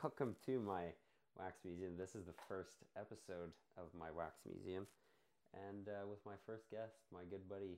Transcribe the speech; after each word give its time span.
welcome 0.00 0.34
to 0.46 0.58
my 0.58 0.88
wax 1.36 1.60
museum. 1.68 1.92
This 1.98 2.14
is 2.14 2.24
the 2.24 2.38
first 2.48 2.80
episode 2.96 3.52
of 3.76 3.92
my 3.92 4.08
wax 4.08 4.40
museum, 4.48 4.86
and 5.68 5.84
uh, 5.84 6.08
with 6.08 6.24
my 6.24 6.40
first 6.46 6.70
guest, 6.70 6.96
my 7.12 7.28
good 7.28 7.44
buddy 7.44 7.76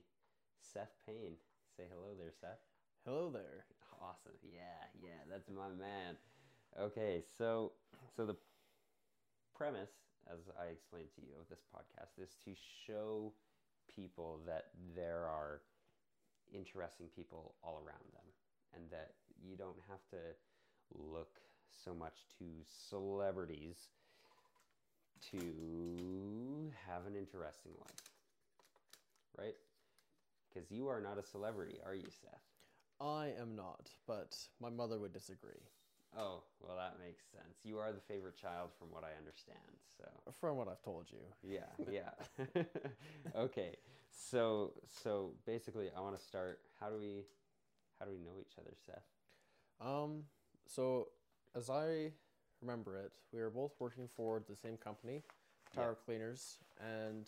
Seth 0.63 0.95
Payne. 1.05 1.35
Say 1.75 1.83
hello 1.91 2.15
there, 2.15 2.31
Seth. 2.31 2.63
Hello 3.03 3.27
there. 3.27 3.67
Awesome. 3.99 4.39
Yeah, 4.47 4.79
yeah, 5.03 5.27
that's 5.29 5.49
my 5.51 5.67
man. 5.75 6.15
Okay, 6.79 7.19
so 7.37 7.73
so 8.15 8.25
the 8.25 8.39
premise, 9.51 9.91
as 10.31 10.39
I 10.55 10.71
explained 10.71 11.11
to 11.19 11.21
you, 11.21 11.35
of 11.35 11.49
this 11.49 11.67
podcast 11.67 12.15
is 12.23 12.37
to 12.45 12.55
show 12.87 13.33
people 13.93 14.39
that 14.47 14.71
there 14.95 15.27
are 15.27 15.59
interesting 16.53 17.07
people 17.13 17.55
all 17.61 17.75
around 17.83 18.07
them, 18.15 18.29
and 18.71 18.87
that 18.91 19.19
you 19.43 19.57
don't 19.57 19.83
have 19.89 20.03
to 20.11 20.23
look 20.95 21.43
so 21.83 21.93
much 21.93 22.15
to 22.39 22.45
celebrities 22.89 23.77
to 25.31 26.71
have 26.87 27.05
an 27.07 27.15
interesting 27.15 27.71
life, 27.79 28.09
right? 29.37 29.55
Because 30.53 30.71
you 30.71 30.87
are 30.87 31.01
not 31.01 31.17
a 31.17 31.23
celebrity, 31.23 31.77
are 31.85 31.95
you, 31.95 32.05
Seth? 32.21 32.41
I 33.01 33.31
am 33.39 33.55
not, 33.55 33.89
but 34.07 34.37
my 34.61 34.69
mother 34.69 34.99
would 34.99 35.13
disagree. 35.13 35.63
Oh, 36.17 36.43
well, 36.61 36.77
that 36.77 36.95
makes 37.03 37.23
sense. 37.31 37.59
You 37.63 37.77
are 37.79 37.91
the 37.91 37.99
favorite 37.99 38.37
child, 38.37 38.69
from 38.79 38.89
what 38.89 39.03
I 39.03 39.17
understand. 39.17 39.57
So, 39.97 40.05
From 40.39 40.55
what 40.55 40.69
I've 40.69 40.81
told 40.81 41.07
you. 41.11 41.19
yeah, 41.43 41.65
yeah. 41.91 42.63
okay, 43.35 43.75
so 44.11 44.71
so 45.03 45.31
basically, 45.45 45.89
I 45.95 45.99
want 45.99 46.17
to 46.17 46.23
start. 46.23 46.59
How 46.79 46.89
do 46.89 46.97
we, 46.97 47.25
how 47.99 48.05
do 48.05 48.11
we 48.11 48.19
know 48.19 48.39
each 48.39 48.53
other, 48.57 48.71
Seth? 48.85 49.03
Um, 49.85 50.23
so 50.67 51.09
as 51.55 51.69
I 51.69 52.11
remember 52.61 52.97
it, 52.97 53.11
we 53.31 53.39
were 53.41 53.49
both 53.49 53.73
working 53.79 54.07
for 54.15 54.41
the 54.47 54.55
same 54.55 54.77
company, 54.77 55.23
Tower 55.73 55.97
Yeah. 55.97 56.05
Cleaners, 56.05 56.57
and 56.79 57.27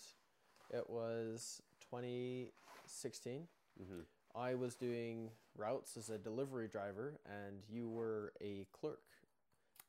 it 0.69 0.89
was 0.89 1.61
2016. 1.89 3.47
Mm-hmm. 3.81 3.99
I 4.35 4.55
was 4.55 4.75
doing 4.75 5.29
routes 5.55 5.97
as 5.97 6.09
a 6.09 6.17
delivery 6.17 6.67
driver, 6.67 7.19
and 7.25 7.63
you 7.69 7.89
were 7.89 8.33
a 8.41 8.65
clerk 8.71 9.01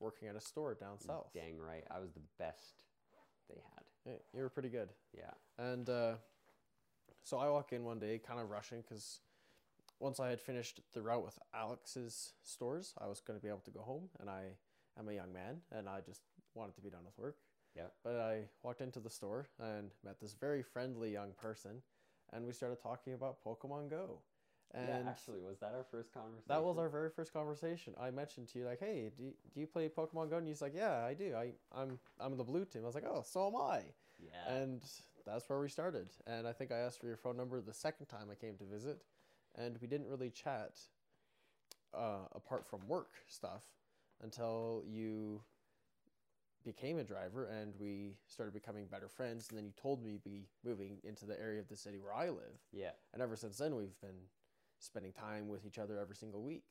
working 0.00 0.28
at 0.28 0.36
a 0.36 0.40
store 0.40 0.74
down 0.74 0.98
south. 0.98 1.32
Dang 1.34 1.58
right, 1.58 1.84
I 1.90 1.98
was 1.98 2.12
the 2.12 2.20
best 2.38 2.84
they 3.48 3.56
had. 3.74 3.84
Yeah, 4.06 4.18
You 4.32 4.42
were 4.42 4.48
pretty 4.48 4.68
good. 4.68 4.90
Yeah, 5.16 5.32
And 5.58 5.88
uh, 5.90 6.14
so 7.24 7.38
I 7.38 7.48
walk 7.50 7.72
in 7.72 7.84
one 7.84 7.98
day, 7.98 8.18
kind 8.18 8.40
of 8.40 8.48
rushing, 8.48 8.80
because 8.82 9.20
once 10.00 10.20
I 10.20 10.28
had 10.30 10.40
finished 10.40 10.80
the 10.92 11.02
route 11.02 11.24
with 11.24 11.38
Alex's 11.54 12.32
stores, 12.42 12.94
I 12.98 13.06
was 13.06 13.20
going 13.20 13.38
to 13.38 13.42
be 13.42 13.48
able 13.48 13.60
to 13.60 13.70
go 13.70 13.80
home. 13.80 14.08
And 14.20 14.28
I 14.30 14.42
am 14.98 15.08
a 15.08 15.12
young 15.12 15.32
man, 15.32 15.60
and 15.72 15.88
I 15.88 16.00
just 16.00 16.22
wanted 16.54 16.74
to 16.76 16.80
be 16.80 16.90
done 16.90 17.04
with 17.04 17.18
work. 17.18 17.36
yeah. 17.76 17.88
But 18.04 18.16
I 18.16 18.48
walked 18.62 18.80
into 18.80 19.00
the 19.00 19.10
store 19.10 19.48
and 19.60 19.90
met 20.04 20.20
this 20.20 20.34
very 20.34 20.62
friendly 20.62 21.12
young 21.12 21.32
person, 21.40 21.82
and 22.32 22.46
we 22.46 22.52
started 22.52 22.80
talking 22.82 23.14
about 23.14 23.42
Pokemon 23.44 23.90
Go. 23.90 24.20
And 24.74 24.86
yeah, 24.86 25.10
actually, 25.10 25.40
was 25.40 25.58
that 25.60 25.72
our 25.74 25.84
first 25.90 26.12
conversation? 26.12 26.44
that 26.48 26.62
was 26.62 26.76
our 26.76 26.90
very 26.90 27.08
first 27.08 27.32
conversation. 27.32 27.94
I 27.98 28.10
mentioned 28.10 28.48
to 28.48 28.58
you 28.58 28.66
like, 28.66 28.80
"Hey, 28.80 29.10
do 29.16 29.22
you, 29.22 29.32
do 29.54 29.60
you 29.60 29.66
play 29.66 29.88
Pokemon 29.88 30.28
Go?" 30.28 30.36
And 30.36 30.46
he's 30.46 30.60
like, 30.60 30.74
"Yeah, 30.74 31.04
I 31.06 31.14
do. 31.14 31.34
I 31.34 31.52
I'm 31.74 31.98
I'm 32.20 32.36
the 32.36 32.44
blue 32.44 32.66
team." 32.66 32.82
I 32.82 32.86
was 32.86 32.94
like, 32.94 33.06
"Oh, 33.06 33.22
so 33.26 33.46
am 33.46 33.56
I." 33.56 33.80
Yeah. 34.18 34.52
And 34.56 34.82
that's 35.24 35.48
where 35.48 35.58
we 35.58 35.68
started. 35.70 36.08
And 36.26 36.46
I 36.46 36.52
think 36.52 36.70
I 36.70 36.78
asked 36.78 37.00
for 37.00 37.06
your 37.06 37.16
phone 37.16 37.36
number 37.36 37.60
the 37.62 37.72
second 37.72 38.06
time 38.06 38.28
I 38.30 38.34
came 38.34 38.56
to 38.58 38.64
visit, 38.64 39.00
and 39.58 39.78
we 39.80 39.86
didn't 39.88 40.06
really 40.08 40.30
chat 40.30 40.78
uh, 41.94 42.26
apart 42.34 42.66
from 42.66 42.86
work 42.86 43.10
stuff 43.26 43.64
until 44.22 44.82
you 44.86 45.40
became 46.64 46.98
a 46.98 47.04
driver 47.04 47.46
and 47.46 47.72
we 47.78 48.16
started 48.26 48.52
becoming 48.52 48.86
better 48.86 49.08
friends. 49.08 49.48
And 49.48 49.58
then 49.58 49.64
you 49.64 49.72
told 49.80 50.02
me 50.02 50.18
be 50.22 50.48
moving 50.64 50.98
into 51.04 51.24
the 51.24 51.38
area 51.40 51.60
of 51.60 51.68
the 51.68 51.76
city 51.76 51.98
where 51.98 52.12
I 52.14 52.28
live. 52.28 52.58
Yeah, 52.72 52.90
And 53.12 53.22
ever 53.22 53.36
since 53.36 53.56
then, 53.58 53.74
we've 53.76 53.98
been 54.00 54.28
spending 54.78 55.12
time 55.12 55.48
with 55.48 55.64
each 55.66 55.78
other 55.78 55.98
every 55.98 56.16
single 56.16 56.42
week. 56.42 56.64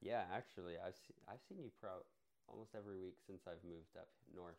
yeah. 0.00 0.22
Actually, 0.34 0.74
I've 0.84 0.96
se- 0.96 1.14
I've 1.28 1.42
seen 1.48 1.58
you 1.62 1.70
pro 1.80 1.90
almost 2.48 2.74
every 2.74 2.98
week 2.98 3.16
since 3.26 3.42
I've 3.46 3.62
moved 3.64 3.96
up 3.96 4.08
north. 4.34 4.58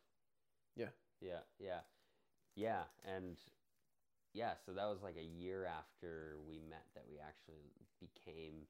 Yeah. 0.75 0.87
Yeah, 1.21 1.39
yeah, 1.59 1.79
yeah, 2.55 2.83
and 3.05 3.37
yeah. 4.33 4.53
So 4.65 4.73
that 4.73 4.85
was 4.85 5.01
like 5.03 5.17
a 5.17 5.23
year 5.23 5.65
after 5.65 6.37
we 6.47 6.59
met 6.69 6.85
that 6.95 7.05
we 7.09 7.17
actually 7.19 7.71
became 7.99 8.67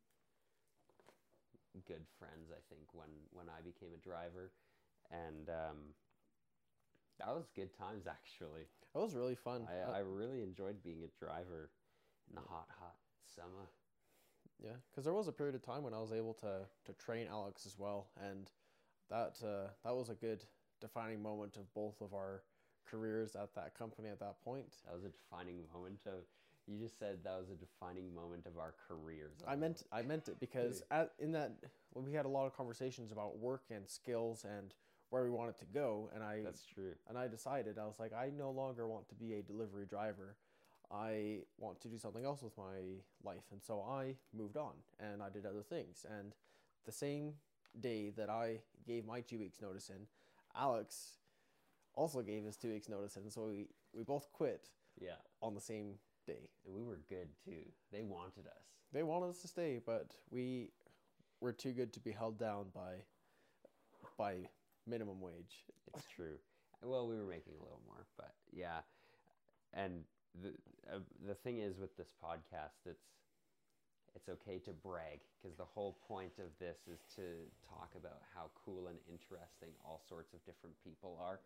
good 1.87 2.05
friends. 2.19 2.51
I 2.51 2.61
think 2.69 2.93
when 2.93 3.09
when 3.31 3.47
I 3.49 3.61
became 3.61 3.93
a 3.95 3.97
driver, 4.03 4.51
and 5.11 5.49
um, 5.49 5.77
that 7.19 7.27
was 7.33 7.47
good 7.55 7.73
times 7.77 8.07
actually. 8.07 8.67
That 8.93 8.99
was 8.99 9.15
really 9.15 9.35
fun. 9.35 9.67
I 9.69 9.89
Uh, 9.89 9.95
I 9.95 9.99
really 9.99 10.43
enjoyed 10.43 10.83
being 10.83 11.03
a 11.03 11.11
driver 11.19 11.71
in 12.29 12.35
the 12.35 12.41
hot 12.41 12.67
hot 12.79 12.95
summer. 13.25 13.69
Yeah, 14.63 14.77
because 14.91 15.03
there 15.03 15.13
was 15.13 15.27
a 15.27 15.31
period 15.31 15.55
of 15.55 15.61
time 15.61 15.83
when 15.83 15.93
I 15.93 15.99
was 15.99 16.11
able 16.11 16.33
to 16.35 16.67
to 16.85 16.93
train 16.93 17.27
Alex 17.27 17.65
as 17.65 17.77
well, 17.77 18.07
and 18.17 18.49
that 19.09 19.39
uh, 19.43 19.69
that 19.83 19.95
was 19.95 20.09
a 20.09 20.15
good 20.15 20.45
defining 20.79 21.21
moment 21.21 21.57
of 21.57 21.73
both 21.73 22.01
of 22.01 22.13
our 22.13 22.43
careers 22.89 23.35
at 23.35 23.53
that 23.55 23.77
company 23.77 24.09
at 24.09 24.19
that 24.19 24.43
point. 24.43 24.77
That 24.85 24.93
was 24.93 25.03
a 25.03 25.09
defining 25.09 25.59
moment 25.73 26.01
of. 26.05 26.23
You 26.65 26.79
just 26.79 26.97
said 26.97 27.17
that 27.25 27.37
was 27.37 27.49
a 27.49 27.55
defining 27.55 28.15
moment 28.15 28.45
of 28.45 28.57
our 28.57 28.73
careers. 28.87 29.43
I 29.45 29.55
meant 29.57 29.83
I 29.91 30.01
meant 30.01 30.29
it 30.29 30.39
because 30.39 30.81
at 30.91 31.11
in 31.19 31.33
that 31.33 31.51
we 31.93 32.13
had 32.13 32.25
a 32.25 32.29
lot 32.29 32.45
of 32.45 32.55
conversations 32.55 33.11
about 33.11 33.37
work 33.37 33.63
and 33.69 33.87
skills 33.87 34.45
and 34.45 34.73
where 35.09 35.23
we 35.25 35.29
wanted 35.29 35.57
to 35.59 35.65
go, 35.65 36.09
and 36.15 36.23
I 36.23 36.39
That's 36.43 36.65
true. 36.65 36.93
and 37.09 37.17
I 37.17 37.27
decided 37.27 37.77
I 37.77 37.85
was 37.85 37.99
like 37.99 38.13
I 38.13 38.31
no 38.37 38.49
longer 38.49 38.87
want 38.87 39.09
to 39.09 39.15
be 39.15 39.33
a 39.33 39.41
delivery 39.41 39.85
driver. 39.85 40.35
I 40.89 41.39
want 41.57 41.81
to 41.81 41.87
do 41.89 41.97
something 41.97 42.23
else 42.23 42.41
with 42.41 42.57
my 42.57 43.01
life, 43.23 43.43
and 43.51 43.61
so 43.61 43.81
I 43.81 44.15
moved 44.33 44.55
on 44.55 44.73
and 44.99 45.21
I 45.21 45.29
did 45.29 45.45
other 45.45 45.63
things. 45.63 46.05
And 46.17 46.33
the 46.85 46.91
same 46.93 47.33
day 47.81 48.11
that 48.11 48.29
I 48.29 48.59
gave 48.87 49.05
my 49.05 49.21
two 49.21 49.39
weeks 49.39 49.59
notice 49.61 49.89
in, 49.89 50.07
Alex 50.55 51.17
also 51.95 52.21
gave 52.21 52.43
his 52.43 52.57
two 52.57 52.69
weeks 52.69 52.89
notice 52.89 53.15
and 53.15 53.31
so 53.31 53.47
we 53.47 53.67
we 53.93 54.03
both 54.03 54.31
quit 54.33 54.69
Yeah, 54.99 55.19
on 55.41 55.53
the 55.55 55.61
same 55.61 55.95
day. 56.25 56.49
and 56.65 56.73
we 56.73 56.81
were 56.83 56.99
good 57.09 57.29
too. 57.43 57.63
They 57.91 58.01
wanted 58.03 58.47
us. 58.47 58.65
They 58.91 59.03
wanted 59.03 59.29
us 59.29 59.41
to 59.41 59.47
stay, 59.47 59.79
but 59.85 60.15
we 60.31 60.69
were 61.41 61.51
too 61.53 61.71
good 61.73 61.91
to 61.93 61.99
be 61.99 62.11
held 62.11 62.37
down 62.39 62.65
by 62.73 63.03
by 64.17 64.47
minimum 64.87 65.21
wage. 65.21 65.65
It's 65.95 66.05
true. 66.15 66.37
Well, 66.83 67.07
we 67.07 67.15
were 67.15 67.25
making 67.25 67.53
a 67.59 67.63
little 67.63 67.81
more, 67.87 68.05
but 68.17 68.33
yeah. 68.51 68.81
And 69.73 70.03
the 70.41 70.49
uh, 70.93 70.99
the 71.27 71.35
thing 71.35 71.59
is 71.59 71.77
with 71.79 71.95
this 71.97 72.13
podcast, 72.23 72.85
it's 72.85 73.05
it's 74.15 74.29
okay 74.29 74.59
to 74.59 74.71
brag 74.73 75.21
because 75.41 75.57
the 75.57 75.65
whole 75.65 75.97
point 76.07 76.33
of 76.39 76.49
this 76.59 76.77
is 76.87 76.99
to 77.15 77.21
talk 77.67 77.89
about 77.97 78.21
how 78.35 78.51
cool 78.63 78.87
and 78.87 78.97
interesting 79.09 79.69
all 79.83 80.01
sorts 80.07 80.33
of 80.33 80.45
different 80.45 80.75
people 80.83 81.17
are 81.19 81.39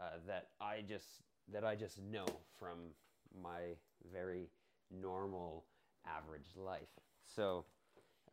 uh, 0.00 0.18
that 0.26 0.48
I 0.60 0.82
just 0.86 1.22
that 1.52 1.64
I 1.64 1.74
just 1.74 2.00
know 2.00 2.26
from 2.58 2.94
my 3.42 3.76
very 4.12 4.48
normal 4.90 5.64
average 6.06 6.56
life. 6.56 6.92
So, 7.24 7.64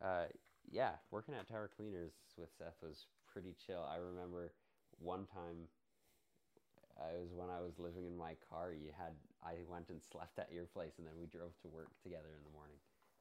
uh, 0.02 0.24
yeah, 0.70 0.92
working 1.10 1.34
at 1.34 1.48
Tower 1.48 1.70
Cleaners 1.74 2.12
with 2.36 2.50
Seth 2.56 2.76
was 2.82 3.06
pretty 3.32 3.54
chill. 3.66 3.86
I 3.90 3.96
remember 3.96 4.52
one 4.98 5.26
time 5.26 5.68
uh, 7.00 7.16
it 7.16 7.20
was 7.20 7.32
when 7.32 7.48
I 7.48 7.60
was 7.60 7.78
living 7.78 8.04
in 8.04 8.16
my 8.16 8.36
car. 8.50 8.72
You 8.72 8.90
had 8.96 9.14
I 9.42 9.54
went 9.68 9.88
and 9.88 10.00
slept 10.02 10.38
at 10.38 10.52
your 10.52 10.66
place, 10.66 10.98
and 10.98 11.06
then 11.06 11.14
we 11.18 11.26
drove 11.26 11.56
to 11.62 11.68
work 11.68 11.88
together 12.02 12.36
in 12.36 12.44
the 12.44 12.52
morning. 12.52 12.76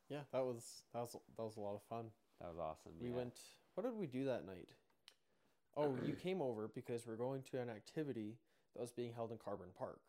Yeah, 0.09 0.27
that 0.33 0.43
was 0.43 0.83
that 0.93 0.99
was 0.99 1.15
that 1.37 1.43
was 1.43 1.57
a 1.57 1.61
lot 1.61 1.75
of 1.75 1.83
fun. 1.89 2.11
That 2.41 2.49
was 2.49 2.57
awesome. 2.59 2.91
We 2.99 3.09
yeah. 3.09 3.15
went. 3.15 3.39
What 3.75 3.83
did 3.85 3.95
we 3.95 4.07
do 4.07 4.25
that 4.25 4.45
night? 4.45 4.67
Oh, 5.79 5.97
you 6.05 6.13
came 6.13 6.41
over 6.41 6.67
because 6.73 7.07
we're 7.07 7.15
going 7.15 7.41
to 7.51 7.59
an 7.61 7.69
activity 7.69 8.37
that 8.75 8.81
was 8.81 8.91
being 8.91 9.13
held 9.13 9.31
in 9.31 9.37
Carburn 9.37 9.69
Park. 9.77 10.01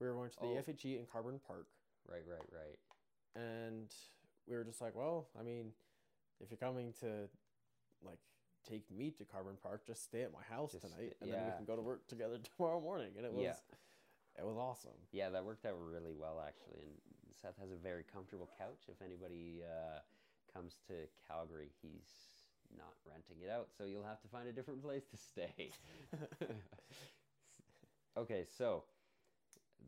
We 0.00 0.06
were 0.06 0.14
going 0.14 0.30
to 0.30 0.36
the 0.40 0.46
Oh. 0.46 0.94
In 1.00 1.06
Carburn 1.06 1.40
Park, 1.44 1.66
Right, 2.08 2.22
right, 2.26 2.46
right. 2.52 2.78
and 3.34 3.92
we 4.46 4.54
were 4.54 4.62
just 4.64 4.80
like, 4.80 4.94
well, 4.94 5.28
I 5.38 5.42
mean, 5.42 5.72
if 6.40 6.50
you're 6.50 6.58
coming 6.58 6.92
to, 7.00 7.28
like, 8.00 8.20
take 8.64 8.88
me 8.90 9.10
to 9.10 9.24
Carburn 9.24 9.56
Park, 9.60 9.84
just 9.86 10.04
stay 10.04 10.22
at 10.22 10.32
my 10.32 10.42
house 10.48 10.72
Just 10.72 10.84
tonight, 10.84 11.16
and 11.20 11.32
then 11.32 11.44
we 11.46 11.50
can 11.52 11.64
go 11.64 11.74
to 11.74 11.82
work 11.82 12.06
together 12.06 12.38
tomorrow 12.56 12.80
morning. 12.80 13.10
And 13.16 13.26
it 13.26 13.32
was, 13.32 13.42
Yeah. 13.42 13.56
it 14.38 14.46
was 14.46 14.56
awesome. 14.56 14.94
Yeah, 15.10 15.30
that 15.30 15.44
worked 15.44 15.66
out 15.66 15.74
really 15.80 16.12
well 16.14 16.40
actually. 16.46 16.78
And 17.26 17.34
Seth 17.34 17.58
has 17.58 17.72
a 17.72 17.76
very 17.76 18.04
comfortable 18.04 18.48
couch. 18.56 18.84
If 18.88 19.02
anybody 19.02 19.62
uh, 19.64 19.98
comes 20.54 20.78
to 20.86 20.94
Calgary, 21.26 21.70
he's 21.82 22.37
not 22.76 22.92
renting 23.08 23.42
it 23.42 23.50
out, 23.50 23.68
so 23.76 23.84
you'll 23.84 24.04
have 24.04 24.20
to 24.22 24.28
find 24.28 24.48
a 24.48 24.52
different 24.52 24.82
place 24.82 25.04
to 25.10 25.16
stay. 25.16 25.70
okay, 28.16 28.44
so 28.56 28.84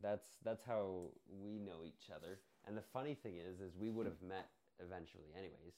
that's 0.01 0.27
that's 0.43 0.63
how 0.63 1.09
we 1.43 1.59
know 1.59 1.83
each 1.85 2.09
other. 2.15 2.39
And 2.67 2.77
the 2.77 2.83
funny 2.93 3.15
thing 3.15 3.37
is, 3.37 3.59
is 3.59 3.73
we 3.79 3.89
would 3.89 4.05
have 4.05 4.21
met 4.21 4.49
eventually, 4.79 5.29
anyways. 5.35 5.73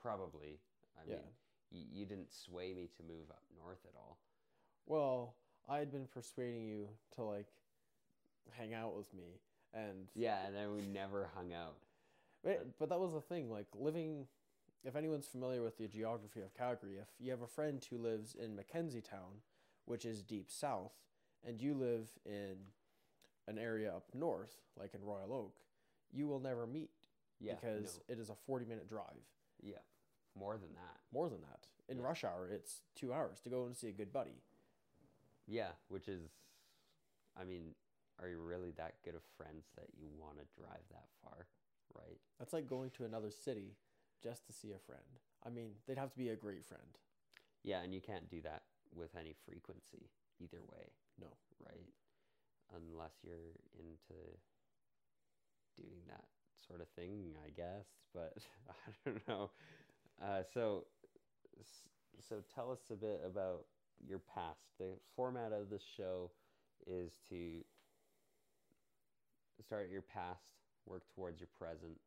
Probably. 0.00 0.58
I 0.96 1.00
Yeah. 1.08 1.16
mean, 1.16 1.86
you 1.92 2.06
didn't 2.06 2.32
sway 2.32 2.72
me 2.72 2.88
to 2.96 3.02
move 3.02 3.30
up 3.30 3.42
north 3.56 3.84
at 3.86 3.94
all. 3.96 4.18
Well, 4.86 5.34
I 5.68 5.78
had 5.78 5.90
been 5.90 6.06
persuading 6.06 6.68
you 6.68 6.88
to 7.16 7.22
like 7.22 7.48
hang 8.52 8.74
out 8.74 8.94
with 8.96 9.12
me, 9.14 9.40
and 9.72 10.08
Yeah, 10.14 10.46
and 10.46 10.54
then 10.54 10.72
we 10.74 10.82
never 10.82 11.30
hung 11.34 11.52
out. 11.52 11.76
But, 12.42 12.78
but 12.78 12.88
that 12.90 13.00
was 13.00 13.12
the 13.12 13.22
thing. 13.22 13.50
Like 13.50 13.66
living, 13.74 14.26
if 14.84 14.96
anyone's 14.96 15.26
familiar 15.26 15.62
with 15.62 15.78
the 15.78 15.88
geography 15.88 16.40
of 16.40 16.54
Calgary, 16.54 16.96
if 17.00 17.08
you 17.18 17.30
have 17.30 17.42
a 17.42 17.46
friend 17.46 17.84
who 17.88 17.98
lives 17.98 18.34
in 18.34 18.56
McKenzie 18.56 19.02
Towne, 19.02 19.40
which 19.86 20.04
is 20.04 20.22
deep 20.22 20.50
south, 20.50 20.92
and 21.46 21.60
you 21.60 21.74
live 21.74 22.08
in 22.26 22.56
an 23.46 23.58
area 23.58 23.92
up 23.94 24.04
north, 24.14 24.56
like 24.78 24.94
in 24.94 25.02
Royal 25.02 25.32
Oak, 25.32 25.56
you 26.12 26.26
will 26.26 26.40
never 26.40 26.66
meet 26.66 26.90
Yeah, 27.40 27.54
because 27.54 28.00
no. 28.08 28.14
it 28.14 28.18
is 28.20 28.30
a 28.30 28.34
40 28.34 28.64
minute 28.66 28.88
drive. 28.88 29.24
yeah, 29.62 29.78
more 30.34 30.58
than 30.58 30.74
that. 30.74 30.98
More 31.12 31.28
than 31.30 31.40
that. 31.42 31.66
In 31.88 31.98
Yeah. 31.98 32.04
rush 32.04 32.24
hour, 32.24 32.48
it's 32.48 32.82
two 32.94 33.12
hours 33.12 33.40
to 33.42 33.48
go 33.50 33.64
and 33.66 33.76
see 33.76 33.88
a 33.88 33.92
good 33.92 34.12
buddy. 34.12 34.42
Yeah, 35.46 35.72
which 35.88 36.08
is, 36.08 36.30
I 37.36 37.44
mean, 37.44 37.74
are 38.18 38.28
you 38.28 38.38
really 38.38 38.72
that 38.72 39.02
good 39.02 39.14
of 39.14 39.22
friends 39.36 39.66
that 39.76 39.88
you 39.98 40.08
want 40.18 40.38
to 40.38 40.44
drive 40.60 40.82
that 40.90 41.08
far, 41.22 41.46
right? 41.94 42.18
That's 42.38 42.52
like 42.52 42.66
going 42.66 42.90
to 42.92 43.04
another 43.04 43.30
city 43.30 43.76
just 44.24 44.46
to 44.46 44.52
see 44.52 44.72
a 44.72 44.78
friend. 44.78 45.20
I 45.44 45.50
mean, 45.50 45.72
they'd 45.86 45.98
have 45.98 46.12
to 46.12 46.18
be 46.18 46.30
a 46.30 46.36
great 46.36 46.64
friend. 46.64 46.98
Yeah, 47.62 47.82
and 47.82 47.92
you 47.92 48.00
can't 48.00 48.30
do 48.30 48.40
that 48.42 48.62
with 48.96 49.10
any 49.18 49.34
frequency 49.44 50.08
either 50.40 50.62
way. 50.72 50.88
No. 51.20 51.28
Right? 51.64 51.92
Unless 52.74 53.12
you're 53.22 53.60
into 53.78 54.20
doing 55.76 56.00
that 56.08 56.24
sort 56.66 56.80
of 56.80 56.88
thing, 56.96 57.34
I 57.44 57.50
guess. 57.50 57.86
But 58.14 58.34
I 58.70 58.74
don't 59.04 59.28
know. 59.28 59.50
Uh, 60.22 60.42
so, 60.52 60.86
so 62.26 62.36
tell 62.54 62.70
us 62.72 62.80
a 62.90 62.96
bit 62.96 63.20
about 63.26 63.66
your 64.06 64.20
past. 64.34 64.60
The 64.78 64.92
format 65.14 65.52
of 65.52 65.68
this 65.68 65.84
show 65.96 66.30
is 66.86 67.12
to 67.28 67.64
start 69.62 69.84
at 69.84 69.92
your 69.92 70.02
past, 70.02 70.44
work 70.86 71.02
towards 71.14 71.40
your 71.40 71.48
present, 71.58 71.98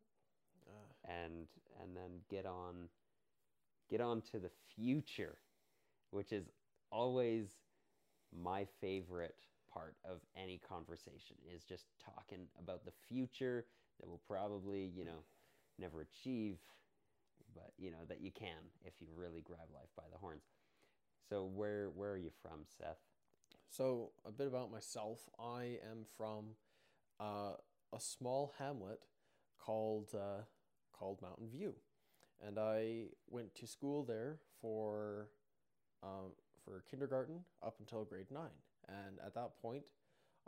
and 1.07 1.47
and 1.81 1.95
then 1.95 2.21
get 2.29 2.45
on 2.45 2.89
get 3.89 4.01
on 4.01 4.21
to 4.21 4.39
the 4.39 4.51
future 4.75 5.37
which 6.11 6.31
is 6.31 6.49
always 6.91 7.47
my 8.43 8.65
favorite 8.81 9.35
part 9.71 9.95
of 10.05 10.19
any 10.35 10.59
conversation 10.67 11.35
is 11.53 11.63
just 11.63 11.85
talking 12.03 12.47
about 12.59 12.85
the 12.85 12.91
future 13.07 13.65
that 13.99 14.07
we'll 14.07 14.21
probably 14.27 14.91
you 14.95 15.05
know 15.05 15.23
never 15.79 16.01
achieve 16.01 16.57
but 17.55 17.71
you 17.77 17.91
know 17.91 18.05
that 18.07 18.21
you 18.21 18.31
can 18.31 18.71
if 18.85 18.93
you 18.99 19.07
really 19.15 19.41
grab 19.41 19.67
life 19.73 19.89
by 19.95 20.03
the 20.11 20.17
horns 20.17 20.43
so 21.29 21.45
where 21.45 21.89
where 21.95 22.11
are 22.11 22.17
you 22.17 22.31
from 22.41 22.61
seth 22.77 22.97
So, 23.69 24.11
a 24.25 24.31
bit 24.31 24.47
about 24.47 24.71
myself. 24.71 25.19
I 25.39 25.79
am 25.91 26.05
from 26.17 26.55
uh, 27.19 27.53
a 27.93 27.99
small 27.99 28.53
hamlet 28.59 29.01
called 29.59 30.09
uh, 30.15 30.43
called 30.97 31.21
Mountain 31.21 31.49
View, 31.49 31.73
and 32.45 32.57
I 32.59 33.05
went 33.29 33.55
to 33.55 33.67
school 33.67 34.03
there 34.03 34.37
for 34.61 35.29
um, 36.03 36.31
for 36.63 36.83
kindergarten 36.89 37.39
up 37.63 37.75
until 37.79 38.03
grade 38.03 38.31
nine. 38.31 38.57
And 38.87 39.17
at 39.25 39.33
that 39.35 39.61
point, 39.61 39.91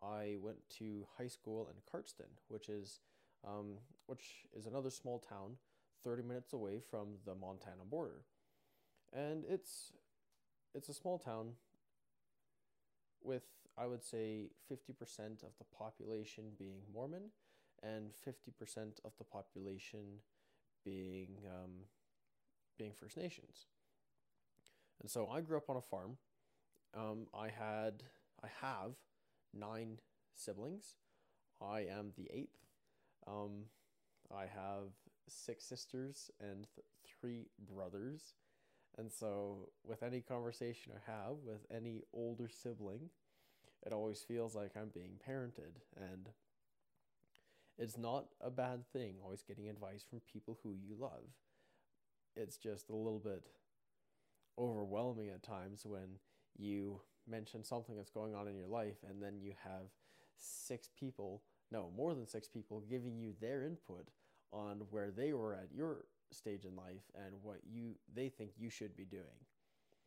I 0.01 0.37
went 0.41 0.57
to 0.77 1.05
high 1.17 1.27
school 1.27 1.69
in 1.69 1.75
Cardston, 1.91 2.29
which 2.47 2.69
is 2.69 2.99
um, 3.47 3.77
which 4.05 4.45
is 4.57 4.65
another 4.65 4.89
small 4.89 5.19
town, 5.19 5.55
thirty 6.03 6.23
minutes 6.23 6.53
away 6.53 6.79
from 6.79 7.15
the 7.25 7.35
Montana 7.35 7.83
border, 7.89 8.21
and 9.13 9.43
it's 9.49 9.93
it's 10.73 10.89
a 10.89 10.93
small 10.93 11.17
town 11.17 11.53
with 13.23 13.43
I 13.77 13.87
would 13.87 14.03
say 14.03 14.49
50% 14.69 15.41
of 15.41 15.51
the 15.57 15.63
population 15.73 16.51
being 16.57 16.81
Mormon 16.93 17.31
and 17.81 18.11
50% 18.27 18.99
of 19.05 19.13
the 19.17 19.23
population 19.23 20.19
being 20.83 21.37
um, 21.45 21.71
being 22.77 22.91
First 22.93 23.17
Nations. 23.17 23.65
And 25.01 25.09
so 25.09 25.27
I 25.27 25.41
grew 25.41 25.57
up 25.57 25.69
on 25.69 25.77
a 25.77 25.81
farm. 25.81 26.17
Um, 26.95 27.27
I 27.33 27.49
had 27.49 28.03
I 28.43 28.47
have 28.61 28.91
nine 29.53 29.99
siblings. 30.33 30.95
I 31.61 31.81
am 31.81 32.13
the 32.17 32.29
eighth. 32.33 32.57
Um, 33.27 33.65
I 34.33 34.41
have 34.41 34.91
six 35.27 35.65
sisters 35.65 36.31
and 36.39 36.67
th- 36.75 36.85
three 37.05 37.47
brothers. 37.73 38.33
And 38.97 39.11
so, 39.11 39.69
with 39.85 40.03
any 40.03 40.21
conversation 40.21 40.91
I 40.95 41.11
have 41.11 41.37
with 41.45 41.65
any 41.73 42.01
older 42.13 42.49
sibling, 42.49 43.09
it 43.85 43.93
always 43.93 44.19
feels 44.21 44.55
like 44.55 44.71
I'm 44.75 44.89
being 44.93 45.19
parented. 45.27 45.77
And 45.95 46.29
it's 47.79 47.97
not 47.97 48.25
a 48.41 48.51
bad 48.51 48.85
thing, 48.93 49.15
always 49.23 49.41
getting 49.41 49.69
advice 49.69 50.03
from 50.07 50.21
people 50.31 50.59
who 50.63 50.73
you 50.73 50.95
love. 50.99 51.23
It's 52.35 52.57
just 52.57 52.89
a 52.89 52.95
little 52.95 53.19
bit 53.19 53.43
overwhelming 54.57 55.29
at 55.29 55.43
times 55.43 55.85
when 55.85 56.19
you 56.57 57.01
mention 57.27 57.63
something 57.63 57.95
that's 57.95 58.09
going 58.11 58.35
on 58.35 58.47
in 58.47 58.55
your 58.55 58.67
life 58.67 58.97
and 59.09 59.21
then 59.23 59.39
you 59.39 59.53
have 59.63 59.87
six 60.37 60.89
people, 60.99 61.43
no, 61.71 61.91
more 61.95 62.13
than 62.13 62.27
six 62.27 62.47
people, 62.47 62.83
giving 62.89 63.17
you 63.17 63.33
their 63.39 63.63
input 63.63 64.09
on 64.51 64.81
where 64.91 65.11
they 65.11 65.33
were 65.33 65.53
at 65.55 65.69
your 65.73 66.05
stage 66.31 66.65
in 66.65 66.75
life 66.75 67.03
and 67.15 67.35
what 67.41 67.59
you 67.67 67.95
they 68.13 68.29
think 68.29 68.51
you 68.57 68.69
should 68.69 68.95
be 68.95 69.05
doing. 69.05 69.45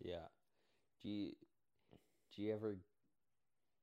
yeah 0.05 0.29
do 1.03 1.09
you 1.09 1.33
do 2.35 2.43
you 2.43 2.53
ever 2.53 2.77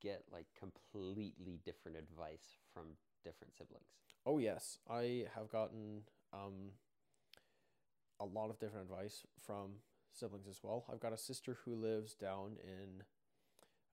get 0.01 0.23
like 0.31 0.45
completely 0.57 1.59
different 1.65 1.97
advice 1.97 2.57
from 2.73 2.85
different 3.23 3.55
siblings 3.55 3.89
Oh 4.25 4.37
yes, 4.37 4.77
I 4.89 5.25
have 5.35 5.49
gotten 5.49 6.01
um, 6.33 6.73
a 8.19 8.25
lot 8.25 8.49
of 8.49 8.59
different 8.59 8.89
advice 8.89 9.23
from 9.41 9.71
siblings 10.13 10.47
as 10.47 10.59
well. 10.61 10.85
I've 10.91 10.99
got 10.99 11.13
a 11.13 11.17
sister 11.17 11.57
who 11.63 11.75
lives 11.75 12.13
down 12.13 12.57
in 12.63 13.03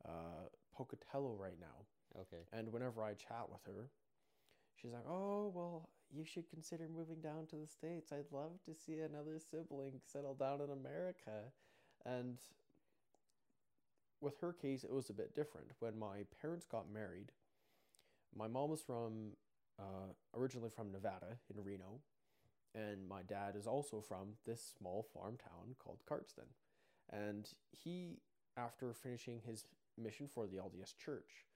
uh, 0.05 0.49
Pocatello 0.75 1.37
right 1.41 1.59
now, 1.61 2.21
okay 2.21 2.45
and 2.53 2.73
whenever 2.73 3.03
I 3.03 3.15
chat 3.15 3.49
with 3.51 3.61
her, 3.67 3.89
she's 4.75 4.93
like, 4.93 5.07
"Oh 5.09 5.53
well, 5.55 5.89
you 6.13 6.25
should 6.25 6.51
consider 6.51 6.89
moving 6.89 7.21
down 7.21 7.47
to 7.47 7.57
the 7.57 7.67
states. 7.67 8.13
I'd 8.13 8.33
love 8.33 8.59
to 8.67 8.75
see 8.75 8.99
another 8.99 9.39
sibling 9.39 10.01
settle 10.05 10.35
down 10.35 10.61
in 10.61 10.71
America," 10.71 11.53
and 12.05 12.39
with 14.21 14.39
her 14.41 14.53
case, 14.53 14.85
it 14.85 14.93
was 14.93 15.09
a 15.09 15.15
bit 15.15 15.35
different. 15.35 15.69
When 15.79 15.99
my 15.99 16.25
parents 16.43 16.67
got 16.67 16.91
married, 16.93 17.33
my 18.37 18.49
mom 18.49 18.71
was 18.71 18.83
from 18.83 19.33
uh, 19.79 20.13
originally 20.37 20.71
from 20.71 20.93
Nevada 20.93 21.39
in 21.55 21.63
Reno, 21.63 22.01
and 22.75 23.09
my 23.09 23.23
dad 23.23 23.57
is 23.57 23.67
also 23.67 24.01
from 24.01 24.35
this 24.45 24.75
small 24.79 25.07
farm 25.15 25.37
town 25.37 25.75
called 25.79 25.99
Cardston. 26.09 26.49
And 27.11 27.49
he, 27.71 28.19
after 28.57 28.93
finishing 28.93 29.41
his 29.47 29.65
mission 29.97 30.29
for 30.29 30.47
the 30.47 30.57
LDS 30.57 30.97
Church, 30.97 31.47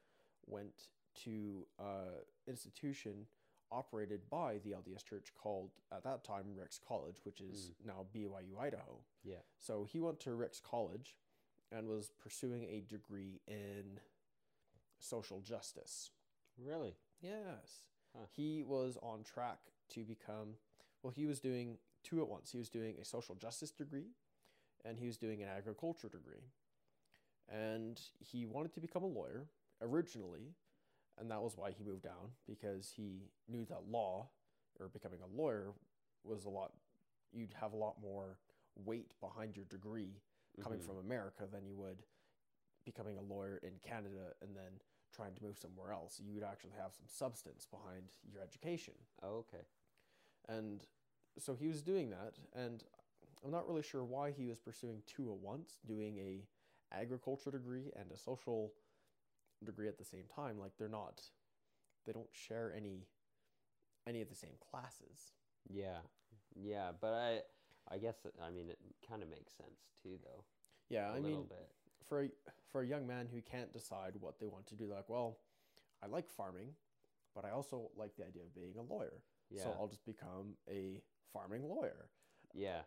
went 0.47 0.89
to 1.25 1.67
an 1.79 2.23
institution 2.47 3.27
operated 3.73 4.21
by 4.31 4.59
the 4.65 4.71
LDS 4.71 5.05
Church 5.05 5.33
called, 5.41 5.71
at 5.93 6.03
that 6.05 6.25
time, 6.25 6.45
Ricks 6.57 6.81
College, 6.87 7.17
which 7.25 7.41
is 7.41 7.73
now 7.85 8.07
BYU 8.15 8.59
Idaho. 8.61 8.99
yeah 9.25 9.37
So 9.59 9.87
he 9.91 10.01
went 10.01 10.21
to 10.21 10.35
Ricks 10.35 10.61
College 10.61 11.17
and 11.71 11.87
was 11.87 12.11
pursuing 12.21 12.65
a 12.65 12.83
degree 12.89 13.41
in 13.47 14.01
social 14.99 15.41
justice. 15.41 16.11
Really 16.65 16.95
Yes. 17.23 17.83
Huh. 18.17 18.25
He 18.35 18.63
was 18.63 18.97
on 19.03 19.23
track 19.25 19.59
to 19.91 20.05
become, 20.05 20.55
well, 21.03 21.13
he 21.15 21.27
was 21.27 21.39
doing 21.39 21.77
two 22.03 22.21
at 22.23 22.29
once. 22.29 22.51
He 22.51 22.59
was 22.59 22.69
doing 22.71 22.97
a 23.01 23.05
social 23.05 23.35
justice 23.35 23.71
degree 23.71 24.09
and 24.85 24.99
he 24.99 25.07
was 25.07 25.19
doing 25.19 25.43
an 25.43 25.49
agriculture 25.49 26.09
degree. 26.09 26.43
And 27.49 28.01
he 28.19 28.47
wanted 28.47 28.73
to 28.75 28.81
become 28.81 29.03
a 29.03 29.07
lawyer 29.07 29.47
originally, 29.83 30.55
and 31.19 31.31
that 31.31 31.43
was 31.43 31.57
why 31.57 31.73
he 31.73 31.83
moved 31.85 32.03
down 32.03 32.33
because 32.47 32.91
he 32.97 33.29
knew 33.49 33.65
that 33.67 33.89
law 33.91 34.29
or 34.79 34.89
becoming 34.89 35.21
a 35.21 35.27
lawyer 35.37 35.73
was 36.25 36.45
a 36.45 36.49
lot, 36.49 36.73
you'd 37.33 37.55
have 37.61 37.73
a 37.73 37.77
lot 37.77 38.01
more 38.01 38.39
weight 38.77 39.13
behind 39.21 39.57
your 39.57 39.65
degree 39.67 40.21
coming 40.63 40.79
Mhm. 40.79 40.85
from 40.87 40.97
America 40.99 41.47
than 41.47 41.67
you 41.67 41.75
would 41.77 42.03
becoming 42.85 43.19
a 43.19 43.23
lawyer 43.23 43.59
in 43.59 43.79
Canada 43.81 44.35
and 44.41 44.57
then 44.57 44.81
trying 45.15 45.35
to 45.35 45.43
move 45.45 45.59
somewhere 45.59 45.93
else. 45.93 46.21
You 46.25 46.35
would 46.35 46.45
actually 46.45 46.73
have 46.81 46.95
some 46.95 47.07
substance 47.09 47.67
behind 47.71 48.13
your 48.33 48.43
education. 48.43 48.95
oh, 49.23 49.45
okay 49.45 49.65
And 50.49 50.85
so 51.39 51.55
he 51.55 51.69
was 51.69 51.83
doing 51.83 52.11
that 52.11 52.35
and 52.55 52.83
I'm 53.45 53.51
not 53.51 53.67
really 53.69 53.83
sure 53.83 54.05
why 54.05 54.33
he 54.33 54.47
was 54.47 54.59
pursuing 54.59 55.03
two 55.07 55.31
at 55.33 55.39
once, 55.39 55.79
doing 55.87 56.19
a 56.19 56.45
agriculture 56.95 57.51
degree 57.51 57.91
and 57.97 58.11
a 58.13 58.17
social 58.17 58.75
degree 59.65 59.89
at 59.89 59.99
the 59.99 60.05
same 60.05 60.25
time. 60.35 60.59
Like 60.59 60.73
they're 60.79 60.89
not 60.89 61.23
they 62.07 62.13
don't 62.13 62.29
share 62.33 62.73
any 62.77 63.07
any 64.07 64.21
of 64.23 64.29
the 64.29 64.35
same 64.35 64.57
classes. 64.71 65.33
Yeah, 65.69 65.99
yeah, 66.55 66.91
but 67.01 67.13
I 67.15 67.41
I 67.91 67.99
guess 67.99 68.17
I 68.43 68.51
mean 68.51 68.69
it 68.71 68.79
kind 69.09 69.23
of 69.23 69.31
makes 69.31 69.55
sense 69.55 69.81
too, 70.03 70.19
though. 70.23 70.45
Yeah, 70.89 71.11
a 71.13 71.17
I 71.17 71.19
little 71.19 71.43
mean, 71.43 71.45
bit. 71.45 71.69
For 72.11 72.25
a, 72.25 72.29
for 72.71 72.83
a 72.83 72.87
young 72.87 73.07
man 73.07 73.29
who 73.33 73.41
can't 73.41 73.73
decide 73.73 74.15
what 74.21 74.39
they 74.41 74.49
want 74.49 74.67
to 74.67 74.75
do, 74.75 74.87
like, 74.87 75.09
well, 75.09 75.39
I 76.03 76.07
like 76.07 76.29
farming, 76.29 76.75
but 77.35 77.45
I 77.45 77.51
also 77.51 77.91
like 77.97 78.17
the 78.17 78.27
idea 78.27 78.43
of 78.43 78.55
being 78.55 78.75
a 78.77 78.83
lawyer. 78.83 79.23
Yeah. 79.49 79.63
So 79.63 79.77
I'll 79.79 79.89
just 79.89 80.05
become 80.05 80.57
a 80.69 81.01
farming 81.33 81.63
lawyer. 81.69 82.11
Yeah. 82.53 82.83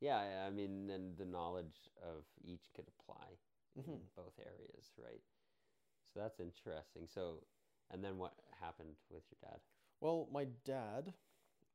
Yeah, 0.00 0.46
I- 0.46 0.50
mean, 0.50 0.88
and 0.90 1.16
the 1.18 1.26
knowledge 1.26 1.90
of 2.02 2.24
each 2.42 2.72
could 2.74 2.86
apply 2.88 3.38
hmm 3.76 3.92
in 3.92 4.00
both 4.16 4.38
areas, 4.38 4.90
right? 4.96 5.20
So 6.12 6.20
that's 6.20 6.40
interesting. 6.40 7.06
So, 7.06 7.44
and 7.92 8.02
then 8.02 8.18
what 8.18 8.32
happened 8.58 8.96
with 9.10 9.22
your 9.30 9.50
dad? 9.50 9.60
Well, 10.00 10.28
my 10.32 10.46
dad, 10.64 11.12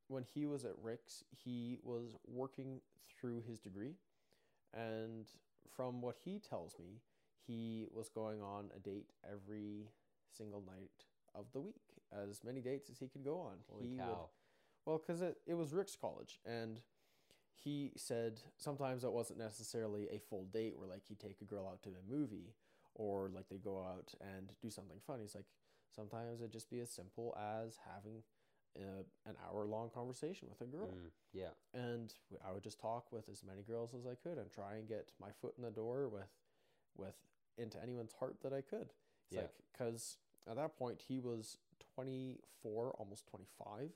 when 0.07 0.23
he 0.23 0.47
was 0.47 0.65
at 0.65 0.73
Ricks, 0.81 1.23
he 1.29 1.77
was 1.83 2.15
working 2.27 2.81
through 3.07 3.43
his 3.47 3.59
degree. 3.59 3.93
And 4.73 5.31
from 5.75 6.01
what 6.01 6.17
he 6.23 6.39
tells 6.39 6.77
me, 6.79 7.01
he 7.47 7.87
was 7.93 8.09
going 8.09 8.41
on 8.41 8.71
a 8.75 8.79
date 8.79 9.11
every 9.29 9.89
single 10.35 10.61
night 10.65 11.05
of 11.33 11.45
the 11.53 11.59
week, 11.61 11.81
as 12.11 12.43
many 12.43 12.61
dates 12.61 12.89
as 12.89 12.99
he 12.99 13.07
could 13.07 13.23
go 13.23 13.39
on. 13.39 13.57
Holy 13.69 13.87
he 13.87 13.89
would- 13.95 13.99
cow. 13.99 14.29
well, 14.85 14.97
because 14.97 15.21
it, 15.21 15.37
it 15.45 15.53
was 15.53 15.73
Ricks 15.73 15.95
college, 15.95 16.39
and 16.45 16.81
he 17.53 17.91
said 17.95 18.41
sometimes 18.57 19.03
it 19.03 19.11
wasn't 19.11 19.39
necessarily 19.39 20.07
a 20.11 20.19
full 20.19 20.45
date 20.45 20.77
where 20.77 20.87
like 20.87 21.03
he'd 21.07 21.19
take 21.19 21.41
a 21.41 21.45
girl 21.45 21.67
out 21.67 21.81
to 21.83 21.89
a 21.89 22.11
movie 22.11 22.53
or 22.93 23.29
like 23.33 23.47
they'd 23.49 23.63
go 23.63 23.79
out 23.79 24.13
and 24.21 24.51
do 24.61 24.69
something 24.69 24.99
fun. 25.05 25.19
He's 25.21 25.35
like 25.35 25.45
sometimes 25.95 26.41
it'd 26.41 26.51
just 26.51 26.69
be 26.69 26.79
as 26.79 26.89
simple 26.91 27.35
as 27.37 27.79
having 27.93 28.23
a, 28.77 29.29
an 29.29 29.35
hour 29.47 29.65
long 29.65 29.89
conversation 29.89 30.47
with 30.49 30.61
a 30.61 30.69
girl, 30.71 30.89
Mm, 30.93 31.09
yeah. 31.33 31.49
and 31.73 32.13
I 32.47 32.51
would 32.51 32.63
just 32.63 32.79
talk 32.79 33.11
with 33.11 33.29
as 33.29 33.43
many 33.43 33.63
girls 33.63 33.93
as 33.93 34.05
I 34.05 34.15
could 34.15 34.37
and 34.37 34.51
try 34.51 34.75
and 34.75 34.87
get 34.87 35.11
my 35.19 35.29
foot 35.41 35.53
in 35.57 35.63
the 35.63 35.71
door 35.71 36.07
with 36.09 36.29
with 36.97 37.15
into 37.57 37.81
anyone's 37.81 38.13
heart 38.13 38.37
that 38.41 38.53
I 38.53 38.61
could. 38.61 38.91
It's 39.27 39.31
Yeah. 39.31 39.41
like 39.41 39.53
because 39.71 40.17
at 40.49 40.55
that 40.57 40.75
point 40.77 41.01
he 41.07 41.19
was 41.19 41.57
24, 41.95 42.91
almost 42.97 43.27
25, 43.27 43.91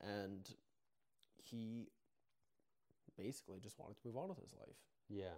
and 0.00 0.48
he 1.36 1.88
basically 3.16 3.58
just 3.60 3.78
wanted 3.78 3.96
to 4.00 4.06
move 4.06 4.16
on 4.16 4.28
with 4.28 4.38
his 4.38 4.52
life. 4.54 4.76
Yeah. 5.08 5.34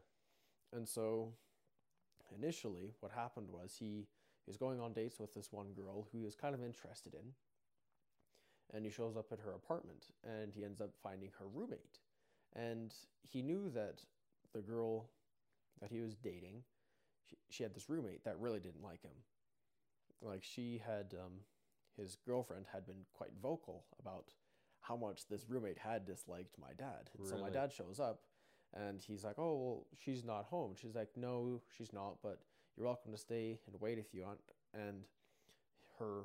And 0.73 0.89
so 0.89 1.33
initially 2.35 2.95
what 3.01 3.13
happened 3.13 3.51
was 3.51 3.77
he, 3.79 4.07
he 4.45 4.49
was 4.49 4.57
going 4.57 4.81
on 4.81 4.93
dates 4.93 5.19
with 5.19 5.35
this 5.35 5.53
one 5.53 5.73
girl 5.73 6.09
who 6.13 6.19
he 6.19 6.25
was 6.25 6.35
kind 6.35 6.55
of 6.55 6.63
interested 6.63 7.15
in. 7.15 7.35
And 8.73 8.85
he 8.85 8.91
shows 8.91 9.17
up 9.17 9.27
at 9.33 9.39
her 9.41 9.53
apartment 9.53 10.07
and 10.25 10.53
he 10.53 10.65
ends 10.65 10.81
up 10.81 10.91
finding 11.03 11.31
her 11.39 11.47
roommate. 11.53 11.99
And 12.55 12.93
he 13.29 13.43
knew 13.43 13.71
that 13.75 14.01
the 14.53 14.61
girl 14.61 15.11
that 15.81 15.91
he 15.91 16.01
was 16.01 16.15
dating, 16.15 16.63
she, 17.29 17.37
she 17.51 17.63
had 17.63 17.75
this 17.75 17.89
roommate 17.89 18.25
that 18.25 18.39
really 18.39 18.61
didn't 18.61 18.83
like 18.83 19.03
him. 19.03 19.13
Like 20.23 20.43
she 20.43 20.81
had, 20.85 21.15
um, 21.15 21.41
his 21.97 22.17
girlfriend 22.27 22.67
had 22.73 22.87
been 22.87 23.05
quite 23.13 23.33
vocal 23.43 23.85
about 24.01 24.33
how 24.81 24.97
much 24.97 25.27
this 25.29 25.49
roommate 25.49 25.79
had 25.79 26.05
disliked 26.07 26.57
my 26.59 26.73
dad. 26.77 27.11
So 27.29 27.37
my 27.39 27.51
dad 27.51 27.73
shows 27.73 28.01
up 28.01 28.21
and 28.75 29.01
he's 29.01 29.25
like, 29.25 29.39
"Oh, 29.39 29.55
well, 29.55 29.87
she's 29.99 30.25
not 30.25 30.47
home." 30.47 30.75
She's 30.81 30.95
like, 30.95 31.17
"No, 31.17 31.61
she's 31.77 31.93
not, 31.93 32.17
but 32.23 32.41
you're 32.77 32.87
welcome 32.87 33.13
to 33.13 33.19
stay 33.19 33.61
and 33.67 33.81
wait 33.81 33.99
if 33.99 34.13
you 34.13 34.23
want." 34.23 34.41
And 34.73 35.05
her 35.99 36.25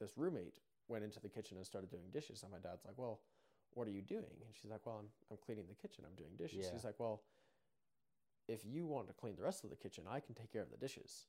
this 0.00 0.10
roommate 0.16 0.58
went 0.88 1.04
into 1.04 1.20
the 1.20 1.28
kitchen 1.28 1.56
and 1.56 1.66
started 1.66 1.90
doing 1.90 2.10
dishes. 2.12 2.42
And 2.42 2.52
my 2.52 2.58
dad's 2.58 2.84
like, 2.84 2.94
"Well, 2.96 3.20
what 3.72 3.88
are 3.88 3.92
you 3.92 4.02
doing?" 4.02 4.36
And 4.46 4.54
she's 4.54 4.70
like, 4.70 4.84
"Well, 4.86 4.96
I'm 4.98 5.08
I'm 5.30 5.36
cleaning 5.36 5.66
the 5.68 5.74
kitchen. 5.74 6.04
I'm 6.06 6.14
doing 6.16 6.36
dishes." 6.36 6.66
Yeah. 6.66 6.72
He's 6.72 6.84
like, 6.84 6.98
"Well, 6.98 7.22
if 8.48 8.64
you 8.64 8.86
want 8.86 9.08
to 9.08 9.14
clean 9.14 9.36
the 9.36 9.42
rest 9.42 9.64
of 9.64 9.70
the 9.70 9.76
kitchen, 9.76 10.04
I 10.08 10.20
can 10.20 10.34
take 10.34 10.52
care 10.52 10.62
of 10.62 10.70
the 10.70 10.76
dishes." 10.76 11.26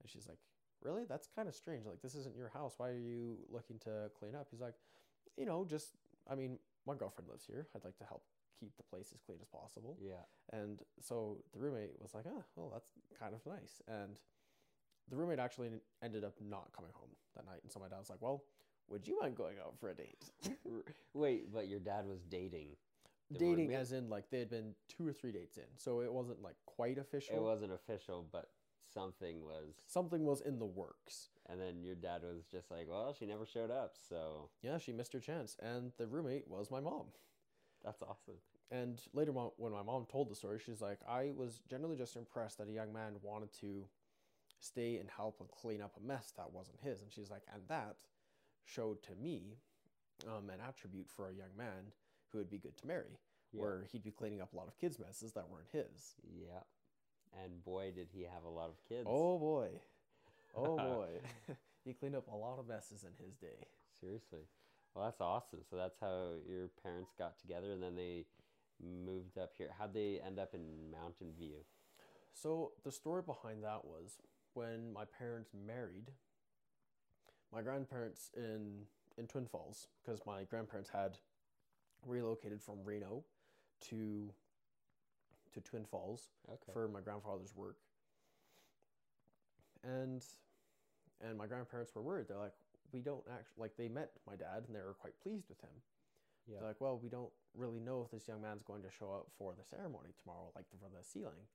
And 0.00 0.10
she's 0.10 0.28
like, 0.28 0.38
"Really? 0.82 1.04
That's 1.04 1.26
kind 1.26 1.48
of 1.48 1.54
strange. 1.54 1.86
Like 1.86 2.02
this 2.02 2.14
isn't 2.14 2.36
your 2.36 2.48
house. 2.48 2.74
Why 2.78 2.90
are 2.90 2.98
you 2.98 3.38
looking 3.48 3.78
to 3.80 4.10
clean 4.18 4.34
up?" 4.34 4.48
He's 4.50 4.60
like, 4.60 4.74
"You 5.36 5.44
know, 5.44 5.64
just 5.64 5.94
I 6.26 6.34
mean, 6.34 6.58
my 6.86 6.94
girlfriend 6.94 7.28
lives 7.28 7.46
here. 7.46 7.68
I'd 7.74 7.84
like 7.84 7.96
to 7.98 8.04
help 8.04 8.24
keep 8.58 8.76
the 8.76 8.82
place 8.82 9.12
as 9.12 9.20
clean 9.20 9.38
as 9.40 9.48
possible." 9.48 9.96
Yeah. 10.00 10.24
And 10.52 10.82
so 11.00 11.38
the 11.52 11.58
roommate 11.58 12.00
was 12.00 12.14
like, 12.14 12.26
"Oh, 12.26 12.44
well, 12.56 12.70
that's 12.70 12.90
kind 13.18 13.34
of 13.34 13.44
nice." 13.46 13.80
And 13.86 14.18
the 15.08 15.16
roommate 15.16 15.38
actually 15.38 15.70
ended 16.02 16.24
up 16.24 16.34
not 16.40 16.72
coming 16.72 16.92
home 16.94 17.10
that 17.34 17.46
night. 17.46 17.60
And 17.62 17.72
so 17.72 17.80
my 17.80 17.88
dad 17.88 17.98
was 17.98 18.10
like, 18.10 18.20
"Well, 18.20 18.44
would 18.90 19.06
you 19.06 19.18
mind 19.20 19.36
going 19.36 19.56
out 19.64 19.74
for 19.78 19.88
a 19.90 19.94
date?" 19.94 20.24
Wait, 21.14 21.52
but 21.52 21.68
your 21.68 21.80
dad 21.80 22.06
was 22.06 22.20
dating. 22.30 22.68
the 23.30 23.38
Dating, 23.38 23.56
roommate? 23.68 23.76
as 23.76 23.92
in 23.92 24.08
like 24.08 24.30
they 24.30 24.38
had 24.38 24.50
been 24.50 24.74
two 24.88 25.06
or 25.06 25.12
three 25.12 25.32
dates 25.32 25.56
in, 25.56 25.64
so 25.76 26.00
it 26.00 26.12
wasn't 26.12 26.42
like 26.42 26.56
quite 26.66 26.98
official. 26.98 27.36
It 27.36 27.42
wasn't 27.42 27.72
official, 27.72 28.26
but 28.32 28.48
something 28.92 29.42
was. 29.42 29.74
Something 29.86 30.24
was 30.24 30.40
in 30.40 30.58
the 30.58 30.66
works. 30.66 31.28
And 31.50 31.60
then 31.60 31.82
your 31.82 31.94
dad 31.94 32.22
was 32.22 32.44
just 32.50 32.70
like, 32.70 32.86
well, 32.88 33.14
she 33.18 33.24
never 33.26 33.46
showed 33.46 33.70
up, 33.70 33.94
so 34.08 34.50
Yeah, 34.62 34.78
she 34.78 34.92
missed 34.92 35.12
her 35.14 35.20
chance, 35.20 35.56
and 35.62 35.92
the 35.96 36.06
roommate 36.06 36.46
was 36.48 36.70
my 36.70 36.80
mom. 36.80 37.06
that's 37.84 38.02
awesome. 38.02 38.34
And 38.70 39.00
later, 39.14 39.32
mo- 39.32 39.54
when 39.56 39.72
my 39.72 39.82
mom 39.82 40.04
told 40.12 40.28
the 40.30 40.34
story, 40.34 40.58
she's 40.64 40.82
like, 40.82 40.98
I 41.08 41.32
was 41.34 41.60
generally 41.70 41.96
just 41.96 42.16
impressed 42.16 42.58
that 42.58 42.68
a 42.68 42.72
young 42.72 42.92
man 42.92 43.14
wanted 43.22 43.50
to 43.60 43.86
stay 44.60 44.96
and 44.96 45.08
help 45.08 45.40
and 45.40 45.48
clean 45.50 45.80
up 45.80 45.96
a 45.96 46.06
mess 46.06 46.32
that 46.36 46.52
wasn't 46.52 46.78
his. 46.82 47.00
And 47.00 47.10
she's 47.10 47.30
like, 47.30 47.44
and 47.54 47.62
that 47.68 47.96
showed 48.68 49.02
to 49.04 49.14
me 49.14 49.56
um, 50.26 50.50
an 50.50 50.60
attribute 50.66 51.08
for 51.08 51.28
a 51.28 51.32
young 51.34 51.56
man 51.56 51.92
who 52.30 52.38
would 52.38 52.50
be 52.50 52.58
good 52.58 52.76
to 52.78 52.86
marry, 52.86 53.18
Yeah. 53.52 53.62
where 53.62 53.84
he'd 53.90 54.02
be 54.04 54.10
cleaning 54.10 54.40
up 54.40 54.52
a 54.52 54.56
lot 54.56 54.68
of 54.68 54.76
kids' 54.78 54.98
messes 54.98 55.32
that 55.32 55.48
weren't 55.48 55.68
his. 55.72 56.14
Yeah. 56.22 56.62
And 57.44 57.62
boy, 57.64 57.92
did 57.94 58.08
he 58.12 58.22
have 58.22 58.44
a 58.44 58.48
lot 58.50 58.68
of 58.70 58.76
kids. 58.88 59.06
Oh 59.06 59.38
boy. 59.38 59.68
Oh 60.56 60.76
boy. 60.76 61.08
he 61.84 61.92
cleaned 61.92 62.16
up 62.16 62.26
a 62.32 62.34
lot 62.36 62.58
of 62.58 62.66
messes 62.66 63.04
in 63.04 63.12
his 63.24 63.36
day. 63.36 63.66
Seriously. 64.00 64.40
Well, 64.94 65.04
that's 65.04 65.20
awesome. 65.20 65.60
So 65.68 65.76
that's 65.76 65.98
how 66.00 66.32
your 66.48 66.68
parents 66.82 67.12
got 67.18 67.38
together, 67.38 67.70
and 67.72 67.82
then 67.82 67.94
they 67.94 68.24
moved 68.82 69.36
up 69.38 69.52
here. 69.56 69.68
How'd 69.78 69.92
they 69.94 70.20
end 70.26 70.38
up 70.38 70.54
in 70.54 70.90
Mountain 70.90 71.32
View? 71.38 71.58
So 72.32 72.72
the 72.82 72.90
story 72.90 73.22
behind 73.22 73.62
that 73.62 73.84
was 73.84 74.16
when 74.54 74.92
my 74.92 75.04
parents 75.04 75.50
married. 75.54 76.10
My 77.52 77.62
grandparents 77.62 78.30
in 78.36 78.84
in 79.16 79.26
Twin 79.26 79.46
Falls, 79.46 79.88
because 80.04 80.20
my 80.26 80.44
grandparents 80.44 80.90
had 80.90 81.18
relocated 82.06 82.62
from 82.62 82.76
Reno 82.84 83.24
to 83.88 84.30
to 85.54 85.60
Twin 85.60 85.84
Falls 85.84 86.28
Okay. 86.52 86.72
for 86.72 86.88
my 86.88 87.00
grandfather's 87.00 87.54
work. 87.56 87.76
And 89.82 90.24
and 91.20 91.36
my 91.36 91.46
grandparents 91.46 91.94
were 91.94 92.02
worried. 92.02 92.26
They're 92.28 92.38
like, 92.38 92.54
we 92.92 93.00
don't 93.00 93.24
actually 93.32 93.56
like 93.62 93.76
they 93.76 93.88
met 93.88 94.10
my 94.26 94.36
dad 94.36 94.64
and 94.66 94.74
they 94.76 94.80
were 94.80 94.94
quite 94.94 95.18
pleased 95.22 95.48
with 95.48 95.60
him. 95.60 95.70
yeah. 96.46 96.58
They're 96.58 96.68
like, 96.68 96.80
well, 96.80 96.98
we 97.02 97.08
don't 97.08 97.32
really 97.54 97.80
know 97.80 98.02
if 98.04 98.10
this 98.10 98.28
young 98.28 98.42
man's 98.42 98.62
going 98.62 98.82
to 98.82 98.90
show 98.90 99.10
up 99.12 99.26
for 99.36 99.54
the 99.58 99.64
ceremony 99.64 100.10
tomorrow, 100.20 100.52
like 100.54 100.66
for 100.68 100.76
the 100.76 101.02
sealing. 101.02 101.46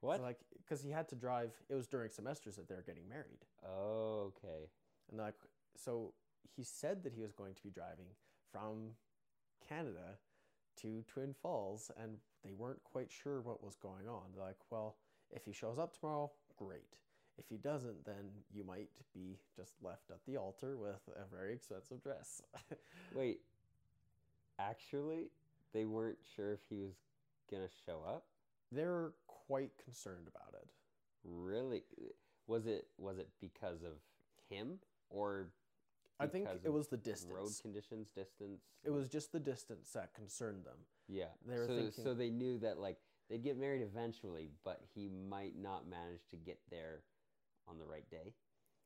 what? 0.00 0.16
So, 0.18 0.22
like, 0.22 0.38
because 0.62 0.82
he 0.82 0.90
had 0.90 1.08
to 1.10 1.14
drive. 1.16 1.52
It 1.70 1.74
was 1.74 1.86
during 1.86 2.10
semesters 2.10 2.56
that 2.56 2.68
they're 2.68 2.82
getting 2.86 3.08
married, 3.08 3.44
oh, 3.66 4.32
okay. 4.36 4.68
And 5.10 5.18
they're 5.18 5.26
like, 5.26 5.34
so 5.76 6.12
he 6.54 6.62
said 6.64 7.02
that 7.04 7.12
he 7.12 7.22
was 7.22 7.32
going 7.32 7.54
to 7.54 7.62
be 7.62 7.70
driving 7.70 8.06
from 8.52 8.90
Canada 9.68 10.18
to 10.82 11.04
Twin 11.08 11.34
Falls, 11.42 11.90
and 12.00 12.16
they 12.44 12.52
weren't 12.52 12.82
quite 12.84 13.10
sure 13.10 13.40
what 13.40 13.62
was 13.64 13.76
going 13.76 14.08
on. 14.08 14.22
They're 14.34 14.44
like, 14.44 14.56
well, 14.70 14.96
if 15.30 15.44
he 15.44 15.52
shows 15.52 15.78
up 15.78 15.98
tomorrow, 15.98 16.30
great. 16.56 16.98
If 17.38 17.44
he 17.50 17.56
doesn't, 17.56 18.04
then 18.04 18.30
you 18.52 18.64
might 18.64 18.88
be 19.14 19.36
just 19.54 19.74
left 19.82 20.10
at 20.10 20.24
the 20.26 20.36
altar 20.36 20.76
with 20.76 21.00
a 21.08 21.34
very 21.34 21.52
expensive 21.52 22.02
dress. 22.02 22.40
Wait. 23.14 23.40
Actually, 24.58 25.28
they 25.74 25.84
weren't 25.84 26.18
sure 26.34 26.52
if 26.54 26.60
he 26.70 26.76
was 26.76 26.94
gonna 27.50 27.68
show 27.84 28.02
up. 28.06 28.24
they're 28.72 29.12
quite 29.26 29.70
concerned 29.84 30.26
about 30.28 30.54
it. 30.54 30.66
Really? 31.24 31.82
Was 32.46 32.66
it 32.66 32.86
was 32.98 33.18
it 33.18 33.28
because 33.40 33.82
of 33.82 33.92
him 34.48 34.78
or 35.10 35.52
I 36.18 36.26
think 36.26 36.48
it 36.64 36.72
was 36.72 36.88
the 36.88 36.96
distance, 36.96 37.32
road 37.32 37.50
conditions, 37.60 38.08
distance? 38.14 38.62
It 38.84 38.90
was 38.90 39.08
just 39.08 39.32
the 39.32 39.40
distance 39.40 39.90
that 39.92 40.14
concerned 40.14 40.64
them. 40.64 40.78
Yeah. 41.08 41.26
They 41.46 41.58
were 41.58 41.66
so 41.66 41.76
thinking- 41.76 42.04
so 42.04 42.14
they 42.14 42.30
knew 42.30 42.58
that 42.58 42.78
like 42.78 42.98
they'd 43.28 43.42
get 43.42 43.58
married 43.58 43.82
eventually, 43.82 44.50
but 44.64 44.80
he 44.94 45.08
might 45.08 45.56
not 45.56 45.86
manage 45.86 46.26
to 46.30 46.36
get 46.36 46.58
there 46.70 47.02
on 47.68 47.78
the 47.78 47.84
right 47.84 48.08
day. 48.10 48.34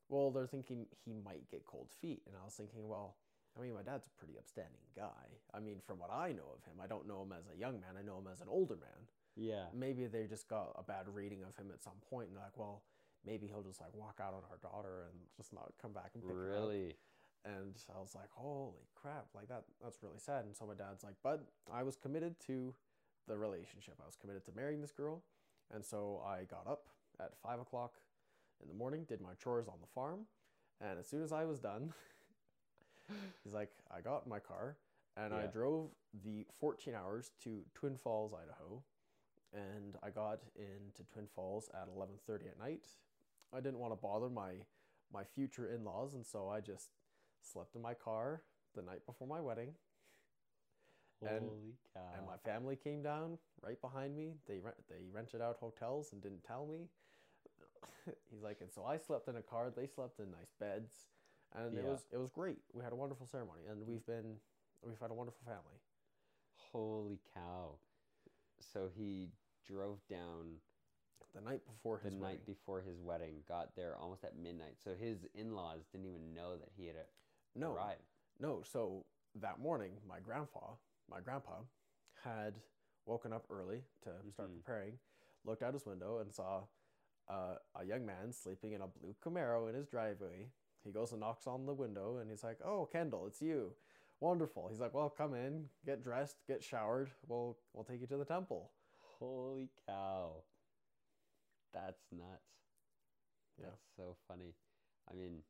Well, 0.09 0.29
they're 0.31 0.47
thinking 0.47 0.87
he 1.05 1.13
might 1.13 1.49
get 1.49 1.65
cold 1.65 1.89
feet, 2.01 2.21
and 2.27 2.35
I 2.35 2.43
was 2.43 2.53
thinking, 2.55 2.87
well, 2.87 3.15
I 3.57 3.61
mean, 3.61 3.73
my 3.73 3.81
dad's 3.81 4.07
a 4.07 4.09
pretty 4.19 4.37
upstanding 4.37 4.81
guy. 4.95 5.39
I 5.53 5.59
mean, 5.61 5.79
from 5.85 5.99
what 5.99 6.11
I 6.11 6.31
know 6.33 6.51
of 6.53 6.63
him, 6.65 6.81
I 6.81 6.87
don't 6.87 7.07
know 7.07 7.21
him 7.21 7.31
as 7.31 7.47
a 7.53 7.57
young 7.57 7.79
man. 7.79 7.95
I 7.97 8.01
know 8.01 8.17
him 8.17 8.27
as 8.27 8.41
an 8.41 8.47
older 8.49 8.75
man. 8.75 9.07
Yeah. 9.37 9.65
Maybe 9.73 10.07
they 10.07 10.25
just 10.27 10.49
got 10.49 10.73
a 10.77 10.83
bad 10.83 11.07
reading 11.07 11.43
of 11.43 11.55
him 11.55 11.71
at 11.71 11.81
some 11.81 11.99
point, 12.09 12.27
and 12.27 12.35
they're 12.35 12.43
like, 12.43 12.57
well, 12.57 12.83
maybe 13.25 13.47
he'll 13.47 13.63
just 13.63 13.81
like 13.81 13.93
walk 13.93 14.19
out 14.21 14.33
on 14.33 14.41
our 14.49 14.57
daughter 14.61 15.07
and 15.09 15.19
just 15.37 15.53
not 15.53 15.71
come 15.81 15.91
back 15.91 16.11
and 16.13 16.23
pick 16.23 16.31
her 16.35 16.55
up. 16.55 16.61
Really? 16.61 16.95
And 17.43 17.75
I 17.95 17.99
was 17.99 18.13
like, 18.13 18.29
holy 18.31 18.85
crap, 18.95 19.25
like 19.33 19.47
that, 19.49 19.63
that's 19.83 20.03
really 20.03 20.19
sad. 20.19 20.45
And 20.45 20.55
so 20.55 20.65
my 20.65 20.75
dad's 20.75 21.03
like, 21.03 21.15
but 21.23 21.43
I 21.71 21.83
was 21.83 21.95
committed 21.95 22.39
to 22.47 22.73
the 23.27 23.37
relationship. 23.37 23.95
I 24.01 24.05
was 24.05 24.15
committed 24.15 24.45
to 24.45 24.51
marrying 24.55 24.81
this 24.81 24.91
girl, 24.91 25.23
and 25.73 25.83
so 25.83 26.21
I 26.25 26.43
got 26.43 26.67
up 26.69 26.87
at 27.19 27.31
five 27.41 27.59
o'clock 27.59 27.95
in 28.61 28.67
the 28.67 28.75
morning, 28.75 29.05
did 29.07 29.21
my 29.21 29.33
chores 29.41 29.67
on 29.67 29.75
the 29.81 29.87
farm, 29.87 30.25
and 30.79 30.99
as 30.99 31.07
soon 31.07 31.23
as 31.23 31.31
I 31.31 31.45
was 31.45 31.59
done, 31.59 31.93
he's 33.43 33.53
like, 33.53 33.69
I 33.95 34.01
got 34.01 34.23
in 34.25 34.29
my 34.29 34.39
car 34.39 34.77
and 35.17 35.33
I 35.33 35.45
drove 35.47 35.89
the 36.23 36.45
14 36.59 36.93
hours 36.95 37.31
to 37.43 37.61
Twin 37.73 37.97
Falls, 37.97 38.33
Idaho, 38.33 38.81
and 39.53 39.95
I 40.01 40.09
got 40.09 40.39
into 40.55 41.03
Twin 41.11 41.27
Falls 41.35 41.69
at 41.73 41.87
11:30 41.89 42.47
at 42.47 42.59
night. 42.59 42.85
I 43.53 43.59
didn't 43.59 43.79
want 43.79 43.93
to 43.93 43.97
bother 44.01 44.29
my 44.29 44.51
my 45.13 45.23
future 45.35 45.67
in-laws, 45.73 46.13
and 46.13 46.25
so 46.25 46.47
I 46.49 46.61
just 46.61 46.89
slept 47.41 47.75
in 47.75 47.81
my 47.81 47.93
car 47.93 48.43
the 48.75 48.81
night 48.81 49.05
before 49.05 49.27
my 49.27 49.41
wedding. 49.41 49.73
And- 51.21 51.49
Holy 51.49 51.75
cow! 51.93 51.99
And 52.17 52.25
my 52.25 52.37
family 52.37 52.75
came 52.75 53.03
down 53.03 53.37
right 53.61 53.79
behind 53.81 54.15
me. 54.15 54.35
They 54.47 54.57
rent, 54.59 54.77
they 54.89 55.05
rented 55.11 55.41
out 55.41 55.57
hotels 55.59 56.13
and 56.13 56.21
didn't 56.21 56.43
tell 56.43 56.65
me. 56.65 56.87
He's 58.31 58.41
like, 58.41 58.57
and 58.61 58.71
so 58.71 58.85
I 58.85 58.97
slept 58.97 59.27
in 59.27 59.35
a 59.35 59.41
car. 59.41 59.69
They 59.69 59.85
slept 59.85 60.19
in 60.19 60.31
nice 60.31 60.53
beds, 60.59 60.91
and 61.53 61.77
it 61.77 61.83
was 61.91 62.05
it 62.11 62.17
was 62.17 62.29
great. 62.31 62.57
We 62.73 62.83
had 62.83 62.93
a 62.93 62.95
wonderful 62.95 63.27
ceremony, 63.27 63.61
and 63.69 63.85
we've 63.85 64.05
been 64.05 64.37
we've 64.81 64.99
had 64.99 65.11
a 65.11 65.13
wonderful 65.13 65.43
family. 65.45 65.79
Holy 66.71 67.19
cow! 67.35 67.75
So 68.73 68.89
he 68.95 69.29
drove 69.67 69.99
down 70.09 70.57
The 71.33 71.41
night 71.41 71.61
before 71.65 71.97
his 71.99 72.03
the 72.05 72.09
his 72.11 72.21
night 72.21 72.27
wedding. 72.39 72.45
before 72.45 72.81
his 72.81 72.99
wedding, 73.01 73.43
got 73.47 73.75
there 73.75 73.95
almost 73.97 74.23
at 74.23 74.35
midnight. 74.35 74.75
So 74.83 74.93
his 74.93 75.25
in-laws 75.35 75.85
didn't 75.91 76.07
even 76.07 76.33
know 76.33 76.57
that 76.57 76.69
he 76.75 76.87
had 76.87 76.95
uh, 76.97 77.03
no, 77.55 77.73
arrived. 77.73 78.01
no. 78.39 78.63
So 78.63 79.05
that 79.35 79.59
morning, 79.59 79.91
my 80.07 80.19
grandpa, 80.19 80.75
my 81.09 81.19
grandpa, 81.21 81.61
had 82.23 82.55
woken 83.05 83.33
up 83.33 83.45
early 83.49 83.83
to 84.03 84.09
start 84.31 84.49
Mhm. 84.51 84.57
preparing. 84.63 84.99
Looked 85.45 85.63
out 85.63 85.73
his 85.73 85.85
window 85.85 86.19
and 86.19 86.33
saw 86.33 86.67
uh, 87.27 87.55
a 87.75 87.83
young 87.85 88.05
man 88.05 88.33
sleeping 88.33 88.73
in 88.73 88.81
a 88.81 88.87
blue 88.87 89.15
Camaro 89.23 89.69
in 89.69 89.75
his 89.75 89.87
driveway. 89.87 90.51
He 90.83 90.91
goes 90.91 91.11
and 91.11 91.21
knocks 91.21 91.47
on 91.47 91.65
the 91.65 91.73
window 91.73 92.17
and 92.17 92.29
he's 92.29 92.43
like, 92.43 92.59
"Oh, 92.63 92.85
Kendall, 92.87 93.25
it's 93.27 93.41
you. 93.41 93.73
Wonderful." 94.19 94.67
He's 94.67 94.79
like, 94.81 94.93
"Well, 94.93 95.09
come 95.09 95.33
in, 95.33 95.69
get 95.85 96.03
dressed, 96.03 96.45
get 96.47 96.61
showered. 96.63 97.11
We'll 97.27 97.57
we'll 97.73 97.85
take 97.85 98.01
you 98.01 98.07
to 98.07 98.17
the 98.17 98.25
temple." 98.25 98.71
Holy 99.19 99.69
cow! 99.87 100.43
That's 101.73 102.03
nuts. 102.11 102.51
Yeah. 103.57 103.65
That's 103.69 103.85
so 103.95 104.15
funny. 104.27 104.53
I 105.09 105.15
mean, 105.15 105.43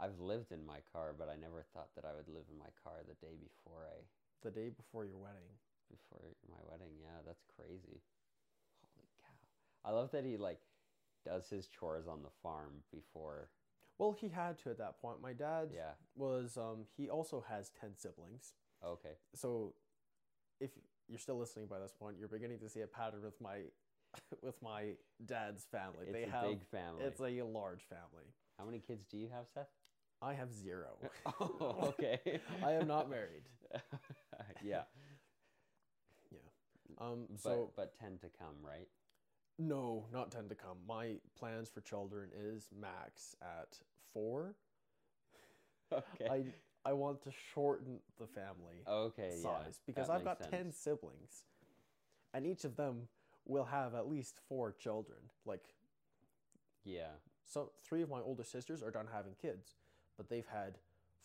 I've 0.00 0.18
lived 0.20 0.52
in 0.52 0.64
my 0.66 0.78
car, 0.92 1.14
but 1.16 1.28
I 1.28 1.36
never 1.40 1.62
thought 1.72 1.94
that 1.96 2.04
I 2.04 2.14
would 2.14 2.28
live 2.28 2.46
in 2.50 2.58
my 2.58 2.70
car 2.82 3.02
the 3.06 3.14
day 3.24 3.34
before 3.38 3.86
I 3.86 4.02
The 4.42 4.50
day 4.50 4.68
before 4.70 5.04
your 5.04 5.18
wedding. 5.18 5.48
before 5.90 6.20
my 6.50 6.58
wedding. 6.70 6.94
Yeah, 7.00 7.22
that's 7.26 7.44
crazy. 7.56 8.02
Holy 8.94 9.08
cow! 9.22 9.34
I 9.84 9.92
love 9.92 10.10
that 10.12 10.24
he 10.24 10.36
like 10.36 10.60
does 11.24 11.48
his 11.48 11.66
chores 11.68 12.06
on 12.06 12.22
the 12.22 12.30
farm 12.42 12.82
before. 12.92 13.50
Well, 13.98 14.12
he 14.12 14.28
had 14.28 14.58
to 14.60 14.70
at 14.70 14.78
that 14.78 15.00
point. 15.00 15.22
My 15.22 15.32
dad 15.32 15.70
Yeah. 15.72 15.92
was 16.16 16.56
um 16.56 16.86
he 16.96 17.08
also 17.08 17.44
has 17.48 17.70
10 17.80 17.96
siblings. 17.96 18.52
Okay. 18.84 19.16
so 19.34 19.74
if 20.60 20.70
you're 21.08 21.18
still 21.18 21.38
listening 21.38 21.66
by 21.66 21.78
this 21.78 21.92
point, 21.92 22.16
you're 22.18 22.28
beginning 22.28 22.58
to 22.58 22.68
see 22.68 22.80
a 22.80 22.86
pattern 22.86 23.22
with 23.22 23.40
my 23.40 23.60
with 24.42 24.60
my 24.62 24.92
dad's 25.24 25.64
family. 25.70 26.06
It's 26.06 26.12
they 26.12 26.24
a 26.24 26.30
have 26.30 26.48
big 26.48 26.64
family. 26.70 27.04
it's 27.04 27.20
a 27.20 27.42
large 27.42 27.82
family. 27.82 28.26
How 28.58 28.64
many 28.64 28.78
kids 28.78 29.06
do 29.06 29.16
you 29.16 29.28
have, 29.32 29.46
Seth? 29.52 29.68
I 30.22 30.34
have 30.34 30.52
zero. 30.52 30.96
oh, 31.40 31.76
okay. 32.00 32.40
I 32.64 32.72
am 32.72 32.86
not 32.86 33.10
married. 33.10 33.42
yeah. 34.62 34.82
Yeah. 36.30 36.38
Um 37.00 37.26
But 37.30 37.40
so 37.40 37.72
but 37.76 37.94
tend 37.98 38.20
to 38.20 38.28
come, 38.38 38.56
right? 38.62 38.88
no, 39.58 40.06
not 40.12 40.30
tend 40.32 40.48
to 40.48 40.54
come. 40.54 40.78
My 40.88 41.16
plans 41.38 41.68
for 41.68 41.80
children 41.80 42.30
is 42.36 42.68
max 42.76 43.36
at 43.40 43.78
4. 44.12 44.54
Okay. 45.92 46.28
I 46.30 46.44
I 46.86 46.92
want 46.92 47.22
to 47.22 47.30
shorten 47.52 48.00
the 48.18 48.26
family 48.26 48.82
okay. 48.88 49.30
size 49.30 49.40
yeah. 49.42 49.82
because 49.86 50.08
that 50.08 50.14
I've 50.14 50.24
got 50.24 50.40
makes 50.40 50.50
10 50.50 50.72
siblings 50.72 51.44
and 52.34 52.46
each 52.46 52.64
of 52.64 52.76
them 52.76 53.08
will 53.46 53.64
have 53.64 53.94
at 53.94 54.08
least 54.08 54.40
4 54.48 54.72
children. 54.72 55.18
Like 55.44 55.62
Yeah. 56.84 57.10
So 57.44 57.72
three 57.84 58.02
of 58.02 58.08
my 58.10 58.20
older 58.20 58.44
sisters 58.44 58.82
are 58.82 58.90
done 58.90 59.06
having 59.12 59.34
kids, 59.40 59.74
but 60.16 60.28
they've 60.28 60.46
had 60.46 60.78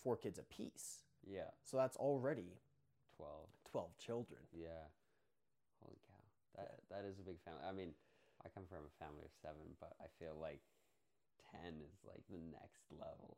four 0.04 0.18
kids 0.18 0.38
apiece. 0.38 1.04
Yeah. 1.26 1.52
So 1.64 1.78
that's 1.78 1.98
already 1.98 2.60
Twelve. 3.16 3.48
twelve 3.72 3.98
children. 3.98 4.42
Yeah. 4.52 4.88
Holy 5.82 5.98
cow. 6.08 6.24
That 6.58 6.80
that 6.92 7.06
is 7.10 7.20
a 7.20 7.24
big 7.24 7.40
family. 7.40 7.62
I 7.68 7.72
mean, 7.72 7.94
I 8.46 8.50
come 8.50 8.64
from 8.68 8.84
a 8.88 9.04
family 9.04 9.24
of 9.24 9.32
seven, 9.42 9.76
but 9.80 9.94
I 10.02 10.08
feel 10.20 10.36
like 10.40 10.62
ten 11.52 11.80
is 11.82 12.04
like 12.06 12.24
the 12.30 12.40
next 12.52 12.84
level. 12.92 13.38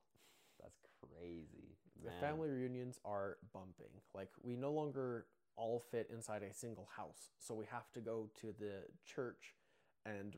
That's 0.61 0.81
crazy. 1.01 1.77
The 2.03 2.11
family 2.19 2.49
reunions 2.49 2.99
are 3.05 3.37
bumping. 3.53 3.93
Like 4.15 4.29
we 4.41 4.55
no 4.55 4.71
longer 4.71 5.25
all 5.62 5.84
fit 5.91 6.10
inside 6.12 6.41
a 6.41 6.52
single 6.54 6.89
house, 6.97 7.30
so 7.38 7.54
we 7.54 7.65
have 7.71 7.91
to 7.93 8.02
go 8.02 8.30
to 8.41 8.47
the 8.60 8.82
church 9.06 9.54
and 10.06 10.36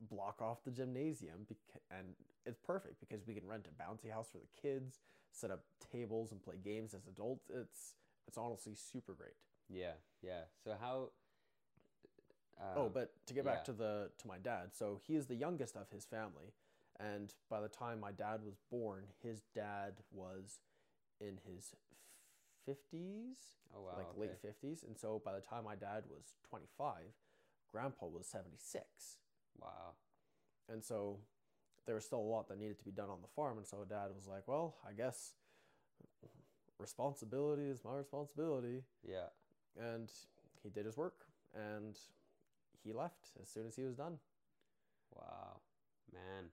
block 0.00 0.40
off 0.40 0.64
the 0.64 0.70
gymnasium. 0.70 1.46
And 1.90 2.14
it's 2.46 2.58
perfect 2.58 2.98
because 3.00 3.26
we 3.26 3.34
can 3.34 3.46
rent 3.46 3.68
a 3.68 3.82
bouncy 3.82 4.10
house 4.10 4.28
for 4.32 4.38
the 4.38 4.60
kids, 4.60 5.00
set 5.30 5.50
up 5.50 5.64
tables, 5.92 6.32
and 6.32 6.42
play 6.42 6.56
games 6.64 6.94
as 6.94 7.06
adults. 7.06 7.50
It's 7.54 7.94
it's 8.26 8.38
honestly 8.38 8.74
super 8.74 9.12
great. 9.12 9.36
Yeah. 9.68 9.92
Yeah. 10.22 10.44
So 10.64 10.74
how? 10.80 11.10
oh, 12.76 12.86
um, 12.86 12.90
but 12.94 13.12
to 13.26 13.34
get 13.34 13.44
back 13.44 13.58
yeah. 13.60 13.64
to 13.64 13.72
the 13.72 14.10
to 14.18 14.26
my 14.26 14.38
dad, 14.38 14.70
so 14.72 14.98
he 15.06 15.14
is 15.14 15.26
the 15.26 15.34
youngest 15.34 15.76
of 15.76 15.90
his 15.90 16.06
family, 16.06 16.54
and 16.98 17.34
by 17.50 17.60
the 17.60 17.68
time 17.68 18.00
my 18.00 18.12
dad 18.12 18.40
was 18.42 18.54
born, 18.70 19.04
his 19.22 19.42
dad 19.54 19.94
was 20.10 20.60
in 21.20 21.38
his 21.44 21.72
fifties, 22.64 23.36
oh 23.76 23.82
wow. 23.82 23.94
like 23.96 24.08
okay. 24.10 24.20
late 24.20 24.38
fifties, 24.40 24.84
and 24.86 24.96
so 24.98 25.20
by 25.24 25.32
the 25.32 25.40
time 25.40 25.64
my 25.64 25.74
dad 25.76 26.04
was 26.08 26.34
twenty 26.48 26.66
five, 26.78 27.12
Grandpa 27.70 28.06
was 28.06 28.26
seventy 28.26 28.58
six, 28.58 29.18
Wow. 29.60 29.94
and 30.68 30.82
so 30.84 31.18
there 31.86 31.94
was 31.94 32.04
still 32.04 32.20
a 32.20 32.30
lot 32.34 32.48
that 32.48 32.58
needed 32.58 32.78
to 32.78 32.84
be 32.84 32.90
done 32.90 33.10
on 33.10 33.20
the 33.22 33.28
farm, 33.28 33.58
and 33.58 33.66
so 33.66 33.84
Dad 33.88 34.08
was 34.14 34.26
like, 34.26 34.48
"Well, 34.48 34.76
I 34.88 34.92
guess 34.92 35.34
responsibility 36.78 37.68
is 37.68 37.84
my 37.84 37.94
responsibility." 37.94 38.82
Yeah. 39.06 39.28
and 39.78 40.10
he 40.62 40.70
did 40.70 40.86
his 40.86 40.96
work 40.96 41.26
and 41.54 41.98
he 42.82 42.92
left 42.92 43.30
as 43.42 43.48
soon 43.48 43.66
as 43.66 43.76
he 43.76 43.82
was 43.82 43.96
done 43.96 44.18
Wow. 45.14 45.60
Man. 46.12 46.50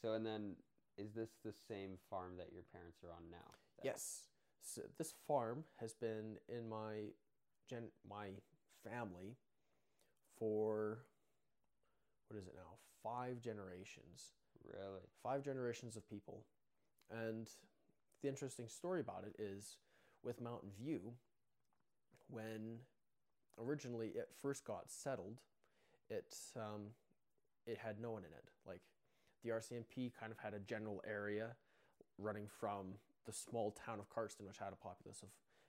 So 0.00 0.12
and 0.14 0.24
then 0.26 0.56
is 0.98 1.12
this 1.14 1.30
the 1.44 1.52
same 1.52 1.96
farm 2.10 2.36
that 2.38 2.52
your 2.52 2.62
parents 2.72 2.98
are 3.04 3.12
on 3.12 3.30
now? 3.30 3.50
That- 3.76 3.84
yes 3.86 4.28
so 4.62 4.82
this 4.98 5.14
farm 5.26 5.64
has 5.80 5.94
been 5.94 6.36
in 6.48 6.68
my 6.68 7.10
gen 7.68 7.84
my 8.08 8.28
family 8.88 9.36
for 10.38 10.98
what 12.28 12.38
is 12.38 12.46
it 12.46 12.54
now? 12.56 12.78
Five 13.02 13.40
generations. 13.40 14.32
Really? 14.64 15.02
five 15.24 15.42
generations 15.42 15.96
of 15.96 16.08
people. 16.08 16.44
And 17.10 17.48
the 18.22 18.28
interesting 18.28 18.68
story 18.68 19.00
about 19.00 19.24
it 19.26 19.34
is 19.42 19.76
with 20.22 20.40
mountain 20.40 20.70
view 20.78 21.12
when 22.28 22.78
originally 23.58 24.08
it 24.08 24.28
first 24.40 24.64
got 24.64 24.84
settled 24.86 25.40
it 26.12 26.36
um, 26.56 26.82
it 27.66 27.78
had 27.78 28.00
no 28.00 28.10
one 28.10 28.22
in 28.22 28.32
it. 28.32 28.44
Like 28.66 28.80
the 29.42 29.50
rcmp 29.50 30.12
kind 30.18 30.30
of 30.30 30.38
had 30.38 30.54
a 30.54 30.60
general 30.60 31.02
area 31.08 31.48
running 32.18 32.46
from 32.60 32.94
the 33.26 33.32
small 33.32 33.70
town 33.72 33.98
of 33.98 34.10
Cardston, 34.10 34.46
which 34.46 34.58
had 34.58 34.72
a 34.72 34.76
populace 34.76 35.22
of 35.22 35.28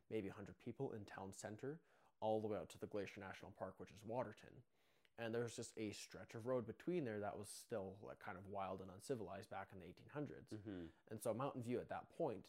maybe 0.10 0.28
100 0.28 0.56
people 0.64 0.92
in 0.92 1.06
town 1.06 1.32
center, 1.32 1.80
all 2.22 2.42
the 2.42 2.48
way 2.48 2.58
out 2.58 2.70
to 2.70 2.80
the 2.80 2.88
Glacier 2.88 3.20
National 3.20 3.54
Park, 3.58 3.76
which 3.78 3.92
is 3.92 4.00
Waterton. 4.06 4.64
And 5.20 5.34
there's 5.34 5.56
just 5.56 5.74
a 5.78 5.92
stretch 5.92 6.34
of 6.34 6.48
road 6.48 6.66
between 6.66 7.06
there 7.06 7.20
that 7.20 7.38
was 7.38 7.48
still 7.48 7.96
like 8.02 8.18
kind 8.20 8.38
of 8.38 8.44
wild 8.50 8.82
and 8.82 8.90
uncivilized 8.94 9.50
back 9.50 9.68
in 9.72 9.80
the 9.80 9.86
1800s. 9.86 10.50
Mm-hmm. 10.54 10.86
And 11.12 11.22
so 11.22 11.34
Mountain 11.34 11.64
View 11.64 11.80
at 11.80 11.90
that 11.90 12.10
point, 12.18 12.46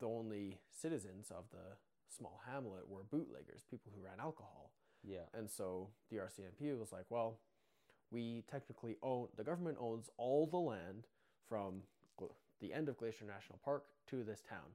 the 0.00 0.06
only 0.06 0.58
citizens 0.70 1.30
of 1.30 1.44
the 1.52 1.76
small 2.08 2.40
hamlet 2.50 2.88
were 2.88 3.04
bootleggers, 3.04 3.62
people 3.70 3.92
who 3.94 4.02
ran 4.02 4.18
alcohol. 4.18 4.72
Yeah. 5.04 5.28
And 5.32 5.48
so 5.48 5.90
the 6.10 6.16
RCMP 6.16 6.76
was 6.76 6.92
like, 6.92 7.04
well, 7.10 7.38
we 8.10 8.42
technically 8.50 8.96
own, 9.02 9.28
the 9.36 9.44
government 9.44 9.76
owns 9.78 10.10
all 10.16 10.46
the 10.46 10.58
land 10.58 11.06
from 11.48 11.82
the 12.60 12.72
end 12.72 12.88
of 12.88 12.98
Glacier 12.98 13.24
National 13.24 13.58
Park 13.64 13.84
to 14.08 14.22
this 14.22 14.42
town. 14.48 14.74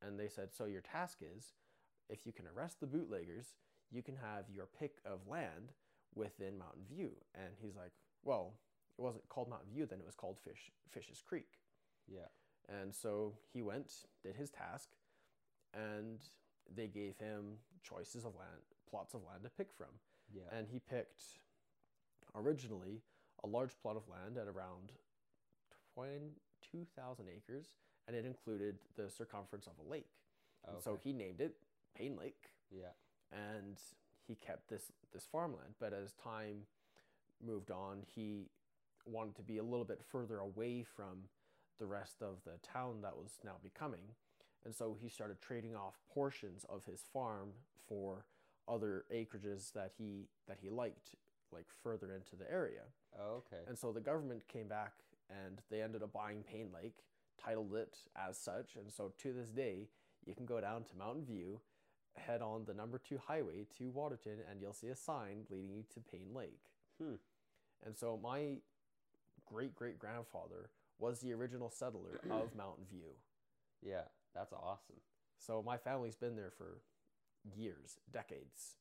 And 0.00 0.18
they 0.18 0.28
said, 0.28 0.52
so 0.52 0.64
your 0.64 0.80
task 0.80 1.18
is, 1.20 1.54
if 2.08 2.26
you 2.26 2.32
can 2.32 2.46
arrest 2.46 2.80
the 2.80 2.86
bootleggers, 2.86 3.54
you 3.90 4.02
can 4.02 4.16
have 4.16 4.44
your 4.52 4.66
pick 4.78 4.96
of 5.04 5.28
land 5.28 5.72
within 6.14 6.58
Mountain 6.58 6.82
View. 6.90 7.12
And 7.34 7.54
he's 7.60 7.76
like, 7.76 7.92
well, 8.24 8.54
it 8.98 9.02
wasn't 9.02 9.28
called 9.28 9.48
Mountain 9.48 9.70
View 9.72 9.86
then, 9.86 10.00
it 10.00 10.06
was 10.06 10.14
called 10.14 10.38
Fish, 10.38 10.70
Fish's 10.90 11.22
Creek. 11.26 11.58
Yeah. 12.08 12.28
And 12.68 12.94
so 12.94 13.34
he 13.52 13.62
went, 13.62 13.92
did 14.22 14.36
his 14.36 14.50
task, 14.50 14.90
and 15.74 16.20
they 16.74 16.86
gave 16.86 17.16
him 17.18 17.58
choices 17.82 18.24
of 18.24 18.34
land, 18.34 18.62
plots 18.88 19.14
of 19.14 19.22
land 19.24 19.42
to 19.44 19.50
pick 19.50 19.72
from. 19.76 19.88
Yeah. 20.34 20.56
And 20.56 20.66
he 20.70 20.78
picked 20.78 21.22
originally 22.34 23.02
a 23.44 23.48
large 23.48 23.72
plot 23.80 23.96
of 23.96 24.08
land 24.08 24.38
at 24.38 24.46
around 24.46 24.92
22,000 26.72 27.26
acres, 27.28 27.66
and 28.06 28.16
it 28.16 28.24
included 28.24 28.76
the 28.96 29.08
circumference 29.08 29.66
of 29.66 29.74
a 29.84 29.90
lake. 29.90 30.08
And 30.66 30.82
so 30.82 30.98
he 31.02 31.12
named 31.12 31.40
it 31.40 31.56
Payne 31.96 32.16
Lake, 32.16 32.50
yeah. 32.70 32.94
and 33.32 33.76
he 34.26 34.36
kept 34.36 34.68
this 34.70 34.92
this 35.12 35.26
farmland. 35.30 35.74
But 35.80 35.92
as 35.92 36.12
time 36.12 36.66
moved 37.44 37.70
on, 37.70 38.02
he 38.06 38.46
wanted 39.04 39.34
to 39.36 39.42
be 39.42 39.58
a 39.58 39.62
little 39.62 39.84
bit 39.84 40.00
further 40.10 40.38
away 40.38 40.84
from 40.84 41.24
the 41.80 41.86
rest 41.86 42.22
of 42.22 42.36
the 42.44 42.58
town 42.66 43.02
that 43.02 43.16
was 43.16 43.38
now 43.44 43.56
becoming, 43.62 44.14
and 44.64 44.72
so 44.74 44.96
he 45.00 45.08
started 45.08 45.40
trading 45.40 45.74
off 45.74 45.94
portions 46.14 46.64
of 46.68 46.84
his 46.84 47.00
farm 47.12 47.50
for 47.88 48.24
other 48.68 49.04
acreages 49.12 49.72
that 49.72 49.90
he 49.98 50.28
that 50.46 50.58
he 50.62 50.70
liked, 50.70 51.16
like 51.52 51.66
further 51.82 52.14
into 52.14 52.36
the 52.36 52.48
area. 52.50 52.82
Oh, 53.18 53.42
okay. 53.42 53.62
And 53.66 53.76
so 53.76 53.90
the 53.90 54.00
government 54.00 54.46
came 54.46 54.68
back 54.68 54.92
and 55.46 55.60
they 55.70 55.82
ended 55.82 56.02
up 56.02 56.12
buying 56.12 56.42
Payne 56.42 56.70
Lake, 56.72 56.98
titled 57.42 57.74
it 57.74 57.96
as 58.16 58.38
such. 58.38 58.76
And 58.76 58.92
so 58.92 59.12
to 59.22 59.32
this 59.32 59.48
day, 59.48 59.88
you 60.24 60.34
can 60.34 60.46
go 60.46 60.60
down 60.60 60.84
to 60.84 60.96
Mountain 60.96 61.24
View, 61.24 61.60
head 62.16 62.42
on 62.42 62.64
the 62.66 62.74
number 62.74 62.98
two 62.98 63.18
highway 63.26 63.66
to 63.78 63.90
Waterton, 63.90 64.38
and 64.50 64.60
you'll 64.60 64.72
see 64.72 64.88
a 64.88 64.96
sign 64.96 65.44
leading 65.50 65.70
you 65.70 65.84
to 65.94 66.00
Payne 66.00 66.34
Lake. 66.34 66.60
Hmm. 67.02 67.14
And 67.84 67.96
so 67.96 68.18
my 68.22 68.58
great 69.46 69.74
great 69.74 69.98
grandfather 69.98 70.70
was 70.98 71.20
the 71.20 71.32
original 71.32 71.70
settler 71.70 72.20
of 72.30 72.54
Mountain 72.54 72.84
View. 72.90 73.16
Yeah. 73.82 74.02
That's 74.34 74.52
awesome. 74.52 74.96
So 75.38 75.62
my 75.64 75.76
family's 75.76 76.16
been 76.16 76.36
there 76.36 76.52
for 76.56 76.80
years, 77.54 77.98
decades. 78.12 78.76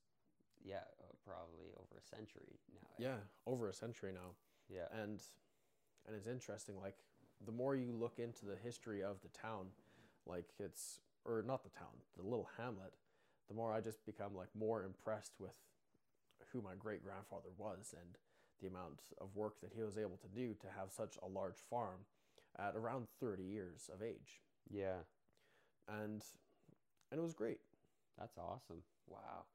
Yeah. 0.64 0.76
uh, 1.02 1.12
Probably 1.26 1.68
over 1.78 2.00
a 2.00 2.16
century 2.16 2.60
now. 2.74 2.90
Yeah, 2.98 3.18
over 3.46 3.68
a 3.70 3.74
century 3.74 4.12
now. 4.14 4.32
Yeah. 4.70 4.88
and 5.04 5.22
and 6.08 6.16
it's 6.16 6.28
interesting 6.28 6.76
like 6.82 6.96
the 7.46 7.52
more 7.52 7.76
you 7.76 7.92
look 7.92 8.20
into 8.20 8.46
the 8.46 8.56
history 8.64 9.04
of 9.04 9.18
the 9.22 9.30
town 9.30 9.68
like 10.26 10.46
it's 10.60 11.00
or 11.26 11.44
not 11.46 11.64
the 11.64 11.70
town 11.70 11.96
the 12.18 12.24
little 12.24 12.50
hamlet 12.58 12.94
the 13.48 13.56
more 13.56 13.74
i 13.74 13.80
just 13.82 14.06
become 14.06 14.36
like 14.36 14.50
more 14.58 14.84
impressed 14.84 15.34
with 15.40 15.54
who 16.52 16.62
my 16.62 16.74
great 16.78 17.04
grandfather 17.04 17.50
was 17.58 17.94
and 18.00 18.18
the 18.62 18.68
amount 18.68 19.02
of 19.20 19.36
work 19.36 19.60
that 19.62 19.72
he 19.76 19.82
was 19.82 19.98
able 19.98 20.18
to 20.18 20.28
do 20.28 20.54
to 20.60 20.68
have 20.78 20.92
such 20.92 21.18
a 21.24 21.28
large 21.28 21.58
farm 21.70 22.06
at 22.60 22.76
around 22.76 23.08
30 23.20 23.44
years 23.44 23.90
of 23.94 24.02
age 24.04 24.42
Yeah. 24.70 25.00
and 25.88 26.22
and 27.12 27.20
it 27.20 27.24
was 27.24 27.34
great 27.34 27.60
That's 28.20 28.38
awesome. 28.38 28.84
Wow. 29.08 29.46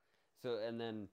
So 0.43 0.59
and 0.67 0.81
then 0.81 1.09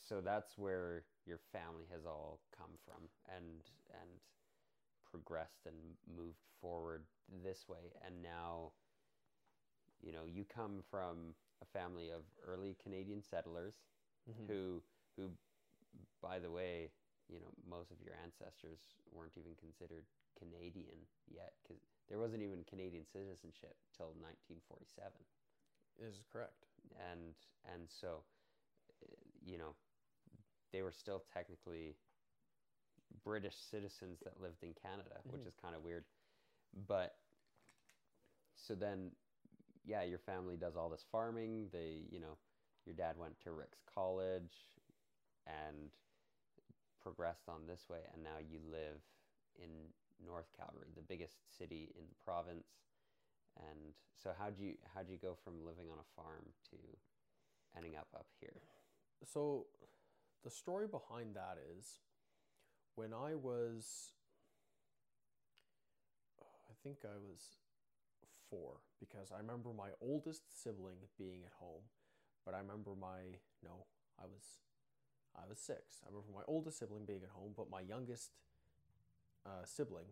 so 0.00 0.20
that's 0.20 0.58
where 0.58 1.04
your 1.26 1.38
family 1.52 1.84
has 1.92 2.04
all 2.06 2.40
come 2.56 2.72
from 2.84 3.08
and 3.34 3.62
and 3.90 4.10
progressed 5.10 5.66
and 5.66 5.76
moved 6.16 6.42
forward 6.60 7.04
this 7.42 7.68
way. 7.68 7.92
And 8.06 8.22
now 8.22 8.72
you 10.02 10.12
know 10.12 10.24
you 10.26 10.44
come 10.44 10.82
from 10.90 11.34
a 11.62 11.66
family 11.66 12.10
of 12.10 12.22
early 12.46 12.76
Canadian 12.82 13.22
settlers 13.22 13.74
Mhm. 14.26 14.46
who 14.48 14.82
who 15.16 15.30
by 16.20 16.38
the 16.38 16.50
way 16.50 16.90
you 17.28 17.40
know 17.40 17.52
most 17.68 17.90
of 17.90 18.00
your 18.04 18.14
ancestors 18.22 18.78
weren't 19.12 19.36
even 19.36 19.54
considered 19.56 20.04
Canadian 20.38 21.06
yet 21.28 21.54
cuz 21.66 21.78
there 22.08 22.18
wasn't 22.18 22.42
even 22.42 22.64
Canadian 22.64 23.04
citizenship 23.06 23.76
till 23.96 24.14
1947 24.20 25.24
is 25.98 26.20
correct. 26.32 26.66
And 26.98 27.34
and 27.72 27.88
so 27.90 28.22
you 29.44 29.58
know 29.58 29.74
they 30.72 30.82
were 30.82 30.92
still 30.92 31.22
technically 31.32 31.96
British 33.24 33.56
citizens 33.56 34.20
that 34.24 34.40
lived 34.40 34.62
in 34.62 34.74
Canada, 34.74 35.20
which 35.24 35.42
Mhm. 35.42 35.46
is 35.46 35.54
kind 35.56 35.74
of 35.74 35.82
weird. 35.82 36.04
But 36.86 37.16
so 38.56 38.74
then 38.74 39.12
yeah, 39.84 40.02
your 40.02 40.18
family 40.18 40.56
does 40.56 40.76
all 40.76 40.88
this 40.88 41.04
farming. 41.12 41.68
They, 41.70 42.06
you 42.10 42.20
know, 42.20 42.38
your 42.86 42.94
dad 42.94 43.18
went 43.18 43.38
to 43.40 43.52
Ricks 43.52 43.82
College 43.94 44.54
and 45.46 45.90
progressed 47.00 47.48
on 47.48 47.66
this 47.66 47.88
way 47.88 48.00
and 48.12 48.22
now 48.22 48.38
you 48.40 48.58
live 48.70 49.00
in 49.56 49.68
North 50.24 50.48
Calgary, 50.56 50.88
the 50.94 51.02
biggest 51.02 51.36
city 51.58 51.92
in 51.98 52.04
the 52.08 52.14
province. 52.24 52.66
And 53.56 53.94
so 54.22 54.32
how'd 54.38 54.58
you 54.58 54.74
how'd 54.94 55.08
you 55.08 55.18
go 55.18 55.34
from 55.44 55.64
living 55.64 55.90
on 55.90 55.98
a 55.98 56.08
farm 56.16 56.44
to 56.70 56.76
ending 57.76 57.96
up 57.96 58.08
up 58.14 58.26
here? 58.40 58.62
So, 59.22 59.66
the 60.44 60.50
story 60.50 60.86
behind 60.86 61.34
that 61.36 61.58
is 61.78 62.00
when 62.96 63.12
I 63.12 63.34
was, 63.34 64.12
I 66.40 66.74
think 66.82 66.98
I 67.04 67.16
was 67.18 67.58
four, 68.50 68.80
because 69.00 69.32
I 69.32 69.38
remember 69.38 69.70
my 69.76 69.90
oldest 70.00 70.62
sibling 70.62 70.98
being 71.18 71.42
at 71.44 71.52
home, 71.58 71.82
but 72.44 72.54
I 72.54 72.58
remember 72.58 72.92
my, 72.98 73.40
no, 73.64 73.86
I 74.20 74.26
was, 74.26 74.60
I 75.36 75.48
was 75.48 75.58
six. 75.58 76.00
I 76.04 76.10
remember 76.10 76.32
my 76.34 76.44
oldest 76.48 76.78
sibling 76.78 77.04
being 77.06 77.22
at 77.24 77.30
home, 77.30 77.52
but 77.56 77.70
my 77.70 77.80
youngest 77.80 78.30
uh, 79.46 79.64
sibling 79.64 80.06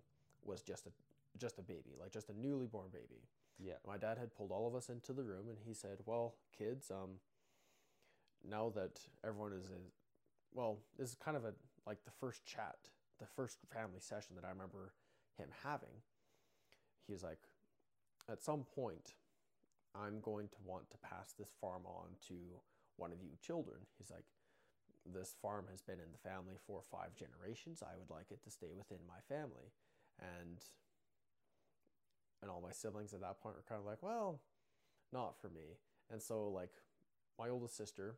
was 0.45 0.63
just 0.63 0.87
a, 0.87 0.91
just 1.39 1.59
a 1.59 1.63
baby, 1.63 1.95
like 1.99 2.13
just 2.13 2.29
a 2.29 2.39
newly 2.39 2.67
born 2.67 2.89
baby. 2.93 3.23
Yeah. 3.59 3.75
My 3.87 3.97
dad 3.97 4.19
had 4.19 4.35
pulled 4.35 4.51
all 4.51 4.67
of 4.67 4.75
us 4.75 4.89
into 4.89 5.13
the 5.13 5.23
room 5.23 5.49
and 5.49 5.59
he 5.65 5.75
said, 5.75 5.99
Well, 6.05 6.35
kids, 6.57 6.91
um, 6.91 7.21
now 8.49 8.73
that 8.75 9.01
everyone 9.25 9.53
is, 9.53 9.71
well, 10.55 10.79
this 10.99 11.11
is 11.11 11.15
kind 11.17 11.37
of 11.37 11.45
a 11.45 11.53
like 11.87 12.05
the 12.05 12.13
first 12.21 12.45
chat, 12.45 12.77
the 13.19 13.27
first 13.27 13.59
family 13.73 13.99
session 13.99 14.37
that 14.37 14.45
I 14.45 14.51
remember 14.51 14.93
him 15.37 15.49
having. 15.65 16.03
He's 17.07 17.23
like, 17.23 17.41
At 18.31 18.43
some 18.43 18.65
point, 18.75 19.15
I'm 19.95 20.21
going 20.21 20.49
to 20.49 20.59
want 20.65 20.91
to 20.91 20.97
pass 20.99 21.33
this 21.33 21.53
farm 21.61 21.83
on 21.87 22.15
to 22.29 22.35
one 22.97 23.13
of 23.13 23.23
you 23.23 23.31
children. 23.45 23.79
He's 23.99 24.11
like, 24.11 24.27
This 25.13 25.35
farm 25.43 25.67
has 25.71 25.83
been 25.83 25.99
in 25.99 26.13
the 26.13 26.29
family 26.29 26.55
for 26.67 26.83
five 26.91 27.15
generations. 27.17 27.83
I 27.83 27.99
would 27.99 28.15
like 28.15 28.31
it 28.31 28.43
to 28.45 28.51
stay 28.51 28.71
within 28.77 29.01
my 29.09 29.21
family. 29.29 29.73
And 30.21 30.59
and 32.43 32.51
all 32.51 32.61
my 32.61 32.73
siblings 32.73 33.15
at 33.15 33.21
that 33.21 33.41
point 33.41 33.55
were 33.55 33.65
kind 33.69 33.79
of 33.79 33.87
like, 33.87 34.03
well, 34.03 34.41
not 35.13 35.41
for 35.41 35.49
me. 35.49 35.79
And 36.11 36.21
so, 36.21 36.49
like, 36.49 36.73
my 37.39 37.49
oldest 37.49 37.77
sister, 37.77 38.17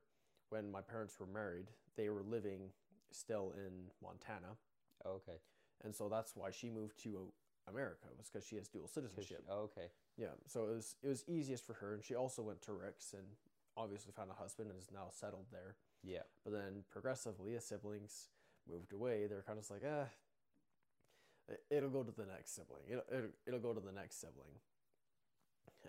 when 0.55 0.71
my 0.71 0.81
parents 0.81 1.19
were 1.19 1.27
married, 1.27 1.67
they 1.97 2.09
were 2.09 2.23
living 2.23 2.71
still 3.11 3.53
in 3.57 3.73
Montana. 4.03 4.55
Okay. 5.05 5.39
And 5.85 5.93
so 5.95 6.09
that's 6.09 6.37
why 6.37 6.51
she 6.53 6.71
moved 6.71 7.03
to 7.03 7.27
America, 7.69 8.07
was 8.17 8.29
because 8.33 8.47
she 8.47 8.55
has 8.57 8.69
dual 8.69 8.87
she- 8.87 8.95
citizenship. 8.95 9.43
oh, 9.51 9.63
okay. 9.69 9.89
Yeah, 10.17 10.35
so 10.47 10.65
it 10.71 10.75
was 10.77 10.95
it 11.03 11.09
was 11.09 11.25
easiest 11.27 11.67
for 11.67 11.73
her, 11.75 11.95
and 11.95 12.05
she 12.05 12.15
also 12.15 12.41
went 12.43 12.63
to 12.63 12.73
Ricks 12.73 13.15
and 13.15 13.27
obviously 13.77 14.13
found 14.13 14.31
a 14.31 14.35
husband 14.35 14.71
and 14.71 14.79
is 14.79 14.91
now 14.95 15.09
settled 15.11 15.47
there. 15.51 15.75
Yeah. 16.05 16.23
But 16.45 16.53
then 16.53 16.85
progressively, 16.89 17.57
as 17.57 17.65
siblings 17.65 18.29
moved 18.71 18.93
away, 18.93 19.27
they're 19.27 19.43
kind 19.43 19.59
of 19.59 19.69
like, 19.71 19.83
ah, 19.85 20.07
it- 21.49 21.65
it'll 21.71 21.91
go 21.91 22.05
to 22.05 22.13
the 22.13 22.27
next 22.27 22.55
sibling. 22.55 22.85
It'll, 22.89 23.03
it'll, 23.11 23.31
it'll 23.47 23.61
go 23.61 23.73
to 23.75 23.81
the 23.81 23.91
next 23.93 24.21
sibling. 24.21 24.55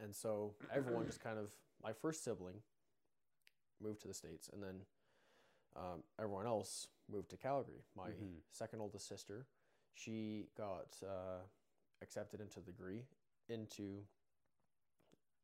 And 0.04 0.14
so 0.16 0.56
everyone 0.74 1.06
just 1.06 1.24
kind 1.24 1.38
of, 1.38 1.52
my 1.84 1.94
first 1.94 2.24
sibling 2.24 2.56
moved 3.82 4.02
to 4.02 4.08
the 4.08 4.14
States, 4.14 4.50
and 4.52 4.62
then 4.64 4.82
um, 5.76 6.04
everyone 6.20 6.46
else 6.48 6.88
moved 7.12 7.30
to 7.32 7.38
Calgary. 7.38 7.84
My 7.96 8.10
Mhm. 8.12 8.42
second 8.52 8.80
oldest 8.82 9.08
sister, 9.08 9.46
she 9.94 10.50
got 10.58 10.98
uh, 11.04 11.42
accepted 12.02 12.40
into 12.42 12.60
the 12.60 12.72
degree 12.72 13.06
into 13.50 14.06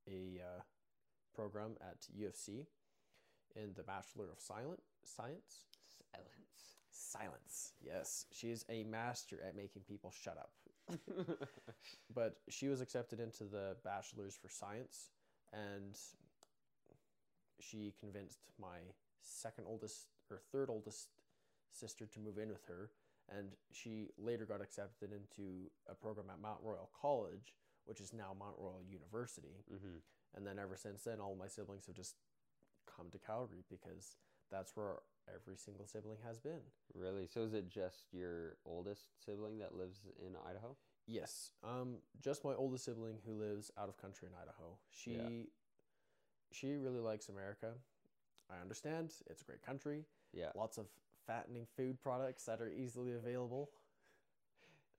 a 0.08 0.40
uh, 0.42 0.62
program 1.36 1.78
at 1.82 2.08
U 2.14 2.28
of 2.28 2.36
C 2.36 2.66
in 3.56 3.74
the 3.76 3.84
Bachelor 3.84 4.30
of 4.32 4.40
Silent 4.40 4.82
Science. 5.04 5.66
Silence. 6.12 6.78
Silence. 6.90 7.74
Yes, 7.82 8.26
she 8.32 8.52
is 8.52 8.66
a 8.70 8.84
master 8.84 9.40
at 9.46 9.56
making 9.56 9.84
people 9.84 10.12
shut 10.12 10.38
up. 10.38 10.54
But 12.14 12.38
she 12.50 12.68
was 12.68 12.82
accepted 12.82 13.20
into 13.20 13.46
the 13.46 13.78
Bachelor's 13.84 14.36
for 14.36 14.50
Science, 14.50 15.10
and 15.54 15.98
she 17.62 17.94
convinced 18.00 18.40
my 18.60 18.80
second 19.22 19.66
oldest 19.68 20.08
or 20.30 20.42
third 20.52 20.70
oldest 20.70 21.10
sister 21.72 22.06
to 22.06 22.20
move 22.20 22.38
in 22.38 22.50
with 22.50 22.66
her. 22.68 22.92
And 23.30 23.50
she 23.72 24.10
later 24.18 24.46
got 24.46 24.62
accepted 24.62 25.12
into 25.12 25.70
a 25.90 25.94
program 25.94 26.28
at 26.30 26.42
Mount 26.42 26.60
Royal 26.62 26.90
College, 27.00 27.54
which 27.86 28.02
is 28.02 28.12
now 28.14 28.36
Mount 28.38 28.56
Royal 28.58 28.82
University. 28.88 29.64
hmm 29.70 30.00
And 30.36 30.46
then 30.46 30.60
ever 30.60 30.76
since 30.76 31.04
then, 31.04 31.20
all 31.22 31.36
my 31.36 31.48
siblings 31.48 31.86
have 31.86 31.96
just 31.96 32.16
come 32.86 33.10
to 33.12 33.20
Calgary 33.20 33.64
because 33.70 34.16
that's 34.52 34.76
where 34.76 34.96
every 35.34 35.56
single 35.56 35.88
sibling 35.88 36.18
has 36.26 36.40
been. 36.40 36.62
Really? 36.94 37.28
So 37.28 37.44
is 37.44 37.54
it 37.54 37.70
just 37.70 38.06
your 38.12 38.58
oldest 38.66 39.04
sibling 39.24 39.60
that 39.60 39.76
lives 39.76 40.02
in 40.20 40.36
Idaho? 40.36 40.76
Yes, 41.08 41.52
um, 41.64 41.98
just 42.22 42.44
my 42.44 42.54
oldest 42.54 42.86
sibling 42.86 43.18
who 43.26 43.34
lives 43.34 43.72
out 43.78 43.90
of 43.90 43.98
country 43.98 44.28
in 44.28 44.34
Idaho. 44.36 44.78
She 44.92 45.12
Yeah. 45.12 45.46
She 46.52 46.76
really 46.76 47.00
likes 47.00 47.30
America, 47.30 47.74
I 48.50 48.62
understand 48.62 49.14
it's 49.30 49.42
a 49.42 49.46
great 49.46 49.62
country, 49.62 50.06
Yeah. 50.34 50.50
lots 50.56 50.78
of 50.78 50.88
fattening 51.28 51.66
food 51.78 52.02
products 52.02 52.44
that 52.46 52.62
are 52.62 52.70
easily 52.70 53.14
available. 53.14 53.70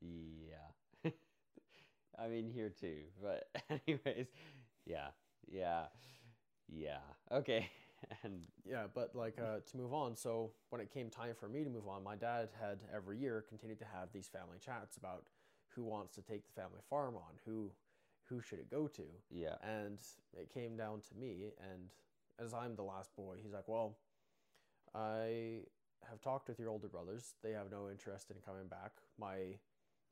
Yeah. 0.00 1.10
I 2.18 2.28
mean, 2.28 2.50
here 2.50 2.70
too. 2.70 2.98
But, 3.22 3.48
anyways, 3.86 4.26
yeah. 4.86 5.08
Yeah. 5.50 5.84
Yeah. 6.68 6.98
Okay. 7.30 7.68
And, 8.24 8.48
Yeah, 8.68 8.86
but 8.92 9.14
like 9.14 9.38
uh, 9.38 9.60
to 9.70 9.76
move 9.76 9.94
on, 9.94 10.16
so 10.16 10.50
when 10.70 10.80
it 10.80 10.90
came 10.92 11.08
time 11.08 11.36
for 11.38 11.48
me 11.48 11.62
to 11.62 11.70
move 11.70 11.86
on, 11.86 12.02
my 12.02 12.16
dad 12.16 12.48
had 12.60 12.80
every 12.92 13.16
year 13.16 13.44
continued 13.48 13.78
to 13.78 13.84
have 13.84 14.08
these 14.12 14.26
family 14.26 14.58
chats 14.58 14.96
about 14.96 15.24
who 15.68 15.84
wants 15.84 16.16
to 16.16 16.20
take 16.20 16.44
the 16.44 16.52
family 16.52 16.80
farm 16.90 17.14
on, 17.14 17.38
who 17.46 17.70
who 18.28 18.40
should 18.40 18.58
it 18.58 18.70
go 18.70 18.86
to, 18.88 19.02
yeah. 19.30 19.56
and 19.62 19.98
it 20.34 20.52
came 20.52 20.76
down 20.76 21.00
to 21.08 21.14
me. 21.16 21.52
And 21.72 21.90
as 22.38 22.54
I'm 22.54 22.74
the 22.76 22.82
last 22.82 23.14
boy, 23.16 23.36
he's 23.42 23.52
like, 23.52 23.68
"Well, 23.68 23.96
I 24.94 25.60
have 26.08 26.20
talked 26.20 26.48
with 26.48 26.58
your 26.58 26.68
older 26.70 26.88
brothers; 26.88 27.34
they 27.42 27.52
have 27.52 27.70
no 27.70 27.88
interest 27.90 28.30
in 28.30 28.36
coming 28.44 28.66
back. 28.68 28.92
My 29.18 29.58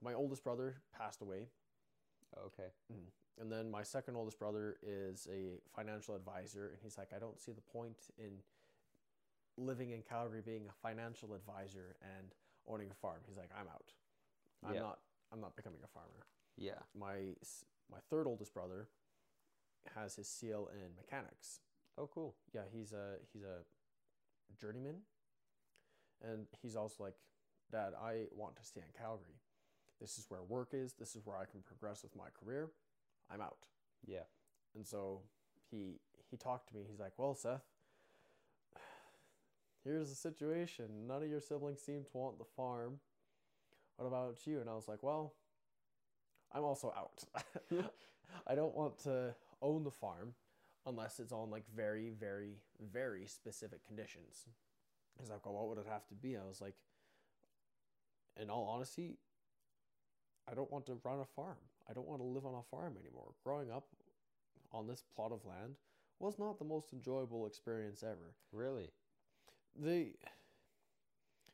my 0.02 0.14
oldest 0.14 0.42
brother 0.44 0.76
passed 0.96 1.20
away 1.20 1.48
Okay. 2.46 2.70
Mm-hmm. 2.90 3.40
and 3.42 3.50
then 3.52 3.70
my 3.70 3.82
second 3.82 4.16
oldest 4.16 4.38
brother 4.38 4.76
is 4.82 5.26
a 5.30 5.58
financial 5.74 6.14
advisor, 6.14 6.68
and 6.68 6.78
he's 6.82 6.96
like, 6.96 7.08
I 7.14 7.18
don't 7.18 7.40
see 7.40 7.52
the 7.52 7.60
point 7.60 7.96
in 8.18 8.30
living 9.56 9.90
in 9.90 10.02
Calgary 10.02 10.40
being 10.40 10.66
a 10.68 10.72
financial 10.80 11.34
advisor 11.34 11.96
and 12.16 12.28
owning 12.68 12.88
a 12.90 12.94
farm. 12.94 13.18
He's 13.26 13.36
like, 13.36 13.50
I'm 13.58 13.66
out. 13.68 13.92
I'm 14.64 14.74
Yeah. 14.74 14.80
not. 14.82 15.00
I'm 15.32 15.40
not 15.40 15.54
becoming 15.56 15.80
a 15.84 15.88
farmer. 15.88 16.24
Yeah. 16.56 16.78
My 16.94 17.34
s- 17.42 17.64
my 17.90 17.98
third 18.08 18.26
oldest 18.26 18.54
brother 18.54 18.88
has 19.94 20.16
his 20.16 20.28
seal 20.28 20.68
in 20.72 20.96
mechanics. 20.96 21.60
Oh, 21.98 22.08
cool. 22.12 22.34
Yeah, 22.54 22.62
he's 22.72 22.92
a 22.92 23.16
he's 23.32 23.42
a 23.42 23.64
journeyman, 24.60 24.96
and 26.22 26.46
he's 26.62 26.76
also 26.76 27.02
like, 27.04 27.14
Dad, 27.70 27.92
I 28.00 28.26
want 28.32 28.56
to 28.56 28.64
stay 28.64 28.80
in 28.80 29.00
Calgary. 29.00 29.40
This 30.00 30.18
is 30.18 30.26
where 30.28 30.42
work 30.42 30.70
is. 30.72 30.94
This 30.94 31.14
is 31.14 31.26
where 31.26 31.36
I 31.36 31.44
can 31.44 31.60
progress 31.60 32.02
with 32.02 32.16
my 32.16 32.28
career. 32.42 32.70
I'm 33.30 33.40
out. 33.40 33.58
Yeah. 34.06 34.24
And 34.74 34.86
so 34.86 35.20
he 35.70 36.00
he 36.30 36.36
talked 36.36 36.68
to 36.68 36.74
me. 36.74 36.84
He's 36.88 37.00
like, 37.00 37.12
"Well, 37.16 37.34
Seth, 37.34 37.64
here's 39.84 40.08
the 40.08 40.16
situation. 40.16 41.06
None 41.06 41.22
of 41.22 41.28
your 41.28 41.40
siblings 41.40 41.80
seem 41.80 42.04
to 42.04 42.16
want 42.16 42.38
the 42.38 42.44
farm. 42.44 43.00
What 43.96 44.06
about 44.06 44.46
you?" 44.46 44.60
And 44.60 44.70
I 44.70 44.74
was 44.74 44.88
like, 44.88 45.02
"Well, 45.02 45.34
I'm 46.52 46.64
also 46.64 46.92
out. 46.96 47.24
I 48.46 48.54
don't 48.54 48.74
want 48.74 48.98
to 49.04 49.34
own 49.62 49.84
the 49.84 49.90
farm 49.90 50.34
unless 50.86 51.20
it's 51.20 51.32
on 51.32 51.50
like 51.50 51.64
very, 51.74 52.10
very, 52.10 52.58
very 52.92 53.26
specific 53.26 53.86
conditions." 53.86 54.46
He's 55.18 55.30
like, 55.30 55.44
"Well, 55.44 55.54
what 55.54 55.68
would 55.68 55.78
it 55.78 55.90
have 55.90 56.06
to 56.08 56.14
be?" 56.14 56.36
I 56.36 56.44
was 56.46 56.60
like, 56.60 56.74
"In 58.40 58.50
all 58.50 58.64
honesty, 58.64 59.18
I 60.50 60.54
don't 60.54 60.70
want 60.70 60.86
to 60.86 60.98
run 61.04 61.20
a 61.20 61.24
farm. 61.24 61.58
I 61.88 61.92
don't 61.92 62.08
want 62.08 62.20
to 62.20 62.26
live 62.26 62.46
on 62.46 62.54
a 62.54 62.62
farm 62.62 62.96
anymore. 63.00 63.34
Growing 63.44 63.70
up 63.70 63.86
on 64.72 64.86
this 64.86 65.02
plot 65.14 65.32
of 65.32 65.44
land 65.44 65.76
was 66.18 66.38
not 66.38 66.58
the 66.58 66.64
most 66.64 66.92
enjoyable 66.92 67.46
experience 67.46 68.02
ever. 68.02 68.34
Really? 68.52 68.90
They 69.76 70.14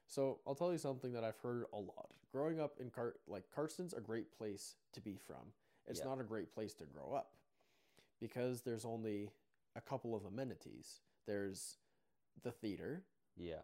So, 0.06 0.38
I'll 0.46 0.54
tell 0.54 0.72
you 0.72 0.78
something 0.78 1.12
that 1.12 1.24
I've 1.24 1.38
heard 1.38 1.64
a 1.72 1.78
lot. 1.78 2.10
Growing 2.32 2.60
up 2.60 2.78
in 2.80 2.90
Car 2.90 3.14
like 3.26 3.44
Carson's 3.54 3.92
a 3.94 4.00
great 4.00 4.30
place 4.36 4.76
to 4.92 5.00
be 5.00 5.16
from. 5.16 5.52
It's 5.86 6.00
Yeah. 6.00 6.06
not 6.06 6.20
a 6.20 6.24
great 6.24 6.52
place 6.52 6.74
to 6.74 6.84
grow 6.86 7.12
up 7.12 7.34
because 8.20 8.62
there's 8.62 8.84
only 8.84 9.30
a 9.74 9.80
couple 9.80 10.14
of 10.14 10.24
amenities. 10.24 11.00
There's 11.26 11.78
the 12.42 12.52
theater, 12.52 13.04
Yeah. 13.36 13.62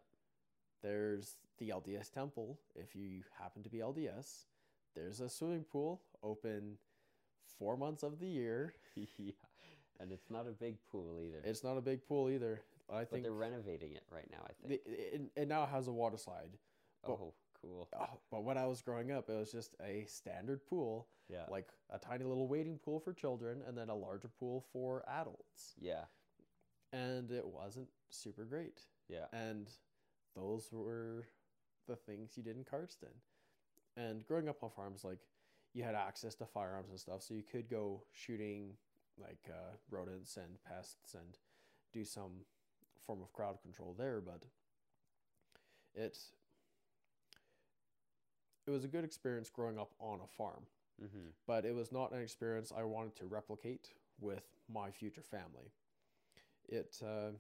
there's 0.81 1.37
the 1.59 1.71
LDS 1.71 2.11
temple 2.11 2.59
if 2.75 2.95
you 2.97 3.25
happen 3.39 3.63
to 3.63 3.69
be 3.71 3.81
LDS. 3.81 4.47
There's 4.95 5.21
a 5.21 5.29
swimming 5.29 5.65
pool 5.65 6.03
open 6.23 6.79
4 7.59 7.77
months 7.77 8.03
of 8.03 8.19
the 8.19 8.27
year. 8.29 8.75
yeah. 9.19 9.33
And 10.01 10.11
it's 10.13 10.31
not 10.31 10.47
a 10.49 10.53
big 10.53 10.85
pool 10.87 11.21
either. 11.21 11.41
It's 11.45 11.63
not 11.63 11.77
a 11.77 11.81
big 11.81 12.05
pool 12.07 12.29
either. 12.31 12.65
I 12.93 13.01
but 13.01 13.11
think 13.11 13.23
they're 13.25 13.33
renovating 13.33 13.93
it 13.93 14.03
right 14.11 14.29
now, 14.31 14.39
I 14.45 14.51
the, 14.63 14.69
think. 14.69 14.81
it, 14.87 15.23
it 15.37 15.49
now 15.49 15.67
has 15.67 15.89
a 15.89 15.93
water 15.93 16.17
slide. 16.19 16.51
but- 17.03 17.13
oh, 17.13 17.35
cool. 17.61 17.89
Oh, 17.99 18.19
but 18.31 18.43
when 18.45 18.59
I 18.59 18.67
was 18.67 18.83
growing 18.83 19.11
up, 19.13 19.29
it 19.31 19.35
was 19.39 19.53
just 19.53 19.75
a 19.83 20.05
standard 20.09 20.67
pool, 20.67 21.09
Yeah. 21.29 21.47
like 21.49 21.69
a 21.91 21.99
tiny 21.99 22.25
little 22.25 22.49
wading 22.49 22.79
pool 22.79 22.99
for 23.01 23.13
children, 23.13 23.63
and 23.67 23.77
then 23.79 23.89
a 23.89 23.95
larger 23.95 24.29
pool 24.29 24.65
for 24.73 25.05
adults. 25.09 25.75
yeah. 25.81 26.05
And 26.93 27.31
it 27.31 27.47
wasn't 27.47 27.89
super 28.11 28.45
great. 28.45 28.81
Yeah. 29.09 29.25
And 29.33 29.71
those 30.37 30.71
were 30.73 31.27
the 31.89 31.97
things 31.97 32.37
you 32.37 32.43
did 32.43 32.57
in 32.57 32.65
Cardston. 32.65 33.15
And 33.97 34.27
growing 34.27 34.49
up 34.49 34.63
on 34.63 34.71
farms, 34.71 35.03
like 35.05 35.21
you 35.73 35.85
had 35.85 35.95
access 35.95 36.35
to 36.37 36.47
firearms 36.47 36.91
and 36.91 37.01
stuff, 37.01 37.23
so 37.23 37.33
you 37.33 37.43
could 37.43 37.69
go 37.71 38.05
shooting 38.13 38.77
like 39.19 39.49
uh, 39.49 39.77
rodents 39.91 40.37
and 40.37 40.63
pests 40.65 41.15
and 41.15 41.39
do 41.95 42.05
some 42.05 42.45
form 43.07 43.21
of 43.23 43.33
crowd 43.33 43.61
control 43.63 43.95
there. 43.99 44.21
But 44.21 44.43
it 45.95 46.19
it 48.67 48.71
was 48.71 48.85
a 48.85 48.89
good 48.89 49.05
experience 49.05 49.51
growing 49.51 49.79
up 49.79 49.91
on 49.99 50.21
a 50.23 50.27
farm, 50.37 50.67
Mm-hmm. 51.03 51.31
but 51.47 51.65
it 51.65 51.75
was 51.75 51.91
not 51.91 52.13
an 52.13 52.21
experience 52.21 52.73
I 52.77 52.85
wanted 52.85 53.17
to 53.17 53.27
replicate 53.27 53.89
with 54.21 54.45
my 54.73 54.91
future 54.91 55.23
family. 55.23 55.73
It 56.69 56.97
uh, 57.05 57.31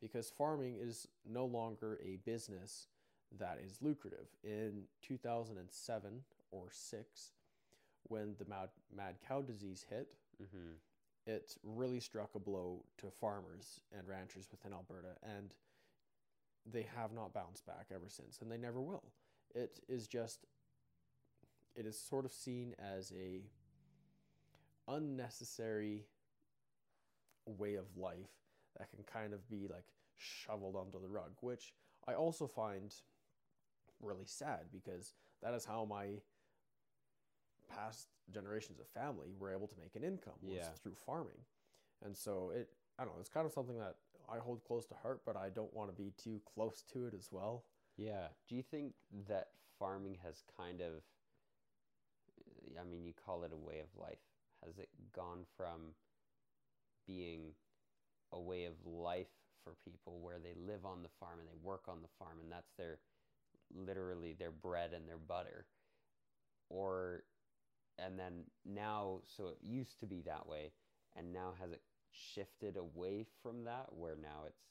because 0.00 0.30
farming 0.30 0.76
is 0.80 1.08
no 1.28 1.44
longer 1.44 1.98
a 2.04 2.16
business 2.24 2.86
that 3.38 3.58
is 3.64 3.78
lucrative. 3.82 4.28
In 4.44 4.84
2007 5.02 6.10
or 6.50 6.68
6, 6.70 7.30
when 8.08 8.34
the 8.38 8.44
mad, 8.46 8.68
mad 8.94 9.16
cow 9.26 9.40
disease 9.42 9.84
hit, 9.88 10.14
Mm-hmm. 10.42 10.72
It 11.26 11.56
really 11.62 12.00
struck 12.00 12.34
a 12.34 12.38
blow 12.38 12.84
to 12.98 13.10
farmers 13.10 13.80
and 13.96 14.08
ranchers 14.08 14.48
within 14.50 14.72
Alberta, 14.72 15.16
and 15.22 15.54
they 16.70 16.86
have 16.96 17.12
not 17.12 17.32
bounced 17.32 17.66
back 17.66 17.86
ever 17.94 18.08
since, 18.08 18.40
and 18.40 18.50
they 18.50 18.56
never 18.56 18.80
will. 18.80 19.12
It 19.54 19.80
is 19.88 20.06
just, 20.06 20.46
it 21.74 21.86
is 21.86 21.98
sort 21.98 22.24
of 22.24 22.32
seen 22.32 22.74
as 22.78 23.12
a 23.12 23.42
unnecessary 24.88 26.06
way 27.46 27.74
of 27.74 27.96
life 27.96 28.30
that 28.78 28.90
can 28.90 29.02
kind 29.04 29.32
of 29.32 29.48
be 29.48 29.66
like 29.68 29.86
shoveled 30.16 30.76
under 30.76 30.98
the 30.98 31.08
rug, 31.08 31.32
which 31.40 31.74
I 32.06 32.14
also 32.14 32.46
find 32.46 32.94
really 34.00 34.26
sad 34.26 34.66
because 34.72 35.14
that 35.42 35.54
is 35.54 35.64
how 35.64 35.84
my 35.84 36.20
past 37.74 38.08
generations 38.30 38.78
of 38.80 38.86
family 38.88 39.32
were 39.38 39.52
able 39.52 39.66
to 39.68 39.78
make 39.78 39.96
an 39.96 40.04
income 40.04 40.38
was 40.42 40.56
Yeah. 40.56 40.72
through 40.82 40.94
farming. 40.94 41.44
And 42.02 42.16
so 42.16 42.50
it 42.50 42.68
I 42.98 43.04
don't 43.04 43.14
know, 43.14 43.20
it's 43.20 43.30
kind 43.30 43.46
of 43.46 43.52
something 43.52 43.78
that 43.78 43.96
I 44.28 44.38
hold 44.38 44.62
close 44.64 44.84
to 44.86 44.94
heart, 44.94 45.22
but 45.24 45.34
I 45.36 45.48
don't 45.48 45.72
want 45.72 45.88
to 45.90 45.96
be 45.96 46.10
too 46.12 46.40
close 46.54 46.82
to 46.92 47.06
it 47.06 47.14
as 47.14 47.32
well. 47.32 47.64
Yeah. 47.96 48.28
Do 48.46 48.54
you 48.56 48.62
think 48.62 48.94
that 49.26 49.48
farming 49.78 50.16
has 50.22 50.42
kind 50.56 50.82
of, 50.82 51.02
I 52.78 52.84
mean, 52.84 53.04
you 53.06 53.14
call 53.14 53.42
it 53.44 53.52
a 53.52 53.56
way 53.56 53.80
of 53.80 53.88
life. 53.96 54.20
Has 54.64 54.78
it 54.78 54.90
gone 55.12 55.46
from 55.56 55.94
being 57.06 57.54
a 58.32 58.40
way 58.40 58.66
of 58.66 58.74
life 58.86 59.32
for 59.64 59.74
people 59.84 60.20
where 60.20 60.38
they 60.38 60.52
live 60.54 60.84
on 60.84 61.02
the 61.02 61.08
farm 61.08 61.38
and 61.40 61.48
they 61.48 61.56
work 61.62 61.88
on 61.88 62.02
the 62.02 62.08
farm 62.18 62.38
and 62.42 62.52
that's 62.52 62.72
their 62.76 62.98
literally 63.74 64.34
their 64.34 64.52
bread 64.52 64.92
and 64.92 65.08
their 65.08 65.18
butter? 65.18 65.66
Or, 66.68 67.24
and 68.04 68.18
then 68.18 68.44
now, 68.64 69.20
so 69.26 69.48
it 69.48 69.58
used 69.62 70.00
to 70.00 70.06
be 70.06 70.22
that 70.22 70.46
way, 70.48 70.72
and 71.16 71.32
now 71.32 71.54
has 71.60 71.72
it 71.72 71.82
shifted 72.12 72.76
away 72.76 73.24
from 73.42 73.64
that 73.64 73.86
where 73.92 74.16
now 74.20 74.44
it's 74.46 74.62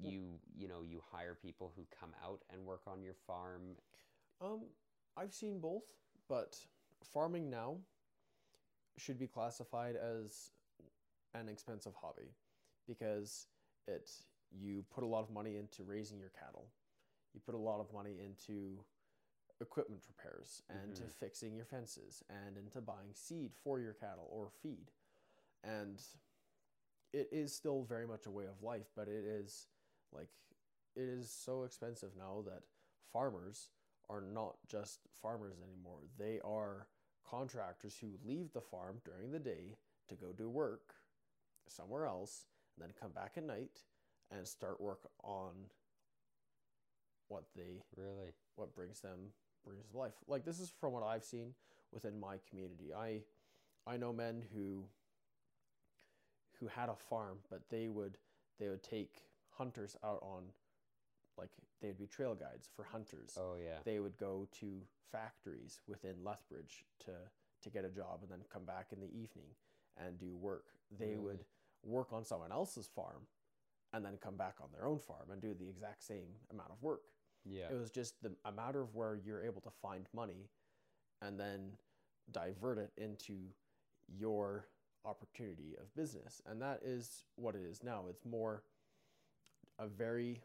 you 0.00 0.38
you 0.56 0.68
know 0.68 0.82
you 0.82 1.00
hire 1.12 1.36
people 1.40 1.72
who 1.76 1.84
come 1.98 2.10
out 2.24 2.40
and 2.52 2.64
work 2.64 2.82
on 2.86 3.02
your 3.02 3.14
farm 3.26 3.76
Um, 4.40 4.62
I've 5.16 5.32
seen 5.32 5.60
both, 5.60 5.84
but 6.28 6.56
farming 7.12 7.50
now 7.50 7.76
should 8.98 9.18
be 9.18 9.26
classified 9.26 9.96
as 9.96 10.50
an 11.34 11.48
expensive 11.48 11.94
hobby 12.00 12.34
because 12.86 13.46
it 13.86 14.10
you 14.50 14.84
put 14.94 15.04
a 15.04 15.06
lot 15.06 15.22
of 15.22 15.30
money 15.30 15.56
into 15.56 15.82
raising 15.84 16.18
your 16.20 16.30
cattle. 16.30 16.68
You 17.34 17.40
put 17.44 17.54
a 17.54 17.58
lot 17.58 17.80
of 17.80 17.92
money 17.92 18.20
into 18.24 18.78
equipment 19.60 20.02
repairs 20.08 20.62
and 20.68 20.94
to 20.96 21.04
Mhm. 21.04 21.12
fixing 21.12 21.54
your 21.54 21.64
fences 21.64 22.22
and 22.28 22.56
into 22.56 22.80
buying 22.80 23.14
seed 23.14 23.54
for 23.54 23.80
your 23.80 23.94
cattle 23.94 24.26
or 24.30 24.50
feed. 24.50 24.92
And 25.62 26.02
it 27.12 27.32
is 27.32 27.54
still 27.54 27.84
very 27.84 28.06
much 28.06 28.26
a 28.26 28.30
way 28.30 28.46
of 28.46 28.62
life, 28.62 28.90
but 28.94 29.08
it 29.08 29.24
is 29.24 29.68
like 30.12 30.30
it 30.94 31.08
is 31.08 31.30
so 31.30 31.64
expensive 31.64 32.14
now 32.16 32.42
that 32.42 32.62
farmers 33.12 33.70
are 34.08 34.20
not 34.20 34.64
just 34.66 35.08
farmers 35.08 35.60
anymore. 35.60 36.06
They 36.16 36.40
are 36.40 36.88
contractors 37.24 37.98
who 37.98 38.18
leave 38.22 38.52
the 38.52 38.60
farm 38.60 39.00
during 39.04 39.30
the 39.32 39.40
day 39.40 39.76
to 40.08 40.14
go 40.16 40.32
do 40.32 40.48
work 40.48 40.94
somewhere 41.66 42.06
else 42.06 42.46
and 42.76 42.84
then 42.84 42.92
come 42.92 43.12
back 43.12 43.36
at 43.38 43.44
night 43.44 43.84
and 44.30 44.46
start 44.46 44.80
work 44.80 45.10
on 45.22 45.70
what 47.28 47.44
they 47.56 47.82
Really? 47.96 48.32
what 48.56 48.74
brings 48.74 49.00
them 49.00 49.32
brings 49.64 49.86
them 49.86 49.98
life. 50.00 50.12
Like 50.26 50.44
this 50.44 50.60
is 50.60 50.70
from 50.70 50.92
what 50.92 51.02
I've 51.02 51.24
seen 51.24 51.54
within 51.92 52.18
my 52.20 52.36
community. 52.48 52.92
I 52.94 53.22
I 53.86 53.96
know 53.96 54.12
men 54.12 54.42
who 54.54 54.84
who 56.60 56.66
had 56.68 56.88
a 56.88 56.94
farm, 56.96 57.38
but 57.50 57.62
they 57.70 57.88
would 57.88 58.18
they 58.58 58.68
would 58.68 58.82
take 58.82 59.22
hunters 59.50 59.96
out 60.04 60.20
on 60.22 60.44
like 61.36 61.50
they'd 61.80 61.98
be 61.98 62.06
trail 62.06 62.34
guides 62.34 62.68
for 62.74 62.84
hunters. 62.84 63.36
Oh 63.38 63.56
yeah. 63.62 63.78
They 63.84 63.98
would 64.00 64.16
go 64.16 64.46
to 64.60 64.82
factories 65.10 65.80
within 65.86 66.16
Lethbridge 66.24 66.84
to 67.00 67.12
to 67.62 67.70
get 67.70 67.84
a 67.84 67.88
job 67.90 68.20
and 68.22 68.30
then 68.30 68.40
come 68.52 68.64
back 68.64 68.88
in 68.92 69.00
the 69.00 69.06
evening 69.08 69.48
and 69.96 70.18
do 70.18 70.36
work. 70.36 70.66
They 70.98 71.10
Really? 71.14 71.18
would 71.18 71.44
work 71.82 72.12
on 72.12 72.24
someone 72.24 72.52
else's 72.52 72.86
farm 72.86 73.26
and 73.92 74.04
then 74.04 74.16
come 74.20 74.36
back 74.36 74.56
on 74.60 74.68
their 74.72 74.86
own 74.86 74.98
farm 74.98 75.30
and 75.30 75.40
do 75.40 75.54
the 75.54 75.68
exact 75.68 76.02
same 76.02 76.26
amount 76.50 76.70
of 76.70 76.82
work. 76.82 77.02
Yeah. 77.44 77.66
It 77.70 77.78
was 77.78 77.90
just 77.90 78.14
the, 78.22 78.32
a 78.44 78.52
matter 78.52 78.80
of 78.80 78.94
where 78.94 79.18
you're 79.24 79.42
able 79.44 79.60
to 79.62 79.70
find 79.82 80.06
money 80.14 80.48
and 81.22 81.38
then 81.38 81.72
divert 82.32 82.78
it 82.78 82.92
into 82.96 83.34
your 84.08 84.66
opportunity 85.04 85.74
of 85.78 85.94
business. 85.94 86.40
And 86.46 86.60
that 86.62 86.80
is 86.84 87.24
what 87.36 87.54
it 87.54 87.62
is 87.62 87.82
now. 87.82 88.04
It's 88.08 88.24
more 88.24 88.62
a 89.78 89.86
very 89.86 90.40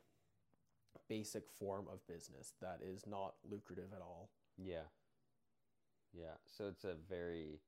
basic 1.07 1.49
form 1.59 1.85
of 1.91 2.05
business 2.07 2.53
that 2.61 2.79
is 2.81 3.05
not 3.07 3.35
lucrative 3.49 3.93
at 3.95 4.01
all. 4.01 4.29
Yeah. 4.57 4.87
Yeah. 6.13 6.35
So 6.45 6.67
it's 6.67 6.83
a 6.83 6.95
very 7.09 7.59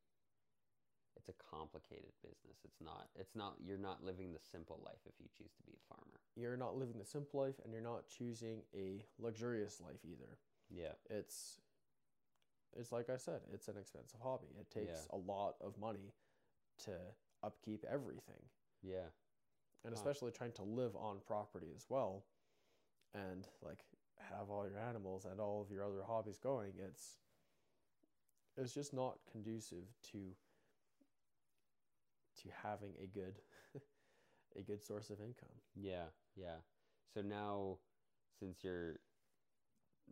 it's 1.18 1.30
a 1.30 1.34
complicated 1.50 2.12
business. 2.22 2.58
It's 2.64 2.82
not 2.82 3.08
it's 3.20 3.36
not 3.36 3.56
you're 3.64 3.78
not 3.78 4.04
living 4.04 4.32
the 4.34 4.40
simple 4.40 4.80
life 4.86 5.00
if 5.06 5.14
you 5.20 5.28
choose 5.38 5.52
to 5.58 5.64
be 5.64 5.74
a 5.74 5.94
farmer. 5.94 6.20
You're 6.36 6.58
not 6.58 6.78
living 6.78 6.98
the 7.00 7.06
simple 7.06 7.42
life 7.42 7.56
and 7.64 7.74
you're 7.74 7.82
not 7.82 8.08
choosing 8.08 8.62
a 8.76 9.04
luxurious 9.20 9.80
life 9.82 10.00
either. 10.06 10.38
Yeah. 10.70 10.94
It's 11.10 11.60
it's 12.78 12.92
like 12.92 13.10
I 13.10 13.18
said, 13.18 13.42
it's 13.54 13.68
an 13.68 13.76
expensive 13.80 14.22
hobby. 14.22 14.48
It 14.60 14.70
takes 14.72 15.08
Yeah. 15.10 15.18
a 15.18 15.18
lot 15.18 15.56
of 15.62 15.78
money 15.78 16.14
to 16.86 16.92
upkeep 17.44 17.84
everything. 17.90 18.50
Yeah. 18.82 19.10
and 19.84 19.94
Huh. 19.94 20.00
especially 20.00 20.32
trying 20.32 20.52
to 20.54 20.64
live 20.64 20.96
on 20.96 21.20
property 21.22 21.72
as 21.76 21.90
well 21.90 22.24
and 23.14 23.48
like 23.62 23.84
have 24.18 24.50
all 24.50 24.66
your 24.68 24.78
animals 24.80 25.26
and 25.26 25.40
all 25.40 25.62
of 25.62 25.72
your 25.72 25.84
other 25.84 26.04
hobbies 26.04 26.38
going 26.38 26.74
it's 26.80 27.18
it's 28.58 28.74
just 28.74 28.94
not 28.94 29.18
conducive 29.32 29.86
to 30.12 30.36
to 32.44 32.50
having 32.64 32.94
a 33.02 33.08
good 33.08 33.40
a 34.58 34.62
good 34.62 34.84
source 34.84 35.10
of 35.10 35.20
income 35.20 35.56
Yeah. 35.76 36.06
Yeah. 36.36 36.60
So 37.14 37.22
now 37.22 37.78
since 38.40 38.64
you're 38.64 39.00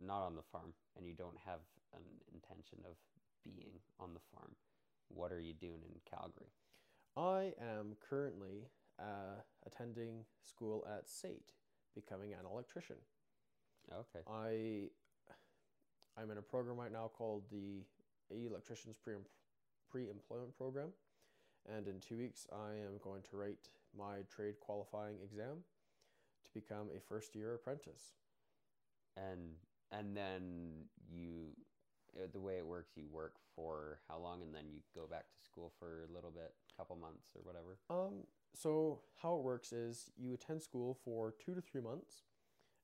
not 0.02 0.22
on 0.22 0.36
the 0.36 0.42
farm 0.52 0.72
and 0.96 1.06
you 1.06 1.14
don't 1.14 1.38
have 1.44 1.60
an 1.94 2.02
intention 2.32 2.78
of 2.84 2.96
being 3.44 3.80
on 3.98 4.14
the 4.14 4.20
farm, 4.32 4.54
what 5.08 5.32
are 5.32 5.40
you 5.40 5.54
doing 5.54 5.80
in 5.84 6.00
Calgary? 6.08 6.52
i 7.16 7.52
am 7.60 7.96
currently 8.08 8.68
uh, 8.98 9.40
attending 9.66 10.24
school 10.42 10.86
at 10.88 11.08
SAIT, 11.08 11.52
becoming 11.94 12.32
an 12.32 12.46
electrician 12.50 12.96
Okay. 13.92 14.20
I 14.28 14.90
I'm 16.20 16.30
in 16.30 16.38
a 16.38 16.42
program 16.42 16.76
right 16.76 16.92
now 16.92 17.10
called 17.12 17.44
the 17.50 17.82
Electricians 18.30 18.96
Pre 19.02 19.14
Pre 19.90 20.08
Employment 20.08 20.56
Program, 20.56 20.88
and 21.68 21.86
in 21.86 22.00
two 22.00 22.16
weeks 22.16 22.46
I 22.52 22.74
am 22.74 22.98
going 23.02 23.22
to 23.30 23.36
write 23.36 23.68
my 23.96 24.18
trade 24.34 24.60
qualifying 24.60 25.16
exam 25.22 25.64
to 26.44 26.50
become 26.54 26.88
a 26.96 27.00
first 27.00 27.34
year 27.34 27.54
apprentice. 27.54 28.14
And 29.16 29.56
and 29.92 30.16
then 30.16 30.84
you 31.10 31.48
uh, 32.16 32.26
the 32.32 32.40
way 32.40 32.54
it 32.54 32.66
works 32.66 32.92
you 32.96 33.04
work 33.10 33.34
for 33.54 34.00
how 34.08 34.18
long 34.18 34.42
and 34.42 34.54
then 34.54 34.64
you 34.72 34.80
go 34.94 35.06
back 35.06 35.24
to 35.36 35.44
school 35.44 35.72
for 35.78 36.06
a 36.10 36.14
little 36.14 36.30
bit, 36.30 36.52
couple 36.76 36.96
months 36.96 37.30
or 37.36 37.42
whatever. 37.42 37.78
Um, 37.88 38.24
so 38.54 39.00
how 39.22 39.36
it 39.36 39.42
works 39.42 39.72
is 39.72 40.10
you 40.16 40.34
attend 40.34 40.62
school 40.62 40.98
for 41.04 41.34
two 41.44 41.54
to 41.54 41.60
three 41.60 41.80
months, 41.80 42.22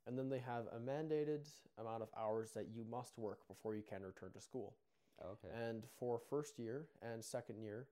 and 0.06 0.18
then 0.18 0.28
they 0.28 0.38
have 0.38 0.64
a 0.72 0.78
mandated 0.78 1.48
amount 1.78 2.02
of 2.02 2.08
hours 2.16 2.52
that 2.52 2.68
you 2.72 2.84
must 2.88 3.18
work 3.18 3.46
before 3.48 3.74
you 3.74 3.82
can 3.82 4.02
return 4.02 4.30
to 4.32 4.40
school. 4.40 4.74
Okay. 5.20 5.52
And 5.54 5.84
for 5.98 6.18
first 6.18 6.58
year 6.58 6.86
and 7.02 7.24
second 7.24 7.60
year, 7.60 7.86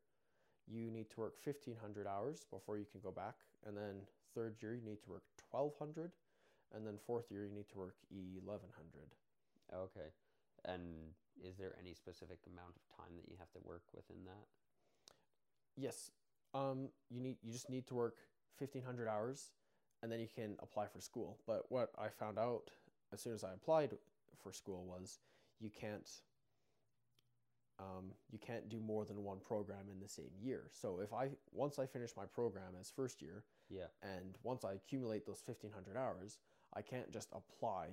you 0.67 0.91
need 0.91 1.11
to 1.11 1.21
work 1.21 1.35
1500 1.45 2.07
hours 2.07 2.47
before 2.51 2.79
you 2.79 2.87
can 2.91 3.01
go 3.01 3.11
back. 3.11 3.35
And 3.67 3.77
then 3.77 4.07
third 4.35 4.57
year, 4.61 4.75
you 4.75 4.85
need 4.85 5.03
to 5.05 5.11
work 5.11 5.25
1200. 5.51 6.13
And 6.75 6.87
then 6.87 6.99
fourth 7.07 7.31
year, 7.31 7.45
you 7.45 7.55
need 7.55 7.69
to 7.71 7.79
work 7.79 7.97
1100. 8.11 9.15
Okay. 9.73 10.11
And 10.65 11.15
is 11.43 11.57
there 11.57 11.77
any 11.81 11.95
specific 11.95 12.39
amount 12.47 12.75
of 12.77 12.97
time 12.97 13.17
that 13.17 13.29
you 13.29 13.37
have 13.39 13.53
to 13.53 13.61
work 13.63 13.83
within 13.95 14.25
that? 14.25 14.47
Yes. 15.77 16.11
Um, 16.55 16.89
you 17.11 17.21
need 17.21 17.37
you 17.43 17.53
just 17.53 17.69
need 17.69 17.87
to 17.89 17.95
work 17.95 18.17
1500 18.59 19.09
hours 19.09 19.51
and 20.03 20.13
then 20.13 20.21
you 20.21 20.29
can 20.33 20.57
apply 20.61 20.87
for 20.87 21.01
school. 21.01 21.39
But 21.47 21.65
what 21.71 21.91
I 21.99 22.09
found 22.09 22.39
out 22.39 22.71
as 23.13 23.21
soon 23.21 23.35
as 23.35 23.43
I 23.43 23.53
applied 23.53 23.97
for 24.43 24.53
school 24.53 24.85
was 24.85 25.19
you 25.61 25.71
can't 25.71 26.09
um, 27.81 28.13
you 28.31 28.39
can't 28.39 28.69
do 28.69 28.79
more 28.81 29.05
than 29.05 29.25
one 29.25 29.39
program 29.41 29.89
in 29.91 30.01
the 30.01 30.09
same 30.09 30.31
year. 30.41 30.71
So 30.73 31.01
if 31.01 31.13
I 31.13 31.31
once 31.53 31.79
I 31.79 31.87
finish 31.87 32.11
my 32.17 32.25
program 32.27 32.75
as 32.81 32.91
first 32.91 33.21
year, 33.21 33.45
Yeah. 33.69 33.87
and 34.03 34.37
once 34.43 34.65
I 34.65 34.75
accumulate 34.75 35.27
those 35.27 35.43
1500 35.45 35.97
hours, 35.97 36.39
I 36.73 36.83
can't 36.83 37.11
just 37.11 37.29
apply 37.33 37.89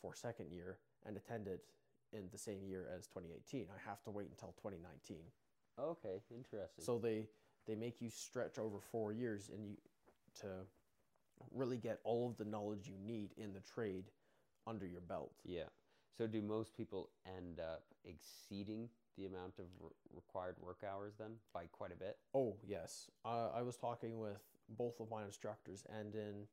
for 0.00 0.14
second 0.14 0.52
year 0.52 0.78
and 1.04 1.16
attend 1.16 1.48
it 1.48 1.64
in 2.12 2.28
the 2.30 2.38
same 2.38 2.64
year 2.66 2.86
as 2.96 3.06
2018. 3.08 3.66
I 3.74 3.88
have 3.88 4.02
to 4.04 4.10
wait 4.10 4.28
until 4.30 4.52
2019. 4.62 5.18
Okay, 5.78 6.22
interesting. 6.30 6.84
So 6.84 6.98
they 6.98 7.28
they 7.66 7.74
make 7.74 8.00
you 8.00 8.10
stretch 8.10 8.58
over 8.58 8.78
4 8.78 9.12
years 9.12 9.48
and 9.52 9.66
you 9.66 9.76
to 10.42 10.66
really 11.50 11.78
get 11.78 12.00
all 12.04 12.28
of 12.28 12.36
the 12.36 12.44
knowledge 12.44 12.86
you 12.88 12.98
need 12.98 13.32
in 13.36 13.52
the 13.52 13.60
trade 13.60 14.10
under 14.66 14.86
your 14.86 15.00
belt. 15.00 15.32
yeah. 15.44 15.68
So 16.16 16.28
do 16.28 16.40
most 16.42 16.76
people 16.76 17.10
end 17.26 17.58
up 17.58 17.86
exceeding 18.04 18.88
the 19.16 19.26
amount 19.26 19.58
of 19.58 19.66
re- 19.80 19.90
required 20.14 20.56
work 20.60 20.82
hours 20.88 21.14
then 21.18 21.32
by 21.52 21.64
quite 21.66 21.92
a 21.92 21.96
bit? 21.96 22.18
Oh, 22.34 22.56
yes. 22.66 23.10
Uh, 23.24 23.48
I 23.54 23.62
was 23.62 23.76
talking 23.76 24.18
with 24.18 24.42
both 24.68 25.00
of 25.00 25.10
my 25.10 25.24
instructors, 25.24 25.84
and 25.88 26.14
in 26.14 26.46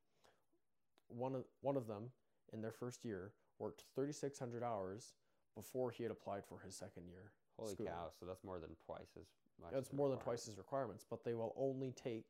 one 1.07 1.35
of 1.35 1.43
one 1.61 1.77
of 1.77 1.87
them 1.87 2.11
in 2.53 2.61
their 2.61 2.71
first 2.71 3.03
year 3.03 3.33
worked 3.59 3.83
3,600 3.95 4.63
hours 4.63 5.13
before 5.55 5.91
he 5.91 6.03
had 6.03 6.11
applied 6.11 6.45
for 6.45 6.59
his 6.59 6.75
second 6.75 7.07
year. 7.07 7.31
Holy 7.57 7.73
schooling. 7.73 7.93
cow! 7.93 8.09
So 8.19 8.25
that's 8.25 8.43
more 8.43 8.59
than 8.59 8.75
twice 8.85 9.15
as 9.19 9.27
much. 9.61 9.73
It's 9.73 9.93
more 9.93 10.09
than 10.09 10.17
twice 10.19 10.45
his 10.45 10.57
requirements, 10.57 11.05
but 11.07 11.23
they 11.23 11.33
will 11.33 11.53
only 11.57 11.91
take 11.91 12.25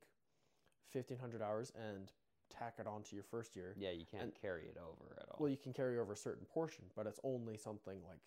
1,500 0.92 1.42
hours 1.42 1.72
and 1.76 2.12
tack 2.50 2.76
it 2.80 2.88
onto 2.88 3.16
your 3.16 3.24
first 3.24 3.56
year. 3.56 3.76
Yeah, 3.78 3.92
you 3.92 4.06
can't 4.06 4.24
and- 4.24 4.42
carry 4.42 4.64
it 4.64 4.78
over 4.78 5.16
at 5.18 5.30
all. 5.30 5.38
Well, 5.40 5.50
you 5.50 5.58
can 5.58 5.74
carry 5.74 5.98
over 5.98 6.14
a 6.14 6.18
certain 6.18 6.46
portion, 6.46 6.86
but 6.96 7.08
it's 7.08 7.20
only 7.24 7.56
something 7.58 8.00
like 8.04 8.20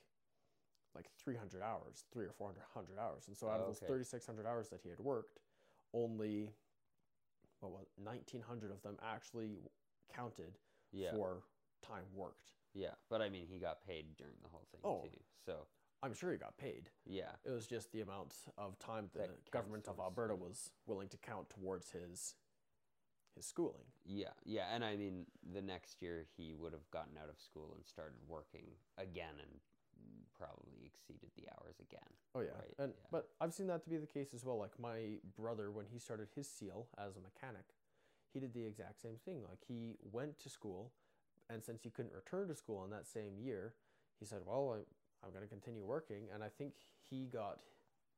like 0.94 1.06
300 1.22 1.62
hours, 1.62 2.04
three 2.12 2.24
or 2.26 2.32
400 2.32 2.98
hours. 2.98 3.24
And 3.28 3.36
so 3.36 3.48
out 3.48 3.60
of 3.60 3.66
those 3.66 3.78
3,600 3.78 4.46
hours 4.46 4.68
that 4.70 4.80
he 4.82 4.88
had 4.90 5.00
worked, 5.00 5.40
only 5.92 6.50
what 7.60 7.72
was 7.72 7.86
1,900 7.96 8.70
of 8.70 8.82
them 8.82 8.96
actually 9.02 9.58
counted 10.14 10.58
yeah, 10.92 11.10
for 11.12 11.42
time 11.82 12.04
worked. 12.14 12.52
yeah. 12.74 12.94
But 13.10 13.22
I 13.22 13.28
mean, 13.28 13.46
he 13.48 13.58
got 13.58 13.84
paid 13.86 14.16
during 14.16 14.34
the 14.42 14.48
whole 14.48 14.66
thing 14.70 14.80
Oh. 14.84 15.02
too. 15.02 15.18
So 15.44 15.66
I'm 16.02 16.12
sure 16.14 16.30
he 16.32 16.38
got 16.38 16.56
paid. 16.58 16.90
yeah, 17.06 17.32
It 17.44 17.50
was 17.50 17.66
just 17.66 17.90
the 17.92 18.02
amount 18.02 18.34
of 18.58 18.78
time 18.78 19.08
the 19.12 19.20
That 19.20 19.50
government 19.50 19.88
of 19.88 19.98
Alberta 19.98 20.34
was 20.36 20.70
willing 20.86 21.08
to 21.08 21.16
count 21.16 21.48
towards 21.50 21.90
his 21.90 22.34
his 23.34 23.46
schooling. 23.46 23.82
yeah, 24.04 24.28
yeah. 24.44 24.68
And 24.72 24.84
I 24.84 24.94
mean, 24.96 25.26
the 25.52 25.60
next 25.62 26.00
year 26.00 26.24
he 26.36 26.54
would 26.54 26.72
have 26.72 26.88
gotten 26.92 27.16
out 27.20 27.28
of 27.28 27.40
school 27.40 27.72
and 27.74 27.84
started 27.84 28.18
working 28.28 28.76
again, 28.96 29.34
and 29.40 29.60
probably 30.44 30.84
exceeded 30.84 31.30
the 31.36 31.48
hours 31.56 31.76
again. 31.80 32.10
Oh 32.34 32.40
yeah, 32.40 32.52
Right, 32.58 32.74
and 32.78 32.92
yeah. 32.92 33.06
but 33.10 33.28
I've 33.40 33.54
seen 33.54 33.66
that 33.68 33.82
to 33.84 33.90
be 33.90 33.96
the 33.96 34.06
case 34.06 34.34
as 34.34 34.44
well. 34.44 34.58
Like 34.58 34.78
my 34.78 35.18
brother, 35.36 35.70
when 35.70 35.86
he 35.92 35.98
started 35.98 36.28
his 36.34 36.48
seal 36.48 36.88
as 36.98 37.16
a 37.16 37.20
mechanic, 37.20 37.64
he 38.32 38.40
did 38.40 38.52
the 38.52 38.64
exact 38.64 39.00
same 39.00 39.16
thing. 39.24 39.42
Like 39.48 39.60
he 39.66 39.96
went 40.12 40.38
to 40.40 40.48
school, 40.48 40.92
and 41.48 41.62
since 41.64 41.82
he 41.82 41.90
couldn't 41.90 42.12
return 42.12 42.48
to 42.48 42.54
school 42.54 42.84
in 42.84 42.90
that 42.90 43.06
same 43.06 43.38
year, 43.38 43.74
he 44.18 44.26
said, 44.26 44.40
"Well, 44.46 44.76
I, 44.76 45.26
I'm 45.26 45.32
going 45.32 45.42
to 45.44 45.48
continue 45.48 45.84
working." 45.84 46.28
And 46.32 46.42
I 46.42 46.48
think 46.48 46.74
he 47.08 47.26
got 47.26 47.60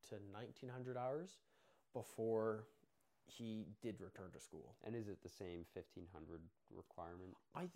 to 0.08 0.16
1900 0.32 0.96
hours 0.96 1.38
before 1.92 2.64
he 3.26 3.66
did 3.82 4.00
return 4.00 4.30
to 4.32 4.40
school. 4.40 4.74
And 4.84 4.94
is 4.94 5.08
it 5.08 5.22
the 5.22 5.28
same 5.28 5.64
fifteen 5.74 6.06
hundred 6.12 6.40
requirement? 6.74 7.34
I, 7.54 7.68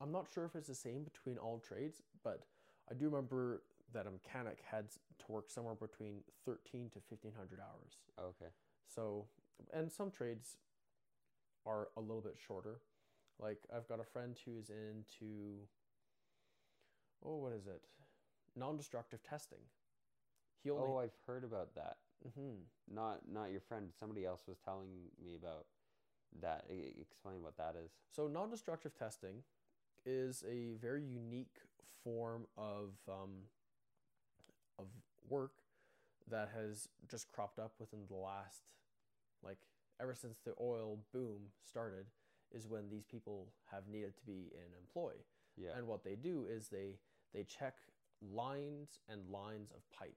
I'm 0.00 0.10
not 0.12 0.26
sure 0.32 0.44
if 0.44 0.56
it's 0.56 0.68
the 0.68 0.74
same 0.74 1.04
between 1.04 1.38
all 1.38 1.58
trades, 1.58 2.02
but 2.24 2.44
I 2.90 2.94
do 2.94 3.04
remember 3.06 3.62
that 3.92 4.06
a 4.06 4.10
mechanic 4.10 4.58
had 4.70 4.90
to 4.90 5.24
work 5.32 5.50
somewhere 5.50 5.74
between 5.74 6.22
13 6.44 6.90
to 6.90 6.98
1500 7.08 7.58
hours. 7.60 7.98
Okay. 8.18 8.50
So, 8.86 9.26
and 9.72 9.90
some 9.90 10.10
trades 10.10 10.56
are 11.66 11.88
a 11.96 12.00
little 12.00 12.22
bit 12.22 12.36
shorter. 12.46 12.80
Like 13.38 13.58
I've 13.74 13.88
got 13.88 14.00
a 14.00 14.04
friend 14.04 14.36
who's 14.44 14.70
into 14.70 15.66
oh, 17.24 17.36
what 17.36 17.52
is 17.52 17.66
it? 17.66 17.82
Non-destructive 18.56 19.22
testing. 19.22 19.58
He 20.62 20.70
only 20.70 20.84
Oh, 20.88 20.96
I've 20.98 21.16
heard 21.26 21.44
about 21.44 21.74
that. 21.74 21.98
Mhm. 22.26 22.64
Not 22.88 23.28
not 23.28 23.50
your 23.50 23.60
friend. 23.60 23.92
Somebody 23.98 24.24
else 24.26 24.46
was 24.46 24.58
telling 24.58 25.10
me 25.22 25.34
about 25.34 25.66
that. 26.40 26.66
Explain 27.00 27.42
what 27.42 27.56
that 27.56 27.76
is. 27.76 27.92
So, 28.10 28.28
non 28.28 28.50
destructive 28.50 28.94
testing 28.94 29.42
is 30.04 30.44
a 30.48 30.74
very 30.80 31.02
unique 31.04 31.58
form 32.02 32.46
of, 32.56 32.94
um, 33.08 33.48
of 34.80 34.86
work 35.28 35.52
that 36.30 36.50
has 36.54 36.88
just 37.10 37.28
cropped 37.28 37.58
up 37.58 37.72
within 37.78 38.00
the 38.08 38.16
last, 38.16 38.72
like, 39.42 39.58
ever 40.00 40.14
since 40.14 40.38
the 40.44 40.52
oil 40.60 40.98
boom 41.12 41.50
started, 41.62 42.06
is 42.52 42.66
when 42.66 42.88
these 42.88 43.04
people 43.04 43.48
have 43.70 43.86
needed 43.88 44.16
to 44.16 44.24
be 44.24 44.50
in 44.52 44.78
employ. 44.78 45.12
Yeah. 45.56 45.70
And 45.76 45.86
what 45.86 46.04
they 46.04 46.14
do 46.14 46.46
is 46.48 46.68
they 46.68 46.98
they 47.32 47.44
check 47.44 47.74
lines 48.22 48.98
and 49.08 49.28
lines 49.30 49.70
of 49.70 49.88
pipe 49.96 50.16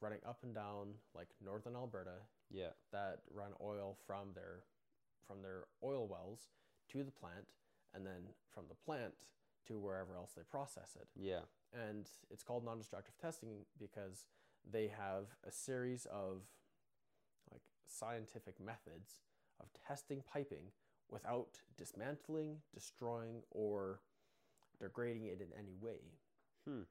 running 0.00 0.20
up 0.26 0.38
and 0.42 0.54
down 0.54 0.88
like 1.14 1.28
northern 1.44 1.74
Alberta 1.74 2.18
yeah. 2.50 2.70
that 2.92 3.20
run 3.32 3.52
oil 3.62 3.96
from 4.06 4.28
their 4.34 4.64
from 5.26 5.42
their 5.42 5.64
oil 5.82 6.06
wells 6.06 6.48
to 6.92 7.02
the 7.02 7.10
plant 7.10 7.46
and 7.94 8.06
then 8.06 8.28
from 8.52 8.64
the 8.68 8.74
plant 8.74 9.14
to 9.66 9.78
wherever 9.78 10.16
else 10.16 10.32
they 10.36 10.42
process 10.50 10.96
it. 11.00 11.08
Yeah. 11.14 11.40
And 11.72 12.08
it's 12.30 12.42
called 12.42 12.64
non-destructive 12.64 13.16
testing 13.18 13.64
because 13.78 14.26
they 14.70 14.88
have 14.88 15.26
a 15.46 15.52
series 15.52 16.06
of 16.06 16.42
like 17.50 17.62
scientific 17.86 18.60
methods 18.60 19.20
of 19.60 19.66
testing 19.86 20.22
piping 20.30 20.72
without 21.10 21.60
dismantling, 21.78 22.56
destroying 22.74 23.42
or 23.50 24.00
degrading 24.80 25.26
it 25.26 25.40
in 25.40 25.48
any 25.58 25.76
way. 25.80 26.00
Hmm. 26.66 26.82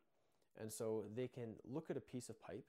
And 0.60 0.72
so 0.72 1.04
they 1.14 1.28
can 1.28 1.56
look 1.66 1.90
at 1.90 1.98
a 1.98 2.02
piece 2.02 2.30
of 2.30 2.42
pipe 2.42 2.66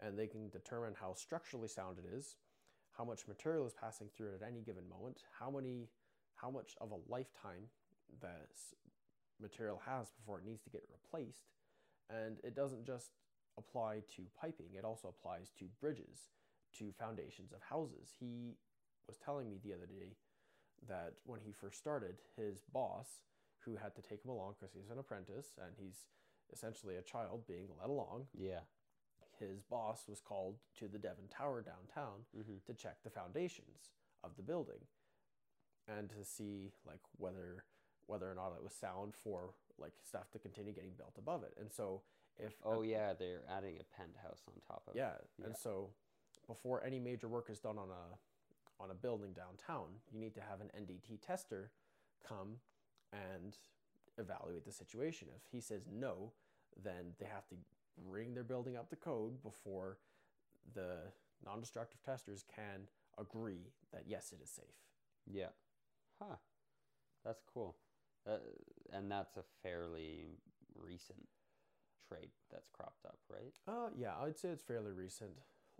and 0.00 0.18
they 0.18 0.26
can 0.26 0.50
determine 0.50 0.94
how 1.00 1.14
structurally 1.14 1.68
sound 1.68 1.98
it 1.98 2.04
is, 2.14 2.36
how 2.96 3.04
much 3.04 3.26
material 3.26 3.66
is 3.66 3.72
passing 3.72 4.08
through 4.14 4.28
it 4.28 4.42
at 4.42 4.46
any 4.46 4.60
given 4.60 4.86
moment, 4.88 5.22
how 5.38 5.50
many 5.50 5.88
how 6.36 6.50
much 6.50 6.76
of 6.80 6.92
a 6.92 7.10
lifetime 7.10 7.70
this 8.20 8.74
material 9.40 9.80
has 9.86 10.10
before 10.10 10.38
it 10.38 10.46
needs 10.46 10.62
to 10.62 10.70
get 10.70 10.82
replaced. 10.90 11.44
And 12.10 12.38
it 12.44 12.54
doesn't 12.54 12.84
just 12.86 13.10
apply 13.58 14.02
to 14.16 14.22
piping, 14.40 14.74
it 14.78 14.84
also 14.84 15.08
applies 15.08 15.50
to 15.58 15.64
bridges, 15.80 16.30
to 16.78 16.92
foundations 16.98 17.52
of 17.52 17.62
houses. 17.62 18.14
He 18.20 18.56
was 19.08 19.16
telling 19.16 19.48
me 19.48 19.58
the 19.62 19.72
other 19.72 19.86
day 19.86 20.16
that 20.88 21.14
when 21.24 21.40
he 21.40 21.52
first 21.52 21.78
started, 21.78 22.16
his 22.36 22.62
boss, 22.72 23.22
who 23.64 23.76
had 23.76 23.94
to 23.96 24.02
take 24.02 24.22
him 24.24 24.30
along 24.30 24.54
because 24.58 24.74
he's 24.74 24.90
an 24.90 24.98
apprentice 24.98 25.54
and 25.64 25.74
he's 25.78 26.06
essentially 26.52 26.96
a 26.96 27.02
child 27.02 27.46
being 27.48 27.68
led 27.80 27.88
along, 27.90 28.26
Yeah. 28.34 28.60
his 29.40 29.62
boss 29.62 30.04
was 30.06 30.20
called 30.20 30.58
to 30.78 30.86
the 30.86 30.98
Devon 30.98 31.28
Tower 31.28 31.62
downtown 31.62 32.26
Mm-hmm. 32.36 32.58
to 32.66 32.74
check 32.74 33.02
the 33.02 33.10
foundations 33.10 33.90
of 34.22 34.36
the 34.36 34.42
building 34.42 34.86
and 35.88 36.10
to 36.10 36.24
see 36.24 36.72
like 36.86 37.00
whether 37.16 37.64
whether 38.06 38.30
or 38.30 38.34
not 38.34 38.52
it 38.56 38.62
was 38.62 38.72
sound 38.72 39.14
for 39.22 39.50
like 39.78 39.92
stuff 40.06 40.30
to 40.32 40.38
continue 40.38 40.72
getting 40.72 40.92
built 40.96 41.14
above 41.18 41.42
it. 41.42 41.54
And 41.60 41.70
so 41.72 42.02
if 42.38 42.54
Oh 42.64 42.82
yeah, 42.82 43.12
they're 43.18 43.42
adding 43.50 43.76
a 43.80 43.96
penthouse 43.96 44.42
on 44.48 44.54
top 44.66 44.82
of. 44.88 44.94
yeah, 44.96 45.12
yeah. 45.38 45.46
and 45.46 45.56
so 45.56 45.90
before 46.46 46.84
any 46.84 46.98
major 46.98 47.28
work 47.28 47.48
is 47.50 47.58
done 47.58 47.78
on 47.78 47.88
a 47.88 48.82
on 48.82 48.90
a 48.90 48.94
building 48.94 49.32
downtown, 49.32 49.86
you 50.12 50.20
need 50.20 50.34
to 50.34 50.40
have 50.40 50.60
an 50.60 50.70
NDT 50.78 51.20
tester 51.26 51.70
come 52.26 52.56
and 53.12 53.56
evaluate 54.18 54.64
the 54.66 54.72
situation. 54.72 55.28
If 55.34 55.50
he 55.50 55.60
says 55.60 55.86
no, 55.90 56.32
then 56.82 57.14
they 57.18 57.26
have 57.26 57.48
to 57.48 57.56
bring 58.06 58.34
their 58.34 58.44
building 58.44 58.76
up 58.76 58.90
to 58.90 58.96
code 58.96 59.42
before 59.42 59.98
the 60.74 60.98
non-destructive 61.44 62.02
testers 62.02 62.44
can 62.54 62.88
agree 63.18 63.70
that 63.92 64.04
yes, 64.06 64.32
it 64.32 64.42
is 64.42 64.50
safe. 64.50 64.64
Yeah. 65.30 65.48
Huh. 66.20 66.36
That's 67.24 67.42
cool. 67.52 67.76
Uh, 68.28 68.38
and 68.92 69.10
that's 69.10 69.36
a 69.36 69.44
fairly 69.62 70.38
recent 70.74 71.28
trade 72.08 72.30
that's 72.50 72.68
cropped 72.70 73.04
up, 73.04 73.18
right? 73.30 73.54
Uh, 73.68 73.90
yeah, 73.96 74.12
I'd 74.22 74.38
say 74.38 74.48
it's 74.48 74.62
fairly 74.62 74.92
recent. 74.92 75.32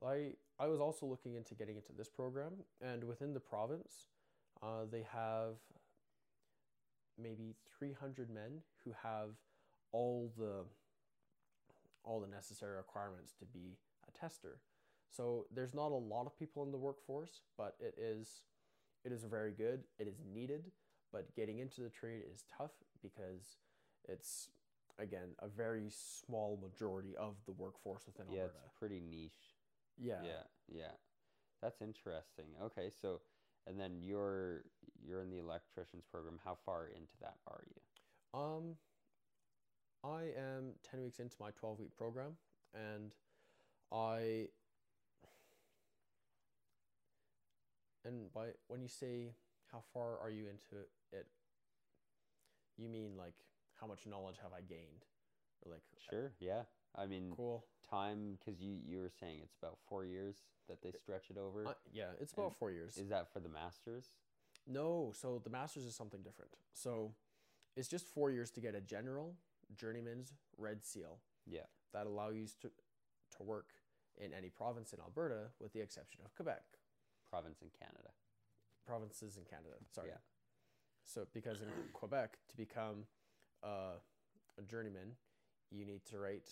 I 0.04 0.32
I 0.58 0.66
was 0.66 0.80
also 0.80 1.06
looking 1.06 1.34
into 1.34 1.54
getting 1.54 1.76
into 1.76 1.92
this 1.96 2.08
program, 2.08 2.52
and 2.80 3.04
within 3.04 3.32
the 3.32 3.40
province, 3.40 4.08
uh, 4.62 4.84
they 4.90 5.04
have 5.12 5.56
maybe 7.18 7.54
300 7.78 8.28
men 8.30 8.62
who 8.84 8.94
have 9.02 9.30
all 9.92 10.32
the 10.36 10.64
all 12.04 12.20
the 12.20 12.28
necessary 12.28 12.76
requirements 12.76 13.34
to 13.38 13.44
be 13.44 13.78
a 14.06 14.18
tester. 14.18 14.60
So 15.10 15.46
there's 15.54 15.74
not 15.74 15.92
a 15.92 15.96
lot 15.96 16.26
of 16.26 16.38
people 16.38 16.62
in 16.62 16.70
the 16.70 16.78
workforce, 16.78 17.40
but 17.56 17.74
it 17.80 17.94
is 17.98 18.42
it 19.04 19.12
is 19.12 19.24
very 19.24 19.52
good. 19.52 19.84
It 19.98 20.08
is 20.08 20.20
needed, 20.32 20.64
but 21.12 21.34
getting 21.34 21.58
into 21.58 21.80
the 21.80 21.90
trade 21.90 22.22
is 22.32 22.44
tough 22.56 22.72
because 23.02 23.56
it's 24.08 24.48
again 24.98 25.34
a 25.40 25.48
very 25.48 25.88
small 25.90 26.58
majority 26.62 27.14
of 27.16 27.36
the 27.46 27.52
workforce 27.52 28.02
within 28.06 28.26
Yeah, 28.30 28.42
Alberta. 28.42 28.58
it's 28.64 28.78
pretty 28.78 29.00
niche. 29.00 29.54
Yeah. 29.98 30.22
Yeah, 30.24 30.42
yeah. 30.68 30.92
That's 31.62 31.80
interesting. 31.80 32.46
Okay, 32.62 32.90
so 33.00 33.20
and 33.66 33.78
then 33.80 33.98
you're 34.00 34.64
you're 35.02 35.22
in 35.22 35.30
the 35.30 35.38
electricians 35.38 36.04
program. 36.10 36.38
How 36.44 36.56
far 36.64 36.86
into 36.88 37.16
that 37.20 37.36
are 37.46 37.64
you? 37.66 38.38
Um, 38.40 38.76
I 40.04 40.24
am 40.38 40.72
10 40.90 41.02
weeks 41.02 41.18
into 41.18 41.36
my 41.40 41.50
12 41.52 41.80
week 41.80 41.96
program, 41.96 42.36
and 42.74 43.12
I. 43.92 44.48
And 48.04 48.32
by 48.32 48.48
when 48.68 48.82
you 48.82 48.88
say 48.88 49.32
how 49.72 49.82
far 49.92 50.18
are 50.18 50.30
you 50.30 50.44
into 50.48 50.82
it, 51.12 51.26
you 52.76 52.88
mean 52.88 53.16
like 53.16 53.34
how 53.80 53.86
much 53.86 54.06
knowledge 54.06 54.36
have 54.42 54.52
I 54.52 54.60
gained? 54.60 55.04
Or 55.64 55.72
like, 55.72 55.82
Sure. 56.10 56.32
Yeah. 56.40 56.62
I 56.94 57.06
mean, 57.06 57.32
cool. 57.36 57.64
time 57.90 58.38
because 58.38 58.60
you 58.60 58.78
you 58.86 58.98
were 58.98 59.10
saying 59.20 59.40
it's 59.42 59.56
about 59.62 59.78
four 59.88 60.04
years 60.04 60.36
that 60.68 60.82
they 60.82 60.92
stretch 60.92 61.30
it 61.30 61.36
over. 61.38 61.66
Uh, 61.66 61.72
yeah, 61.92 62.10
it's 62.20 62.32
about 62.32 62.46
And 62.46 62.56
four 62.56 62.70
years. 62.70 62.96
Is 62.96 63.08
that 63.10 63.32
for 63.32 63.40
the 63.40 63.48
masters? 63.48 64.06
No, 64.66 65.12
so 65.14 65.40
the 65.42 65.50
master's 65.50 65.84
is 65.84 65.94
something 65.94 66.22
different. 66.22 66.50
So 66.72 67.14
it's 67.76 67.88
just 67.88 68.06
four 68.06 68.30
years 68.30 68.50
to 68.52 68.60
get 68.60 68.74
a 68.74 68.80
general 68.80 69.36
journeyman's 69.76 70.32
red 70.56 70.84
seal 70.84 71.18
Yeah. 71.44 71.66
that 71.92 72.06
allow 72.06 72.30
you 72.30 72.46
to 72.62 72.70
to 73.36 73.42
work 73.42 73.72
in 74.16 74.32
any 74.32 74.48
province 74.48 74.92
in 74.94 75.00
Alberta, 75.00 75.50
with 75.60 75.72
the 75.72 75.80
exception 75.80 76.20
of 76.24 76.34
Quebec. 76.34 76.62
Province 77.28 77.60
in 77.60 77.68
Canada. 77.78 78.10
Provinces 78.86 79.36
in 79.36 79.44
Canada. 79.44 79.76
Sorry. 79.92 80.08
Yeah. 80.08 80.18
So 81.04 81.26
because 81.34 81.60
in 81.60 81.68
Quebec 81.92 82.38
to 82.50 82.56
become 82.56 83.04
uh, 83.62 83.98
a 84.58 84.62
journeyman, 84.62 85.12
you 85.70 85.84
need 85.84 86.04
to 86.10 86.18
write 86.18 86.48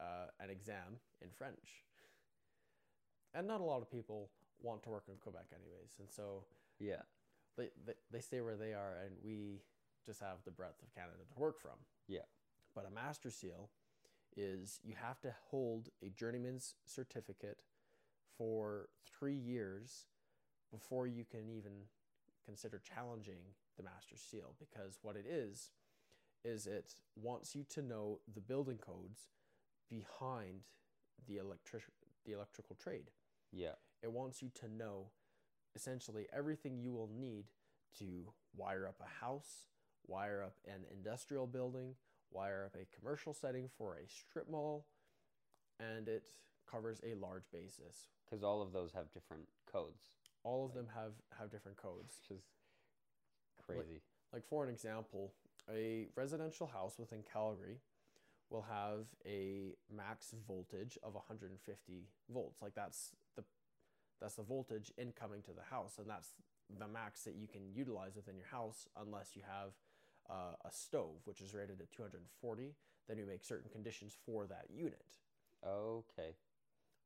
uh, 0.00 0.26
an 0.40 0.50
exam 0.50 0.98
in 1.22 1.28
French. 1.30 1.84
And 3.34 3.46
not 3.46 3.60
a 3.60 3.64
lot 3.64 3.82
of 3.82 3.90
people 3.90 4.30
want 4.62 4.82
to 4.84 4.88
work 4.90 5.04
in 5.08 5.14
Quebec, 5.20 5.46
anyways, 5.54 5.96
and 6.00 6.10
so 6.10 6.44
Yeah. 6.80 7.02
they, 7.56 7.68
they, 7.86 7.92
they 8.10 8.20
stay 8.20 8.40
where 8.40 8.56
they 8.56 8.72
are 8.72 8.96
and 9.04 9.14
we 9.22 9.60
just 10.04 10.20
have 10.20 10.38
the 10.44 10.50
breadth 10.50 10.82
of 10.82 10.92
Canada 10.94 11.18
to 11.34 11.40
work 11.40 11.60
from. 11.60 11.76
Yeah. 12.08 12.20
But 12.74 12.86
a 12.86 12.90
master 12.90 13.30
seal 13.30 13.68
is 14.36 14.80
you 14.82 14.94
have 15.00 15.20
to 15.20 15.34
hold 15.50 15.90
a 16.02 16.08
journeyman's 16.10 16.74
certificate 16.86 17.58
for 18.36 18.88
three 19.18 19.34
years 19.34 20.06
before 20.70 21.06
you 21.06 21.24
can 21.24 21.48
even 21.48 21.72
consider 22.44 22.78
challenging 22.94 23.40
the 23.76 23.82
master 23.82 24.16
seal 24.16 24.54
because 24.58 24.98
what 25.02 25.16
it 25.16 25.26
is 25.28 25.70
is 26.44 26.66
it 26.66 26.94
wants 27.16 27.54
you 27.54 27.64
to 27.68 27.82
know 27.82 28.20
the 28.34 28.40
building 28.40 28.78
codes 28.78 29.28
behind 29.90 30.62
the 31.26 31.36
electric 31.36 31.82
the 32.24 32.32
electrical 32.32 32.76
trade 32.76 33.10
Yeah. 33.52 33.74
it 34.02 34.10
wants 34.12 34.42
you 34.42 34.50
to 34.60 34.68
know 34.68 35.10
essentially 35.74 36.26
everything 36.32 36.78
you 36.78 36.92
will 36.92 37.08
need 37.08 37.44
to 37.98 38.32
wire 38.56 38.86
up 38.86 39.00
a 39.00 39.24
house, 39.24 39.68
wire 40.06 40.42
up 40.42 40.56
an 40.66 40.84
industrial 40.90 41.46
building, 41.46 41.94
wire 42.30 42.64
up 42.66 42.74
a 42.80 42.86
commercial 42.98 43.32
setting 43.32 43.68
for 43.78 43.96
a 43.96 44.08
strip 44.08 44.48
mall, 44.50 44.86
and 45.80 46.08
it 46.08 46.24
covers 46.70 47.00
a 47.04 47.14
large 47.14 47.44
basis. 47.52 48.08
Because 48.24 48.42
all 48.42 48.60
of 48.60 48.72
those 48.72 48.92
have 48.92 49.10
different 49.12 49.48
codes, 49.70 50.10
All 50.48 50.64
of 50.64 50.72
them 50.72 50.86
have 50.94 51.12
have 51.38 51.50
different 51.50 51.76
codes. 51.76 52.14
which 52.22 52.38
is 52.38 52.44
crazy. 53.66 54.00
Like 54.32 54.44
for 54.46 54.64
an 54.64 54.70
example, 54.70 55.32
a 55.70 56.08
residential 56.16 56.66
house 56.66 56.98
within 56.98 57.22
Calgary 57.30 57.80
will 58.50 58.62
have 58.62 59.06
a 59.26 59.74
max 59.94 60.34
voltage 60.46 60.96
of 61.02 61.14
150 61.14 62.08
volts. 62.32 62.62
Like 62.62 62.74
that's 62.74 63.12
the 63.36 63.44
that's 64.20 64.36
the 64.36 64.42
voltage 64.42 64.90
incoming 64.96 65.42
to 65.42 65.52
the 65.52 65.66
house, 65.70 65.98
and 65.98 66.08
that's 66.08 66.30
the 66.78 66.88
max 66.88 67.24
that 67.24 67.34
you 67.34 67.46
can 67.46 67.62
utilize 67.74 68.16
within 68.16 68.36
your 68.36 68.46
house 68.46 68.86
unless 68.96 69.36
you 69.36 69.42
have 69.42 69.72
uh, 70.30 70.54
a 70.64 70.72
stove, 70.72 71.20
which 71.24 71.40
is 71.40 71.54
rated 71.54 71.80
at 71.80 71.92
240. 71.92 72.74
Then 73.06 73.18
you 73.18 73.26
make 73.26 73.44
certain 73.44 73.70
conditions 73.70 74.16
for 74.26 74.46
that 74.46 74.66
unit. 74.74 75.18
Okay. 75.66 76.36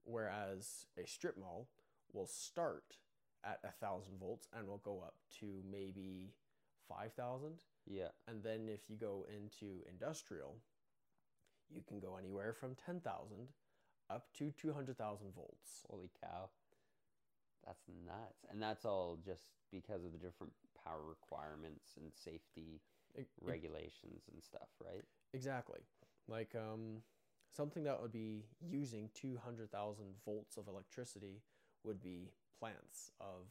Whereas 0.05 0.87
a 0.99 1.07
strip 1.07 1.37
mall 1.39 1.69
will 2.13 2.27
start 2.27 2.97
at 3.45 3.61
a 3.65 3.73
thousand 3.85 4.19
volts 4.19 4.49
and 4.57 4.67
will 4.67 4.79
go 4.85 5.03
up 5.05 5.15
to 5.41 5.63
maybe 5.71 6.35
5,000. 6.89 7.63
Yeah. 7.87 8.09
And 8.29 8.43
then 8.43 8.69
if 8.69 8.89
you 8.89 8.97
go 8.97 9.27
into 9.29 9.83
industrial, 9.89 10.57
you 11.71 11.83
can 11.87 12.01
go 12.01 12.17
anywhere 12.17 12.53
from 12.53 12.75
10,000 12.75 13.49
up 14.11 14.27
to 14.39 14.51
200,000 14.51 15.35
volts. 15.35 15.85
Holy 15.89 16.11
cow. 16.21 16.51
That's 17.67 17.85
nuts. 18.07 18.45
And 18.51 18.63
that's 18.63 18.85
all 18.85 19.19
just 19.25 19.45
because 19.71 20.05
of 20.05 20.13
the 20.13 20.19
different 20.19 20.53
power 20.85 21.03
requirements 21.09 21.93
and 21.97 22.13
safety 22.15 22.81
e- 23.19 23.23
regulations 23.41 24.25
and 24.33 24.43
stuff, 24.43 24.69
right? 24.85 25.05
Exactly. 25.33 25.81
Like 26.29 26.55
um, 26.57 27.03
something 27.57 27.85
that 27.85 28.01
would 28.01 28.13
be 28.13 28.45
using 28.61 29.11
200,000 29.15 30.05
volts 30.25 30.57
of 30.57 30.69
electricity 30.69 31.43
would 31.85 32.03
be 32.03 32.31
plants 32.59 33.11
of 33.21 33.47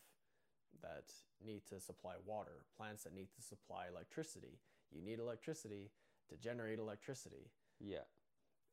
that 0.81 1.11
need 1.45 1.61
to 1.69 1.79
supply 1.79 2.13
water, 2.25 2.63
plants 2.77 3.03
that 3.03 3.13
need 3.13 3.27
to 3.35 3.41
supply 3.41 3.85
electricity. 3.91 4.59
You 4.91 5.01
need 5.01 5.19
electricity 5.19 5.91
to 6.29 6.37
generate 6.37 6.79
electricity. 6.79 7.51
Yeah. 7.79 8.05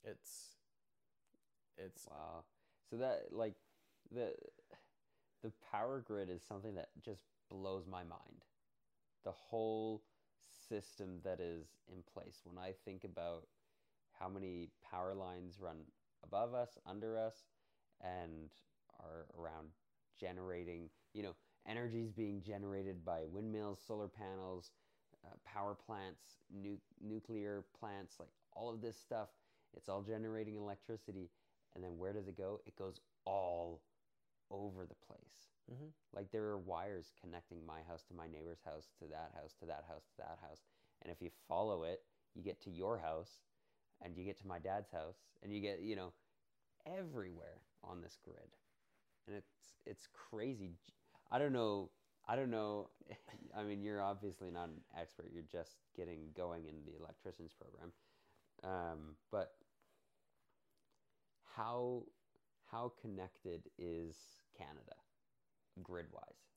It's 0.04 0.56
it's 1.76 2.06
Wow. 2.10 2.44
So 2.90 2.96
that 2.96 3.26
like 3.32 3.54
the 4.10 4.32
the 5.42 5.52
power 5.70 6.00
grid 6.00 6.30
is 6.30 6.42
something 6.42 6.74
that 6.74 6.88
just 7.04 7.22
blows 7.50 7.86
my 7.86 8.02
mind. 8.02 8.44
The 9.24 9.32
whole 9.32 10.02
system 10.68 11.20
that 11.24 11.40
is 11.40 11.66
in 11.92 12.02
place. 12.12 12.40
When 12.44 12.58
I 12.58 12.72
think 12.84 13.04
about 13.04 13.46
how 14.18 14.28
many 14.28 14.70
power 14.90 15.14
lines 15.14 15.58
run 15.60 15.76
above 16.24 16.54
us, 16.54 16.78
under 16.86 17.16
us, 17.16 17.34
and 18.00 18.50
are 19.00 19.26
around 19.38 19.68
generating, 20.18 20.90
you 21.14 21.22
know, 21.22 21.34
energy 21.66 22.02
is 22.02 22.12
being 22.12 22.42
generated 22.42 23.04
by 23.04 23.24
windmills, 23.30 23.80
solar 23.86 24.08
panels, 24.08 24.70
uh, 25.24 25.34
power 25.44 25.74
plants, 25.74 26.38
nu- 26.50 26.80
nuclear 27.00 27.64
plants, 27.78 28.16
like 28.18 28.30
all 28.52 28.70
of 28.70 28.80
this 28.80 28.96
stuff. 28.98 29.28
It's 29.76 29.88
all 29.88 30.02
generating 30.02 30.56
electricity. 30.56 31.30
And 31.74 31.84
then 31.84 31.98
where 31.98 32.12
does 32.12 32.28
it 32.28 32.36
go? 32.36 32.60
It 32.66 32.76
goes 32.76 33.00
all 33.24 33.82
over 34.50 34.86
the 34.86 34.94
place. 34.94 35.48
Mhm. 35.70 35.92
Like 36.12 36.30
there 36.30 36.44
are 36.44 36.58
wires 36.58 37.12
connecting 37.20 37.64
my 37.66 37.82
house 37.82 38.02
to 38.04 38.14
my 38.14 38.26
neighbor's 38.26 38.62
house, 38.62 38.88
to 38.98 39.06
that 39.08 39.32
house, 39.34 39.54
to 39.60 39.66
that 39.66 39.84
house, 39.84 40.04
to 40.06 40.16
that 40.18 40.38
house. 40.40 40.64
And 41.02 41.12
if 41.12 41.20
you 41.20 41.30
follow 41.46 41.84
it, 41.84 42.04
you 42.34 42.42
get 42.42 42.60
to 42.62 42.70
your 42.70 42.98
house 42.98 43.42
and 44.00 44.16
you 44.16 44.24
get 44.24 44.38
to 44.38 44.46
my 44.46 44.58
dad's 44.58 44.90
house 44.90 45.18
and 45.42 45.52
you 45.52 45.60
get, 45.60 45.80
you 45.80 45.96
know, 45.96 46.14
everywhere 46.86 47.60
on 47.82 48.00
this 48.00 48.16
grid. 48.24 48.56
And 49.28 49.36
it's 49.36 49.54
it's 49.86 50.08
crazy. 50.30 50.78
I 51.30 51.38
don't 51.38 51.52
know 51.52 51.90
I 52.28 52.36
don't 52.36 52.50
know 52.50 52.88
I 53.56 53.62
mean 53.62 53.82
you're 53.82 54.02
obviously 54.02 54.50
not 54.50 54.68
an 54.68 54.80
expert. 54.98 55.26
You're 55.32 55.44
just 55.52 55.76
getting 55.96 56.30
going 56.36 56.66
in 56.66 56.76
the 56.86 56.98
electricians 56.98 57.52
program. 57.54 57.92
Um, 58.64 59.16
but 59.30 59.52
how 61.56 62.04
how 62.72 62.92
connected 63.00 63.62
is 63.78 64.16
Canada 64.56 64.96
grid 65.82 66.06
wise? 66.12 66.48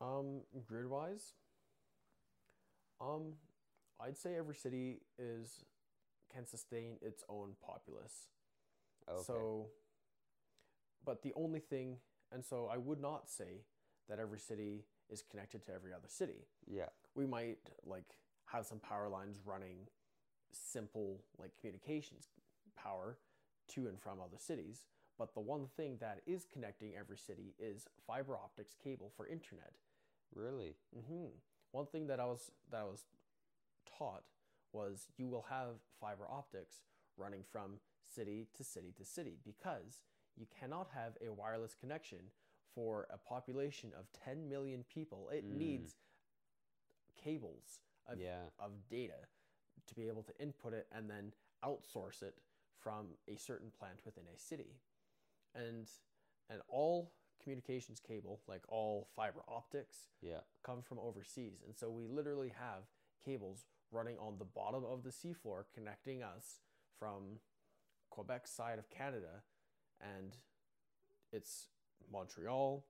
um 0.00 0.42
grid 0.66 0.88
wise. 0.88 1.34
Um, 3.00 3.34
I'd 4.00 4.18
say 4.18 4.36
every 4.36 4.54
city 4.54 5.00
is 5.18 5.64
can 6.32 6.46
sustain 6.46 6.96
its 7.02 7.24
own 7.28 7.54
populace. 7.64 8.28
Okay. 9.08 9.22
So, 9.26 9.66
but 11.04 11.22
the 11.22 11.32
only 11.34 11.60
thing, 11.60 11.96
and 12.32 12.44
so 12.44 12.68
I 12.72 12.76
would 12.78 13.00
not 13.00 13.28
say 13.28 13.64
that 14.08 14.18
every 14.18 14.38
city 14.38 14.84
is 15.08 15.22
connected 15.22 15.64
to 15.66 15.72
every 15.72 15.92
other 15.92 16.08
city. 16.08 16.46
yeah. 16.66 16.88
We 17.14 17.26
might 17.26 17.58
like 17.84 18.04
have 18.46 18.66
some 18.66 18.78
power 18.78 19.08
lines 19.08 19.40
running 19.44 19.88
simple 20.52 21.20
like 21.38 21.52
communications 21.60 22.28
power 22.76 23.18
to 23.68 23.88
and 23.88 24.00
from 24.00 24.20
other 24.20 24.38
cities. 24.38 24.86
But 25.18 25.34
the 25.34 25.40
one 25.40 25.66
thing 25.76 25.98
that 26.00 26.20
is 26.26 26.46
connecting 26.50 26.94
every 26.96 27.18
city 27.18 27.54
is 27.58 27.86
fiber 28.06 28.36
optics 28.36 28.74
cable 28.82 29.12
for 29.16 29.26
internet. 29.26 29.72
Really? 30.34 30.76
hmm 30.94 31.26
One 31.72 31.86
thing 31.86 32.06
that 32.08 32.20
I 32.20 32.24
was 32.24 32.50
that 32.70 32.80
I 32.80 32.84
was 32.84 33.04
taught 33.98 34.24
was 34.72 35.08
you 35.18 35.28
will 35.28 35.46
have 35.50 35.76
fiber 36.00 36.26
optics 36.30 36.82
running 37.16 37.42
from 37.50 37.80
city 38.14 38.48
to 38.56 38.64
city 38.64 38.92
to 38.98 39.04
city 39.04 39.38
because 39.44 40.02
you 40.40 40.46
cannot 40.58 40.88
have 40.94 41.12
a 41.24 41.30
wireless 41.30 41.74
connection 41.78 42.18
for 42.74 43.06
a 43.12 43.18
population 43.18 43.92
of 43.98 44.06
10 44.24 44.48
million 44.48 44.84
people. 44.84 45.28
It 45.28 45.44
Mm. 45.44 45.56
needs 45.58 45.96
cables 47.16 47.80
of, 48.06 48.18
yeah. 48.18 48.48
of 48.58 48.88
data 48.88 49.28
to 49.86 49.94
be 49.94 50.08
able 50.08 50.22
to 50.22 50.32
input 50.40 50.72
it 50.72 50.86
and 50.90 51.08
then 51.10 51.34
outsource 51.62 52.22
it 52.22 52.38
from 52.78 53.08
a 53.28 53.36
certain 53.36 53.70
plant 53.70 54.00
within 54.04 54.24
a 54.34 54.38
city. 54.38 54.80
And 55.54 55.88
and 56.48 56.62
all 56.68 57.12
communications 57.42 58.00
cable, 58.00 58.40
like 58.48 58.62
all 58.68 59.08
fiber 59.14 59.42
optics, 59.46 60.08
Yeah. 60.20 60.40
come 60.62 60.82
from 60.82 60.98
overseas. 60.98 61.62
And 61.62 61.76
so 61.76 61.88
we 61.90 62.06
literally 62.08 62.48
have 62.50 62.88
cables 63.24 63.66
running 63.92 64.18
on 64.18 64.38
the 64.38 64.44
bottom 64.44 64.84
of 64.84 65.02
the 65.04 65.10
seafloor 65.10 65.64
connecting 65.72 66.22
us 66.22 66.60
from 66.98 67.40
Quebec 68.10 68.46
side 68.48 68.78
of 68.78 68.90
Canada 68.90 69.42
and 70.00 70.36
it's 71.32 71.68
Montreal, 72.12 72.84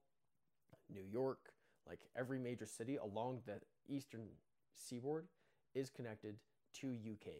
New 0.92 1.04
York, 1.10 1.52
like 1.86 2.00
every 2.16 2.38
major 2.38 2.66
city 2.66 2.96
along 2.96 3.40
the 3.46 3.60
eastern 3.88 4.26
seaboard 4.74 5.26
is 5.74 5.90
connected 5.90 6.36
to 6.74 6.88
UK 6.88 7.32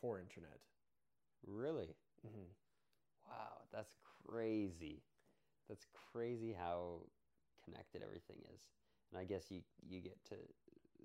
for 0.00 0.18
internet. 0.20 0.58
Really? 1.46 1.94
hmm 2.22 2.50
Wow, 3.28 3.62
that's 3.72 3.94
crazy. 4.28 5.02
That's 5.68 5.86
crazy 6.12 6.54
how 6.56 7.00
connected 7.64 8.02
everything 8.02 8.36
is. 8.54 8.60
And 9.10 9.20
I 9.20 9.24
guess 9.24 9.50
you 9.50 9.62
you 9.88 10.00
get 10.00 10.16
to 10.28 10.36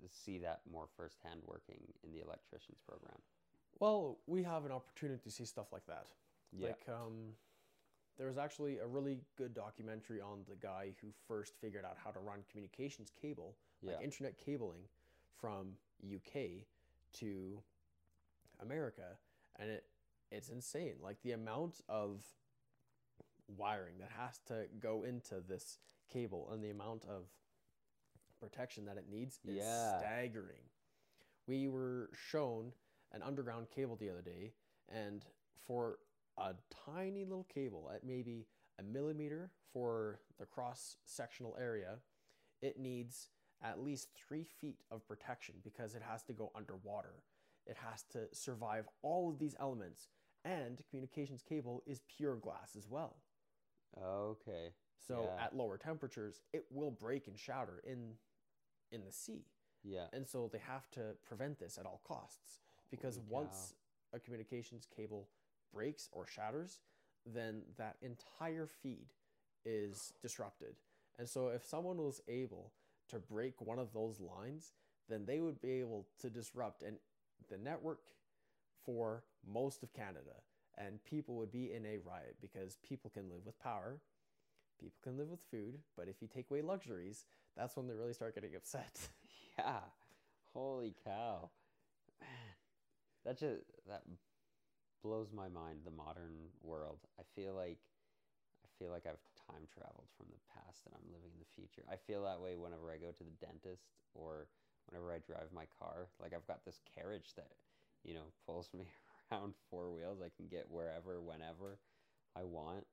see 0.08 0.38
that 0.38 0.60
more 0.70 0.86
firsthand 0.96 1.40
working 1.46 1.80
in 2.04 2.12
the 2.12 2.20
electricians 2.20 2.78
program. 2.86 3.18
Well, 3.80 4.18
we 4.26 4.42
have 4.42 4.64
an 4.64 4.72
opportunity 4.72 5.20
to 5.24 5.30
see 5.30 5.44
stuff 5.44 5.72
like 5.72 5.86
that. 5.86 6.06
Yeah. 6.52 6.68
Like, 6.68 6.82
um, 6.88 7.34
there 8.18 8.26
was 8.26 8.38
actually 8.38 8.78
a 8.78 8.86
really 8.86 9.18
good 9.36 9.54
documentary 9.54 10.20
on 10.20 10.40
the 10.48 10.56
guy 10.56 10.94
who 11.00 11.08
first 11.26 11.54
figured 11.60 11.84
out 11.84 11.96
how 12.02 12.10
to 12.10 12.20
run 12.20 12.40
communications 12.50 13.10
cable, 13.20 13.56
like 13.82 14.00
internet 14.02 14.38
cabling, 14.38 14.82
from 15.40 15.76
UK 16.04 16.64
to 17.14 17.62
America, 18.60 19.16
and 19.58 19.70
it 19.70 19.84
it's 20.30 20.48
insane. 20.48 20.94
Like 21.02 21.20
the 21.22 21.32
amount 21.32 21.80
of 21.88 22.24
wiring 23.48 23.98
that 23.98 24.10
has 24.16 24.38
to 24.46 24.66
go 24.80 25.02
into 25.02 25.40
this 25.46 25.78
cable 26.10 26.50
and 26.52 26.62
the 26.62 26.70
amount 26.70 27.04
of 27.04 27.26
protection 28.40 28.84
that 28.86 28.96
it 28.96 29.08
needs 29.10 29.40
is 29.44 29.56
Yeah. 29.56 29.98
staggering. 29.98 30.70
We 31.46 31.68
were 31.68 32.10
shown 32.14 32.72
an 33.12 33.22
underground 33.22 33.70
cable 33.70 33.96
the 33.96 34.08
other 34.10 34.22
day, 34.22 34.54
and 34.88 35.24
for 35.66 35.98
a 36.38 36.54
tiny 36.86 37.24
little 37.24 37.46
cable 37.52 37.90
at 37.94 38.04
maybe 38.04 38.46
a 38.78 38.82
millimeter 38.82 39.50
for 39.72 40.20
the 40.38 40.46
cross 40.46 40.96
sectional 41.04 41.56
area, 41.60 41.96
it 42.60 42.78
needs 42.78 43.28
at 43.62 43.80
least 43.80 44.08
three 44.16 44.44
feet 44.44 44.78
of 44.90 45.06
protection 45.06 45.54
because 45.62 45.94
it 45.94 46.02
has 46.02 46.22
to 46.24 46.32
go 46.32 46.50
underwater. 46.54 47.22
It 47.66 47.76
has 47.76 48.02
to 48.12 48.26
survive 48.32 48.88
all 49.02 49.30
of 49.30 49.38
these 49.38 49.54
elements, 49.60 50.08
and 50.44 50.82
communications 50.90 51.42
cable 51.42 51.82
is 51.86 52.00
pure 52.16 52.36
glass 52.36 52.74
as 52.76 52.88
well. 52.88 53.16
Okay. 54.02 54.74
So 54.98 55.24
Yeah. 55.24 55.44
at 55.44 55.54
lower 55.56 55.78
temperatures, 55.78 56.42
it 56.52 56.66
will 56.70 56.90
break 56.90 57.26
and 57.28 57.38
shatter 57.38 57.80
in 57.80 58.18
in 58.90 59.04
the 59.04 59.12
sea. 59.12 59.46
Yeah. 59.82 60.08
And 60.12 60.28
so 60.28 60.48
they 60.48 60.58
have 60.58 60.90
to 60.90 61.16
prevent 61.24 61.58
this 61.58 61.78
at 61.78 61.86
all 61.86 62.02
costs 62.04 62.60
because 62.90 63.16
Holy 63.16 63.28
once 63.28 63.74
a 64.12 64.20
communications 64.20 64.86
cable 64.86 65.30
breaks 65.72 66.08
or 66.12 66.26
shatters, 66.26 66.80
then 67.26 67.62
that 67.78 67.96
entire 68.02 68.66
feed 68.66 69.12
is 69.64 70.12
disrupted. 70.20 70.74
And 71.18 71.28
so 71.28 71.48
if 71.48 71.64
someone 71.64 71.98
was 71.98 72.20
able 72.28 72.72
to 73.10 73.18
break 73.18 73.60
one 73.60 73.78
of 73.78 73.92
those 73.92 74.20
lines, 74.20 74.72
then 75.08 75.24
they 75.26 75.40
would 75.40 75.60
be 75.60 75.72
able 75.80 76.06
to 76.20 76.30
disrupt 76.30 76.82
and 76.82 76.96
the 77.50 77.58
network 77.58 78.00
for 78.84 79.24
most 79.46 79.82
of 79.82 79.92
Canada 79.92 80.42
and 80.78 81.04
people 81.04 81.36
would 81.36 81.50
be 81.50 81.72
in 81.72 81.84
a 81.84 81.98
riot 81.98 82.36
because 82.40 82.76
people 82.88 83.10
can 83.10 83.28
live 83.28 83.44
with 83.44 83.58
power, 83.60 83.98
people 84.80 84.98
can 85.02 85.16
live 85.16 85.28
with 85.28 85.40
food, 85.50 85.78
but 85.96 86.08
if 86.08 86.16
you 86.20 86.28
take 86.28 86.50
away 86.50 86.62
luxuries, 86.62 87.26
that's 87.56 87.76
when 87.76 87.86
they 87.86 87.94
really 87.94 88.14
start 88.14 88.34
getting 88.34 88.54
upset. 88.54 88.98
Yeah. 89.58 89.80
Holy 90.54 90.94
cow. 91.04 91.50
Man. 92.22 92.30
That 93.26 93.38
just 93.38 93.64
that 93.86 94.02
blows 95.02 95.32
my 95.32 95.48
mind 95.48 95.80
the 95.84 95.90
modern 95.90 96.50
world. 96.62 96.98
I 97.18 97.22
feel 97.34 97.54
like 97.54 97.78
I 98.64 98.68
feel 98.78 98.90
like 98.90 99.06
I've 99.06 99.22
time 99.46 99.66
traveled 99.70 100.08
from 100.16 100.26
the 100.30 100.42
past 100.54 100.82
and 100.86 100.94
I'm 100.94 101.12
living 101.12 101.30
in 101.34 101.40
the 101.42 101.54
future. 101.54 101.82
I 101.90 101.96
feel 101.96 102.22
that 102.24 102.40
way 102.40 102.56
whenever 102.56 102.90
I 102.90 102.96
go 102.98 103.10
to 103.12 103.24
the 103.24 103.36
dentist 103.44 103.90
or 104.14 104.48
whenever 104.88 105.12
I 105.12 105.18
drive 105.18 105.50
my 105.54 105.66
car. 105.78 106.08
Like 106.20 106.32
I've 106.34 106.46
got 106.46 106.64
this 106.64 106.80
carriage 106.94 107.34
that, 107.36 107.50
you 108.04 108.14
know, 108.14 108.30
pulls 108.46 108.70
me 108.74 108.86
around 109.32 109.54
four 109.70 109.90
wheels. 109.90 110.20
I 110.22 110.30
can 110.34 110.48
get 110.48 110.70
wherever 110.70 111.20
whenever 111.20 111.78
I 112.36 112.44
want. 112.44 112.86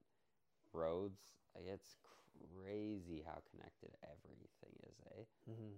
Roads, 0.74 1.22
it's 1.55 1.95
crazy 2.03 3.24
how 3.26 3.41
connected 3.49 3.91
everything 4.03 4.74
is, 4.86 4.95
eh? 5.18 5.24
hmm 5.49 5.76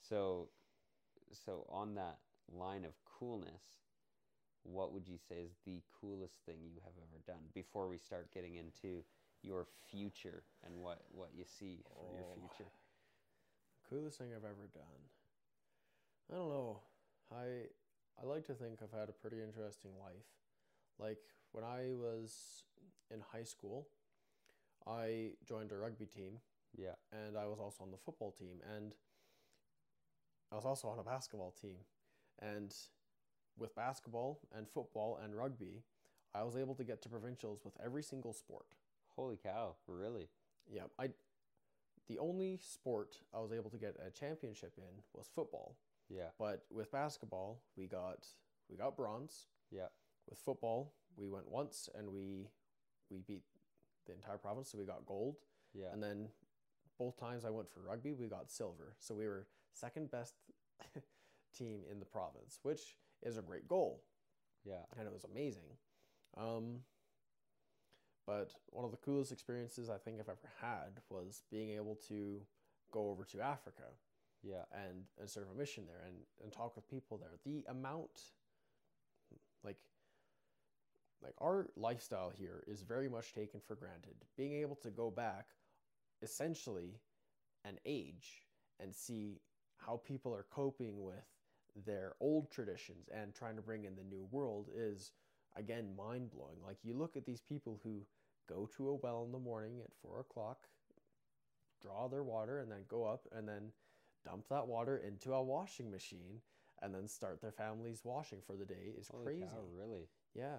So, 0.00 0.48
so 1.32 1.66
on 1.68 1.94
that 1.94 2.18
line 2.52 2.84
of 2.84 2.92
coolness, 3.04 3.62
what 4.64 4.92
would 4.92 5.06
you 5.08 5.18
say 5.18 5.42
is 5.44 5.56
the 5.64 5.82
coolest 6.00 6.34
thing 6.46 6.56
you 6.64 6.80
have 6.84 6.94
ever 6.98 7.20
done 7.26 7.44
before 7.54 7.88
we 7.88 7.98
start 7.98 8.32
getting 8.32 8.56
into 8.56 9.04
your 9.42 9.66
future 9.90 10.42
and 10.64 10.74
what 10.82 11.02
what 11.12 11.30
you 11.36 11.44
see 11.44 11.84
for 12.00 12.06
your 12.14 12.24
Oh. 12.24 12.34
future? 12.34 12.70
Coolest 13.88 14.18
thing 14.18 14.32
I've 14.34 14.44
ever 14.44 14.66
done. 14.72 15.10
I 16.30 16.36
don't 16.36 16.48
know. 16.48 16.80
I 17.32 17.68
I 18.20 18.26
like 18.26 18.44
to 18.46 18.54
think 18.54 18.80
I've 18.82 18.98
had 18.98 19.08
a 19.08 19.12
pretty 19.12 19.42
interesting 19.42 19.92
life. 19.98 20.26
Like 20.98 21.18
when 21.52 21.64
I 21.64 21.92
was 21.94 22.64
in 23.10 23.20
high 23.20 23.44
school, 23.44 23.88
I 24.86 25.32
joined 25.44 25.72
a 25.72 25.76
rugby 25.76 26.06
team 26.06 26.40
Yeah, 26.76 26.94
and 27.12 27.36
I 27.36 27.46
was 27.46 27.58
also 27.60 27.84
on 27.84 27.90
the 27.90 27.96
football 27.98 28.32
team 28.32 28.60
and 28.76 28.94
I 30.52 30.56
was 30.56 30.64
also 30.64 30.88
on 30.88 30.98
a 30.98 31.02
basketball 31.02 31.52
team. 31.60 31.76
And 32.40 32.74
with 33.58 33.74
basketball 33.74 34.40
and 34.56 34.68
football 34.68 35.18
and 35.22 35.34
rugby, 35.34 35.82
I 36.34 36.42
was 36.42 36.56
able 36.56 36.74
to 36.76 36.84
get 36.84 37.02
to 37.02 37.08
provincials 37.08 37.60
with 37.64 37.74
every 37.84 38.02
single 38.02 38.32
sport. 38.32 38.66
holy 39.16 39.36
cow, 39.36 39.76
really? 39.86 40.28
Yeah, 40.68 40.82
I 40.98 41.10
the 42.08 42.18
only 42.18 42.58
sport 42.62 43.16
I 43.32 43.38
was 43.40 43.52
able 43.52 43.70
to 43.70 43.78
get 43.78 43.96
a 44.06 44.10
championship 44.10 44.72
in 44.76 45.02
was 45.14 45.28
football. 45.34 45.76
Yeah, 46.10 46.28
But 46.38 46.64
with 46.70 46.90
basketball, 46.92 47.62
we 47.76 47.86
got 47.86 48.26
we 48.68 48.76
got 48.76 48.96
bronze. 48.96 49.46
yeah, 49.70 49.88
With 50.28 50.38
football, 50.38 50.92
we 51.16 51.28
went 51.30 51.48
once 51.48 51.88
and 51.96 52.10
we 52.12 52.48
we 53.10 53.20
beat 53.20 53.42
the 54.06 54.12
entire 54.12 54.36
province, 54.38 54.70
so 54.70 54.78
we 54.78 54.84
got 54.84 55.06
gold. 55.06 55.36
yeah. 55.72 55.92
And 55.92 56.02
then 56.02 56.28
both 56.98 57.16
times 57.18 57.44
I 57.44 57.50
went 57.50 57.70
for 57.70 57.80
rugby, 57.80 58.12
we 58.12 58.26
got 58.28 58.50
silver. 58.50 58.96
So 59.00 59.14
we 59.14 59.26
were 59.26 59.46
second 59.72 60.10
best 60.10 60.34
team 61.58 61.80
in 61.90 61.98
the 62.00 62.04
province, 62.06 62.58
which 62.62 62.96
is 63.24 63.38
a 63.38 63.42
great 63.42 63.66
goal 63.68 64.02
Yeah, 64.64 64.84
and 64.98 65.06
it 65.06 65.12
was 65.12 65.24
amazing. 65.24 65.76
Um, 66.36 66.80
but 68.26 68.52
one 68.70 68.84
of 68.84 68.90
the 68.90 68.96
coolest 68.96 69.32
experiences 69.32 69.90
I 69.90 69.98
think 69.98 70.18
I've 70.18 70.28
ever 70.28 70.50
had 70.60 71.00
was 71.10 71.42
being 71.50 71.70
able 71.70 71.96
to 72.08 72.40
go 72.90 73.10
over 73.10 73.24
to 73.24 73.40
Africa 73.40 73.82
yeah, 74.44 74.64
and, 74.72 75.04
and 75.18 75.28
serve 75.28 75.46
a 75.54 75.58
mission 75.58 75.84
there 75.86 76.02
and, 76.06 76.16
and 76.42 76.52
talk 76.52 76.76
with 76.76 76.88
people 76.88 77.16
there. 77.16 77.32
The 77.44 77.64
amount, 77.70 78.20
like, 79.64 79.78
like 81.22 81.34
our 81.40 81.68
lifestyle 81.76 82.30
here 82.30 82.62
is 82.66 82.82
very 82.82 83.08
much 83.08 83.32
taken 83.32 83.60
for 83.66 83.74
granted. 83.74 84.14
Being 84.36 84.52
able 84.52 84.76
to 84.76 84.90
go 84.90 85.10
back, 85.10 85.46
essentially, 86.22 87.00
and 87.64 87.78
age 87.86 88.42
and 88.80 88.94
see 88.94 89.40
how 89.78 90.00
people 90.06 90.34
are 90.34 90.46
coping 90.50 91.02
with 91.02 91.33
their 91.86 92.14
old 92.20 92.50
traditions 92.50 93.08
and 93.14 93.34
trying 93.34 93.56
to 93.56 93.62
bring 93.62 93.84
in 93.84 93.96
the 93.96 94.02
new 94.02 94.26
world 94.30 94.68
is 94.74 95.12
again 95.56 95.94
mind 95.96 96.30
blowing. 96.30 96.58
Like 96.64 96.78
you 96.82 96.94
look 96.94 97.16
at 97.16 97.26
these 97.26 97.40
people 97.40 97.80
who 97.82 98.06
go 98.48 98.68
to 98.76 98.88
a 98.88 98.94
well 98.94 99.24
in 99.24 99.32
the 99.32 99.38
morning 99.38 99.80
at 99.82 99.90
four 100.02 100.20
o'clock, 100.20 100.68
draw 101.80 102.08
their 102.08 102.22
water, 102.22 102.60
and 102.60 102.70
then 102.70 102.84
go 102.88 103.04
up 103.04 103.26
and 103.32 103.48
then 103.48 103.72
dump 104.24 104.48
that 104.48 104.66
water 104.66 104.98
into 104.98 105.32
a 105.32 105.42
washing 105.42 105.90
machine 105.90 106.40
and 106.82 106.94
then 106.94 107.08
start 107.08 107.40
their 107.40 107.52
family's 107.52 108.02
washing 108.04 108.40
for 108.46 108.56
the 108.56 108.64
day 108.64 108.92
is 108.98 109.08
holy 109.08 109.24
crazy. 109.24 109.42
cow, 109.42 109.62
really? 109.72 110.08
Yeah. 110.34 110.58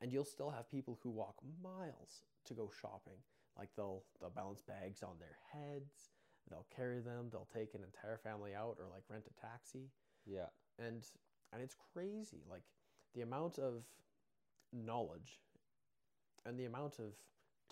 And 0.00 0.12
you'll 0.12 0.24
still 0.24 0.50
have 0.50 0.70
people 0.70 0.98
who 1.02 1.10
walk 1.10 1.36
miles 1.62 2.22
to 2.46 2.54
go 2.54 2.70
shopping. 2.80 3.18
Like 3.58 3.70
they'll 3.76 4.02
they'll 4.20 4.30
balance 4.30 4.62
bags 4.62 5.02
on 5.02 5.16
their 5.18 5.36
heads, 5.52 6.10
they'll 6.50 6.66
carry 6.74 7.00
them, 7.00 7.28
they'll 7.30 7.48
take 7.52 7.74
an 7.74 7.82
entire 7.84 8.18
family 8.18 8.54
out 8.54 8.76
or 8.78 8.86
like 8.92 9.02
rent 9.08 9.24
a 9.26 9.40
taxi. 9.40 9.90
Yeah, 10.26 10.46
And 10.78 11.04
and 11.52 11.62
it's 11.62 11.76
crazy. 11.92 12.42
Like 12.50 12.62
the 13.14 13.22
amount 13.22 13.58
of 13.58 13.84
knowledge 14.72 15.40
and 16.44 16.58
the 16.58 16.64
amount 16.64 16.98
of 16.98 17.14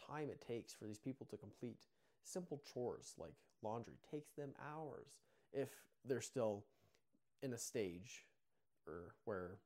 time 0.09 0.29
it 0.31 0.41
takes 0.47 0.73
for 0.73 0.87
these 0.87 0.99
people 0.99 1.27
to 1.27 1.37
complete 1.37 1.79
simple 2.25 2.63
chores 2.73 3.15
like 3.19 3.35
laundry 3.63 3.95
takes 4.11 4.33
them 4.33 4.51
hours 4.73 5.09
if 5.53 5.69
they're 6.05 6.21
still 6.21 6.65
in 7.43 7.53
a 7.53 7.59
stage 7.59 8.25
or 8.87 9.15
where 9.25 9.59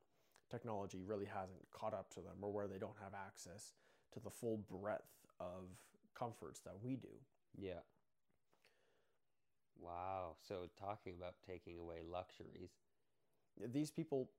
technology 0.51 1.03
really 1.07 1.27
hasn't 1.27 1.71
caught 1.73 1.95
up 1.95 2.11
to 2.11 2.21
them 2.21 2.35
or 2.43 2.51
where 2.51 2.67
they 2.67 2.79
don't 2.79 2.97
have 3.03 3.13
access 3.15 3.75
to 4.13 4.21
the 4.21 4.31
full 4.31 4.59
breadth 4.71 5.27
of 5.41 5.65
comforts 6.15 6.61
that 6.61 6.75
we 6.83 6.97
do. 6.97 7.09
yeah. 7.57 7.81
Wow. 9.79 10.37
So 10.47 10.69
talking 10.79 11.15
about 11.17 11.35
taking 11.47 11.79
away 11.79 11.99
luxuries. 12.11 12.71
These 13.73 13.91
people 13.91 14.31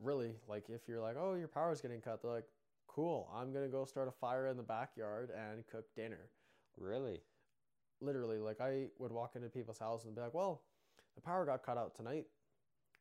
really 0.00 0.36
like 0.48 0.68
if 0.68 0.88
you're 0.88 1.00
like, 1.00 1.16
"Oh, 1.18 1.34
your 1.34 1.48
power's 1.48 1.80
getting 1.80 2.00
cut." 2.00 2.22
They're 2.22 2.30
like, 2.30 2.48
"Cool, 2.86 3.30
I'm 3.34 3.52
going 3.52 3.64
to 3.64 3.70
go 3.70 3.84
start 3.84 4.08
a 4.08 4.12
fire 4.12 4.46
in 4.48 4.56
the 4.56 4.62
backyard 4.62 5.30
and 5.30 5.66
cook 5.66 5.86
dinner." 5.94 6.30
Really? 6.76 7.22
Literally, 8.00 8.38
like 8.38 8.60
I 8.60 8.88
would 8.98 9.12
walk 9.12 9.36
into 9.36 9.48
people's 9.48 9.78
houses 9.78 10.06
and 10.06 10.14
be 10.14 10.20
like, 10.22 10.34
"Well, 10.34 10.62
the 11.14 11.20
power 11.20 11.44
got 11.44 11.62
cut 11.62 11.78
out 11.78 11.94
tonight, 11.94 12.26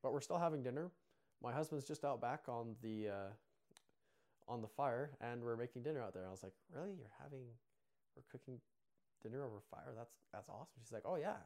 but 0.04 0.14
we're 0.14 0.22
still 0.22 0.38
having 0.40 0.64
dinner. 0.64 0.92
My 1.42 1.52
husband's 1.52 1.86
just 1.86 2.06
out 2.06 2.22
back 2.22 2.44
on 2.48 2.76
the 2.82 3.10
uh, 3.10 3.30
on 4.48 4.62
the 4.62 4.68
fire, 4.68 5.12
and 5.22 5.44
we're 5.44 5.58
making 5.58 5.84
dinner 5.84 6.02
out 6.02 6.14
there." 6.14 6.28
I 6.28 6.32
was 6.32 6.44
like, 6.44 6.54
"Really? 6.74 6.94
You're 6.98 7.12
having, 7.22 7.46
we're 8.16 8.24
cooking 8.32 8.60
dinner 9.24 9.44
over 9.44 9.60
fire? 9.72 9.94
That's 9.96 10.14
that's 10.32 10.50
awesome." 10.50 10.82
She's 10.84 10.92
like, 10.92 11.06
"Oh 11.06 11.16
yeah, 11.16 11.38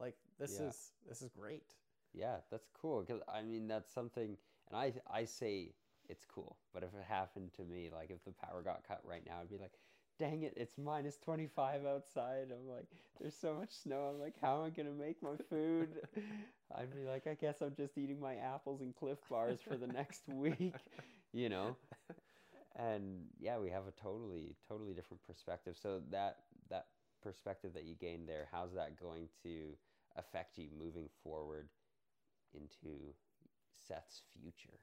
like 0.00 0.16
this 0.38 0.52
Yeah. 0.52 0.60
is 0.60 0.92
this 1.08 1.22
is 1.22 1.28
great." 1.28 1.74
Yeah, 2.12 2.36
that's 2.50 2.68
cool. 2.80 3.04
Cause 3.04 3.20
I 3.32 3.42
mean, 3.42 3.66
that's 3.66 3.90
something, 3.92 4.36
and 4.68 4.76
I 4.76 4.92
I 5.10 5.24
say 5.24 5.74
it's 6.08 6.24
cool. 6.26 6.56
But 6.72 6.82
if 6.82 6.90
it 6.94 7.04
happened 7.08 7.52
to 7.54 7.64
me, 7.64 7.90
like 7.92 8.10
if 8.10 8.24
the 8.24 8.32
power 8.32 8.62
got 8.62 8.86
cut 8.86 9.00
right 9.04 9.24
now, 9.26 9.40
I'd 9.40 9.50
be 9.50 9.58
like, 9.58 9.72
dang 10.18 10.42
it, 10.42 10.54
it's 10.56 10.78
minus 10.78 11.18
25 11.18 11.84
outside. 11.86 12.48
I'm 12.52 12.68
like, 12.68 12.86
there's 13.20 13.36
so 13.36 13.54
much 13.54 13.72
snow. 13.72 14.10
I'm 14.14 14.20
like, 14.20 14.34
how 14.40 14.60
am 14.60 14.66
I 14.66 14.70
gonna 14.70 14.90
make 14.92 15.22
my 15.22 15.36
food? 15.50 15.88
I'd 16.74 16.94
be 16.94 17.04
like, 17.04 17.26
I 17.26 17.34
guess 17.34 17.60
I'm 17.60 17.74
just 17.74 17.98
eating 17.98 18.20
my 18.20 18.36
apples 18.36 18.80
and 18.80 18.94
Clif 18.94 19.18
Bars 19.28 19.60
for 19.60 19.76
the 19.76 19.86
next 19.86 20.22
week, 20.28 20.74
you 21.32 21.48
know. 21.48 21.76
And 22.76 23.26
yeah, 23.38 23.58
we 23.58 23.70
have 23.70 23.86
a 23.86 23.92
totally 23.92 24.56
totally 24.68 24.94
different 24.94 25.22
perspective. 25.22 25.76
So 25.80 26.00
that 26.10 26.38
perspective 27.24 27.72
that 27.74 27.84
you 27.84 27.94
gained 27.94 28.28
there, 28.28 28.48
how's 28.52 28.74
that 28.74 29.00
going 29.00 29.28
to 29.42 29.76
affect 30.16 30.58
you 30.58 30.68
moving 30.78 31.08
forward 31.22 31.68
into 32.54 33.14
Seth's 33.88 34.22
future? 34.40 34.78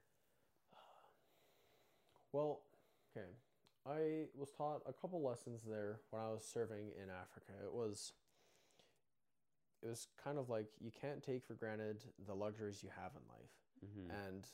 Well, 2.32 2.60
okay. 3.16 3.28
I 3.86 4.26
was 4.36 4.50
taught 4.50 4.82
a 4.86 4.92
couple 4.92 5.22
lessons 5.22 5.62
there 5.68 6.00
when 6.10 6.22
I 6.22 6.28
was 6.28 6.44
serving 6.44 6.92
in 6.96 7.08
Africa. 7.10 7.52
It 7.64 7.72
was 7.72 8.12
it 9.82 9.88
was 9.88 10.06
kind 10.22 10.38
of 10.38 10.48
like 10.48 10.66
you 10.80 10.90
can't 11.00 11.22
take 11.22 11.44
for 11.44 11.54
granted 11.54 12.04
the 12.26 12.34
luxuries 12.34 12.82
you 12.82 12.90
have 12.96 13.10
in 13.16 13.22
life. 13.28 13.50
Mm-hmm. 13.84 14.28
And 14.28 14.46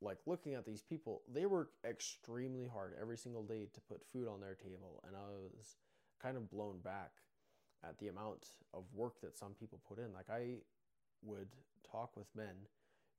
like 0.00 0.18
looking 0.26 0.54
at 0.54 0.64
these 0.64 0.82
people, 0.82 1.22
they 1.32 1.46
work 1.46 1.70
extremely 1.88 2.66
hard 2.66 2.94
every 3.00 3.16
single 3.16 3.42
day 3.42 3.68
to 3.72 3.80
put 3.80 4.02
food 4.12 4.28
on 4.28 4.40
their 4.40 4.54
table, 4.54 5.02
and 5.06 5.16
I 5.16 5.28
was 5.30 5.76
kind 6.22 6.36
of 6.36 6.50
blown 6.50 6.78
back 6.84 7.10
at 7.84 7.98
the 7.98 8.08
amount 8.08 8.46
of 8.72 8.84
work 8.94 9.20
that 9.22 9.36
some 9.36 9.54
people 9.58 9.80
put 9.88 9.98
in. 9.98 10.12
Like 10.12 10.30
I 10.30 10.58
would 11.22 11.48
talk 11.90 12.16
with 12.16 12.26
men 12.36 12.68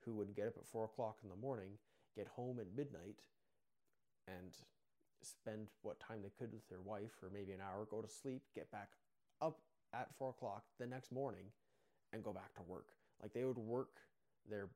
who 0.06 0.14
would 0.16 0.36
get 0.36 0.48
up 0.48 0.58
at 0.58 0.68
four 0.68 0.86
o'clock 0.86 1.18
in 1.24 1.30
the 1.30 1.36
morning, 1.36 1.72
get 2.16 2.28
home 2.28 2.60
at 2.60 2.68
midnight, 2.76 3.20
and 4.28 4.54
spend 5.22 5.68
what 5.82 6.00
time 6.00 6.20
they 6.22 6.32
could 6.38 6.54
with 6.54 6.68
their 6.70 6.82
wife 6.82 7.12
for 7.20 7.30
maybe 7.34 7.54
an 7.54 7.60
hour, 7.62 7.88
go 7.90 8.02
to 8.02 8.10
sleep, 8.10 8.42
get 8.56 8.72
back 8.72 8.90
up 9.42 9.60
at 9.94 10.10
four 10.18 10.30
o'clock 10.30 10.64
the 10.80 10.88
next 10.88 11.12
morning, 11.12 11.46
and 12.12 12.24
go 12.24 12.34
back 12.34 12.54
to 12.56 12.62
work. 12.64 12.88
Like 13.22 13.34
they 13.34 13.46
would 13.46 13.58
work 13.58 14.00
their 14.50 14.70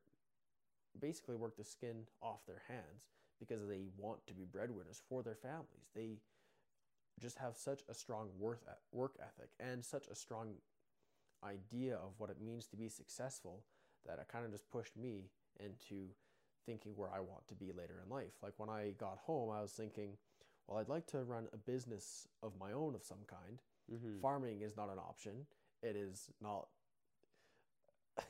basically 1.00 1.36
work 1.36 1.56
the 1.58 1.64
skin 1.64 2.08
off 2.22 2.46
their 2.48 2.62
hands 2.68 3.12
because 3.40 3.68
they 3.68 3.84
want 3.98 4.26
to 4.28 4.34
be 4.34 4.46
breadwinners 4.46 5.02
for 5.08 5.22
their 5.22 5.36
families. 5.36 5.90
They 5.96 6.18
just 7.20 7.38
have 7.40 7.56
such 7.56 7.82
a 7.90 7.94
strong 7.94 8.30
worth 8.38 8.64
work 8.92 9.16
ethic 9.20 9.50
and 9.60 9.84
such 9.84 10.08
a 10.08 10.16
strong 10.16 10.56
idea 11.44 11.96
of 11.96 12.14
what 12.18 12.30
it 12.30 12.42
means 12.42 12.68
to 12.68 12.76
be 12.78 12.90
successful 12.90 13.64
that 14.06 14.20
it 14.20 14.28
kind 14.32 14.46
of 14.46 14.52
just 14.52 14.70
pushed 14.72 14.96
me 14.98 15.30
into 15.60 16.10
thinking 16.66 16.94
where 16.96 17.10
I 17.10 17.20
want 17.20 17.48
to 17.50 17.56
be 17.56 17.72
later 17.72 18.02
in 18.04 18.10
life. 18.10 18.34
Like 18.42 18.54
when 18.58 18.70
I 18.70 18.92
got 18.98 19.18
home, 19.20 19.52
I 19.52 19.62
was 19.62 19.72
thinking, 19.72 20.18
well, 20.68 20.80
I'd 20.80 20.90
like 20.90 21.08
to 21.08 21.24
run 21.24 21.48
a 21.54 21.58
business 21.58 22.28
of 22.44 22.54
my 22.60 22.72
own 22.72 22.96
of 22.96 23.04
some 23.04 23.26
kind. 23.28 23.62
Mm-hmm. 23.92 24.20
Farming 24.22 24.62
is 24.62 24.76
not 24.76 24.90
an 24.90 25.00
option. 25.00 25.46
It 25.82 25.96
is 25.96 26.30
not 26.42 26.68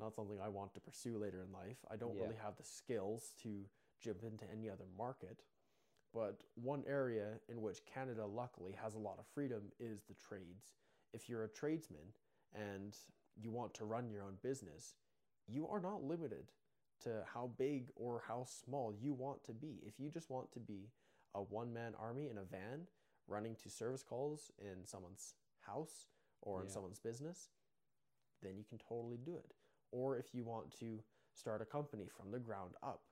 not 0.00 0.14
something 0.14 0.38
I 0.42 0.48
want 0.48 0.74
to 0.74 0.80
pursue 0.80 1.18
later 1.18 1.42
in 1.42 1.52
life. 1.52 1.78
I 1.90 1.96
don't 1.96 2.16
Yeah. 2.16 2.24
really 2.24 2.36
have 2.42 2.56
the 2.56 2.64
skills 2.64 3.32
to 3.42 3.66
jump 4.00 4.22
into 4.24 4.44
any 4.50 4.68
other 4.68 4.86
market. 4.96 5.42
But 6.12 6.40
one 6.54 6.82
area 6.88 7.38
in 7.48 7.62
which 7.62 7.84
Canada 7.84 8.26
luckily 8.26 8.72
has 8.82 8.94
a 8.94 8.98
lot 8.98 9.18
of 9.18 9.26
freedom 9.26 9.62
is 9.78 10.02
the 10.02 10.14
trades. 10.14 10.74
If 11.12 11.28
you're 11.28 11.44
a 11.44 11.48
tradesman 11.48 12.14
and 12.54 12.96
you 13.36 13.50
want 13.50 13.74
to 13.74 13.84
run 13.84 14.10
your 14.10 14.24
own 14.24 14.36
business, 14.42 14.96
you 15.46 15.68
are 15.68 15.80
not 15.80 16.02
limited 16.02 16.52
to 17.02 17.22
how 17.32 17.50
big 17.56 17.90
or 17.94 18.22
how 18.26 18.44
small 18.44 18.92
you 18.92 19.12
want 19.12 19.44
to 19.44 19.52
be. 19.52 19.80
If 19.86 19.98
you 19.98 20.10
just 20.10 20.30
want 20.30 20.52
to 20.52 20.60
be 20.60 20.90
a 21.34 21.42
one 21.42 21.72
man 21.72 21.94
army 21.98 22.28
in 22.28 22.38
a 22.38 22.44
van 22.44 22.86
running 23.28 23.54
to 23.62 23.70
service 23.70 24.02
calls 24.02 24.50
in 24.58 24.84
someone's 24.84 25.34
house 25.60 26.08
or 26.42 26.60
in 26.60 26.66
Yeah. 26.66 26.74
someone's 26.74 26.98
business, 26.98 27.50
then 28.42 28.56
you 28.56 28.64
can 28.64 28.78
totally 28.78 29.16
do 29.16 29.36
it. 29.36 29.54
Or 29.92 30.16
if 30.16 30.34
you 30.34 30.44
want 30.44 30.72
to 30.78 31.02
start 31.32 31.62
a 31.62 31.64
company 31.64 32.08
from 32.08 32.30
the 32.32 32.40
ground 32.40 32.74
up 32.82 33.04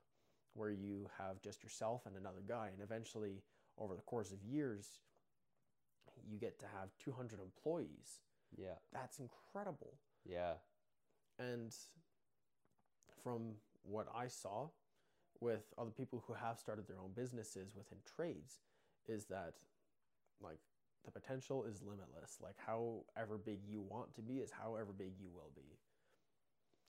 where 0.58 0.70
you 0.70 1.08
have 1.18 1.40
just 1.40 1.62
yourself 1.62 2.02
and 2.06 2.16
another 2.16 2.42
guy, 2.46 2.68
and 2.72 2.82
eventually 2.82 3.42
over 3.78 3.94
the 3.94 4.02
course 4.02 4.32
of 4.32 4.42
years, 4.42 4.98
you 6.28 6.38
get 6.38 6.58
to 6.58 6.66
have 6.66 6.90
200 6.98 7.40
employees. 7.40 8.20
Yeah. 8.56 8.74
That's 8.92 9.18
incredible. 9.18 9.94
Yeah. 10.28 10.54
And 11.38 11.74
from 13.22 13.54
what 13.82 14.08
I 14.14 14.26
saw 14.26 14.68
with 15.40 15.72
other 15.78 15.90
people 15.90 16.24
who 16.26 16.34
have 16.34 16.58
started 16.58 16.88
their 16.88 16.98
own 16.98 17.12
businesses 17.14 17.72
within 17.76 17.98
trades, 18.16 18.60
is 19.06 19.26
that 19.26 19.54
like 20.40 20.58
the 21.04 21.10
potential 21.10 21.64
is 21.64 21.82
limitless. 21.82 22.38
Like 22.42 22.56
however 22.58 23.38
big 23.38 23.60
you 23.66 23.80
want 23.80 24.14
to 24.16 24.22
be 24.22 24.38
is 24.38 24.50
however 24.50 24.92
big 24.96 25.12
you 25.20 25.28
will 25.32 25.52
be. 25.54 25.78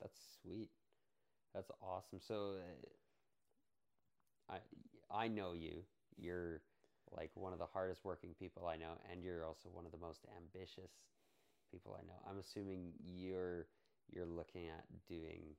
That's 0.02 0.18
sweet. 0.42 0.70
That's 1.54 1.72
awesome. 1.82 2.20
So, 2.20 2.56
uh, 2.58 2.88
I 4.50 4.58
I 5.12 5.28
know 5.28 5.54
you. 5.54 5.84
You're 6.18 6.62
like 7.16 7.32
one 7.36 7.54
of 7.54 7.60
the 7.60 7.66
hardest 7.66 8.04
working 8.06 8.34
people 8.38 8.68
I 8.68 8.76
know, 8.78 8.94
and 9.12 9.24
you're 9.24 9.46
also 9.46 9.70
one 9.72 9.86
of 9.86 9.92
the 9.92 9.98
most 9.98 10.26
ambitious 10.38 10.92
people 11.72 11.98
I 12.00 12.06
know. 12.06 12.20
I'm 12.30 12.40
assuming 12.40 12.94
you're 13.04 13.68
you're 14.12 14.26
looking 14.26 14.68
at 14.68 14.86
doing 15.08 15.56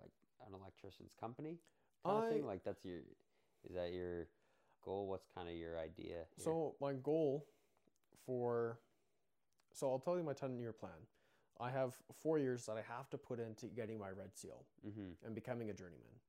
like 0.00 0.12
an 0.46 0.54
electrician's 0.54 1.12
company 1.18 1.58
kind 2.04 2.18
of 2.18 2.24
I- 2.24 2.30
thing. 2.30 2.46
Like 2.46 2.64
that's 2.64 2.84
your 2.84 2.98
is 3.68 3.74
that 3.74 3.92
your 3.92 4.26
goal? 4.82 5.06
What's 5.08 5.26
kind 5.34 5.48
of 5.48 5.54
your 5.54 5.78
idea? 5.78 6.06
here? 6.36 6.44
So 6.44 6.76
my 6.80 6.94
goal 6.94 7.46
for 8.26 8.78
so 9.72 9.90
I'll 9.90 9.98
tell 10.00 10.16
you 10.16 10.24
my 10.24 10.32
10 10.32 10.58
year 10.58 10.72
plan. 10.72 10.92
I 11.60 11.70
have 11.70 11.94
4 12.22 12.38
years 12.38 12.64
that 12.66 12.76
I 12.78 12.82
have 12.82 13.10
to 13.10 13.18
put 13.18 13.38
into 13.38 13.66
getting 13.66 13.98
my 13.98 14.10
red 14.10 14.34
seal 14.34 14.64
Mhm. 14.84 15.14
and 15.24 15.34
becoming 15.34 15.68
a 15.70 15.74
journeyman. 15.74 16.20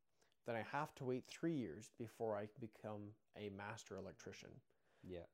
Then 0.45 0.55
I 0.55 0.63
have 0.71 0.93
to 0.95 1.05
wait 1.05 1.25
3 1.27 1.53
years 1.53 1.91
before 1.97 2.35
I 2.35 2.41
can 2.41 2.59
become 2.59 3.13
a 3.37 3.49
master 3.49 3.97
electrician. 3.97 4.49
yeah, 5.03 5.25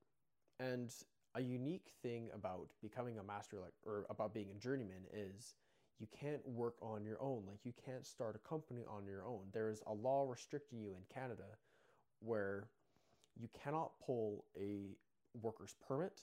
And 0.59 0.93
a 1.35 1.41
unique 1.41 1.91
thing 2.01 2.29
about 2.33 2.69
becoming 2.81 3.19
a 3.19 3.23
master 3.23 3.57
or 3.85 4.05
about 4.09 4.33
being 4.33 4.49
a 4.51 4.59
journeyman 4.59 5.05
is 5.13 5.55
you 5.99 6.07
can't 6.19 6.45
work 6.47 6.75
on 6.81 7.05
your 7.05 7.21
own. 7.21 7.43
Like 7.47 7.59
you 7.63 7.73
can't 7.85 8.05
start 8.05 8.35
a 8.35 8.47
company 8.47 8.85
on 8.89 9.05
your 9.05 9.23
own. 9.25 9.41
There 9.51 9.69
is 9.69 9.81
a 9.87 9.93
law 9.93 10.25
restricting 10.29 10.79
you 10.79 10.91
in 10.91 11.03
Canada 11.13 11.57
where 12.19 12.69
you 13.35 13.47
cannot 13.63 13.91
pull 14.05 14.45
a 14.57 14.95
worker's 15.41 15.75
permit 15.87 16.21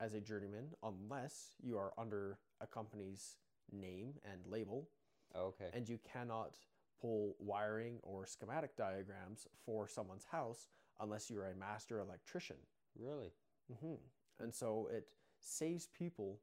as 0.00 0.14
a 0.14 0.20
journeyman 0.20 0.68
unless 0.82 1.54
you 1.62 1.76
are 1.76 1.92
under 1.98 2.38
a 2.60 2.66
company's 2.66 3.36
name 3.72 4.14
and 4.24 4.46
label 4.46 4.88
Oh, 5.34 5.46
okay, 5.46 5.70
and 5.72 5.88
you 5.88 5.98
cannot 6.12 6.56
pull 7.02 7.36
wiring 7.40 7.98
or 8.02 8.24
schematic 8.26 8.76
diagrams 8.76 9.48
for 9.66 9.88
someone's 9.88 10.26
house 10.30 10.68
unless 11.00 11.28
you're 11.28 11.46
a 11.46 11.54
master 11.56 11.98
electrician. 11.98 12.56
really, 12.98 13.32
hmm 13.80 13.94
And 14.38 14.54
so 14.54 14.88
it 14.90 15.08
saves 15.40 15.88
people 15.88 16.38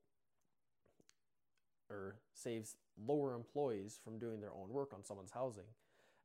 or 1.89 2.17
saves 2.33 2.75
lower 2.97 3.33
employees 3.33 3.99
from 4.03 4.19
doing 4.19 4.41
their 4.41 4.53
own 4.53 4.69
work 4.69 4.91
on 4.93 5.03
someone's 5.03 5.31
housing 5.31 5.63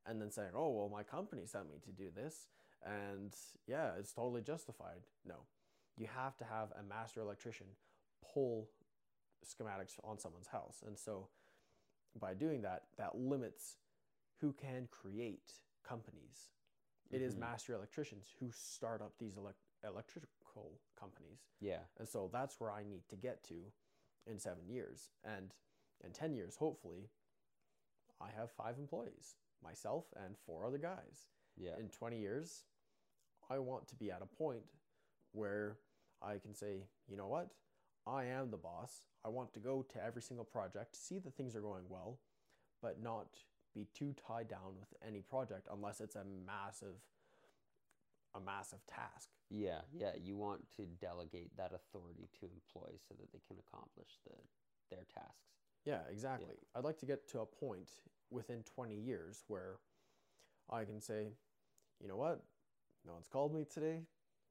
and 0.07 0.21
then 0.21 0.31
saying, 0.31 0.51
oh, 0.55 0.71
well, 0.71 0.89
my 0.89 1.03
company 1.03 1.43
sent 1.47 1.71
me 1.71 1.77
to 1.85 1.91
do 1.93 2.11
this. 2.15 2.49
And 2.85 3.35
yeah, 3.67 3.93
it's 3.99 4.13
totally 4.13 4.43
justified. 4.43 5.01
No, 5.27 5.37
you 5.97 6.07
have 6.15 6.37
to 6.39 6.45
have 6.45 6.69
a 6.79 6.83
master 6.83 7.21
electrician 7.21 7.67
pull 8.35 8.69
schematics 9.45 9.95
on 10.03 10.19
someone's 10.19 10.49
house. 10.49 10.83
And 10.87 10.99
so 10.99 11.29
by 12.21 12.35
doing 12.35 12.63
that, 12.63 12.83
that 12.99 13.17
limits 13.17 13.77
who 14.45 14.53
can 14.53 14.87
create 14.91 15.55
companies. 15.83 16.51
It 17.11 17.23
is 17.23 17.35
Mhm. 17.35 17.39
master 17.41 17.73
electricians 17.73 18.29
who 18.39 18.53
start 18.53 19.01
up 19.01 19.17
these 19.17 19.37
elec- 19.37 19.55
electrical 19.83 20.83
companies. 20.97 21.49
yeah, 21.61 21.87
And 21.97 22.07
so 22.07 22.29
that's 22.29 22.61
where 22.61 22.71
I 22.71 22.83
need 22.85 23.09
to 23.09 23.17
get 23.17 23.43
to 23.45 23.73
in 24.27 24.39
seven 24.39 24.69
years. 24.69 25.11
And 25.23 25.55
in 26.03 26.13
10 26.13 26.35
years, 26.35 26.57
hopefully, 26.57 27.11
I 28.21 28.31
have 28.33 28.51
five 28.51 28.79
employees, 28.79 29.39
myself 29.63 30.13
and 30.15 30.37
four 30.39 30.67
other 30.67 30.79
guys. 30.79 31.31
yeah, 31.57 31.79
In 31.79 31.89
20 31.89 32.19
years, 32.19 32.67
I 33.49 33.59
want 33.61 33.89
to 33.89 33.97
be 33.97 34.11
at 34.11 34.21
a 34.21 34.27
point 34.27 34.67
where 35.33 35.79
I 36.21 36.39
can 36.39 36.53
say, 36.55 36.87
you 37.07 37.17
know 37.17 37.29
what? 37.29 37.55
I 38.07 38.25
am 38.27 38.51
the 38.51 38.59
boss. 38.59 39.09
I 39.25 39.31
want 39.31 39.55
to 39.55 39.61
go 39.61 39.83
to 39.85 40.03
every 40.03 40.21
single 40.21 40.45
project, 40.45 40.97
see 40.97 41.19
that 41.21 41.35
things 41.35 41.57
are 41.57 41.63
going 41.63 41.89
well, 41.89 42.21
but 42.83 43.01
not 43.01 43.43
be 43.75 43.87
too 43.95 44.15
tied 44.27 44.49
down 44.49 44.77
with 44.79 44.93
any 45.07 45.21
project 45.23 45.69
unless 45.73 46.01
it's 46.01 46.17
a 46.17 46.25
massive 46.47 46.97
a 48.37 48.41
massive 48.41 48.81
task. 48.87 49.29
yeah, 49.49 49.83
yeah. 49.97 50.11
You 50.21 50.37
want 50.37 50.63
to 50.77 50.87
delegate 51.01 51.57
that 51.57 51.73
authority 51.73 52.29
to 52.41 52.47
employees 52.47 53.03
so 53.09 53.15
that 53.21 53.33
they 53.33 53.39
can 53.47 53.57
accomplish 53.59 54.19
the 54.25 54.35
their 54.91 55.05
tasks. 55.15 55.55
Yeah, 55.85 56.01
exactly. 56.11 56.57
I'd 56.75 56.85
like 56.85 56.99
to 56.99 57.07
get 57.07 57.29
to 57.29 57.41
a 57.41 57.47
point 57.47 57.91
within 58.31 58.63
20 58.75 58.95
years 58.95 59.45
where 59.49 59.77
I 60.71 60.85
can 60.85 61.01
say, 61.01 61.29
you 62.01 62.09
know 62.09 62.17
what? 62.17 62.43
No 63.07 63.13
one's 63.13 63.29
called 63.29 63.55
me 63.55 63.65
today. 63.73 64.01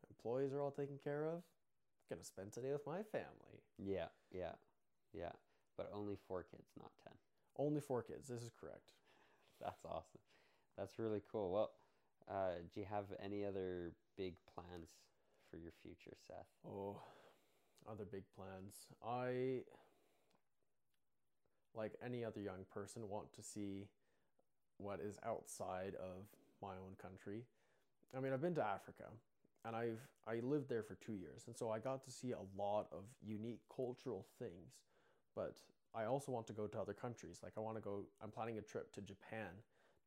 Employees 0.09 0.53
are 0.53 0.61
all 0.61 0.71
taken 0.71 0.97
care 1.03 1.25
of. 1.25 1.41
gonna 2.09 2.23
spend 2.23 2.53
today 2.53 2.71
with 2.71 2.85
my 2.85 3.01
family. 3.03 3.63
Yeah, 3.77 4.07
yeah, 4.31 4.53
yeah. 5.13 5.31
But 5.75 5.91
only 5.93 6.15
four 6.27 6.43
kids, 6.43 6.69
not 6.79 6.91
ten. 7.03 7.13
Only 7.57 7.81
four 7.81 8.03
kids. 8.03 8.27
This 8.27 8.43
is 8.43 8.51
correct. 8.59 8.91
That's 9.63 9.85
awesome. 9.85 10.19
That's 10.77 10.99
really 10.99 11.21
cool. 11.31 11.51
Well, 11.51 11.71
uh, 12.29 12.59
do 12.73 12.79
you 12.81 12.85
have 12.89 13.05
any 13.23 13.45
other 13.45 13.93
big 14.17 14.33
plans 14.53 14.89
for 15.49 15.57
your 15.57 15.71
future, 15.81 16.15
Seth? 16.27 16.47
Oh, 16.67 16.97
other 17.89 18.05
big 18.05 18.23
plans. 18.35 18.87
I, 19.05 19.61
like 21.75 21.93
any 22.05 22.25
other 22.25 22.41
young 22.41 22.65
person, 22.73 23.07
want 23.09 23.31
to 23.33 23.41
see 23.41 23.87
what 24.77 24.99
is 24.99 25.17
outside 25.25 25.93
of 25.95 26.25
my 26.61 26.73
own 26.73 26.95
country. 27.01 27.43
I 28.15 28.19
mean, 28.19 28.33
I've 28.33 28.41
been 28.41 28.55
to 28.55 28.65
Africa, 28.65 29.05
and 29.65 29.75
I've 29.75 29.99
I 30.27 30.39
lived 30.41 30.69
there 30.69 30.83
for 30.83 30.95
two 30.95 31.13
years, 31.13 31.43
and 31.47 31.57
so 31.57 31.69
I 31.69 31.79
got 31.79 32.03
to 32.05 32.11
see 32.11 32.31
a 32.31 32.61
lot 32.61 32.87
of 32.91 33.03
unique 33.25 33.61
cultural 33.73 34.25
things. 34.39 34.81
But 35.35 35.55
I 35.95 36.05
also 36.05 36.31
want 36.31 36.47
to 36.47 36.53
go 36.53 36.67
to 36.67 36.79
other 36.79 36.93
countries. 36.93 37.39
Like 37.43 37.53
I 37.57 37.59
want 37.59 37.77
to 37.77 37.81
go. 37.81 38.05
I'm 38.21 38.31
planning 38.31 38.57
a 38.57 38.61
trip 38.61 38.91
to 38.93 39.01
Japan 39.01 39.49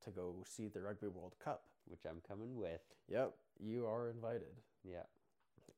to 0.04 0.10
go 0.10 0.44
see 0.46 0.68
the 0.68 0.80
Rugby 0.82 1.08
World 1.08 1.34
Cup. 1.42 1.62
Which 1.86 2.04
I'm 2.04 2.20
coming 2.26 2.56
with. 2.56 2.80
Yep, 3.08 3.32
you 3.60 3.86
are 3.86 4.08
invited 4.08 4.60
Yeah, 4.82 5.04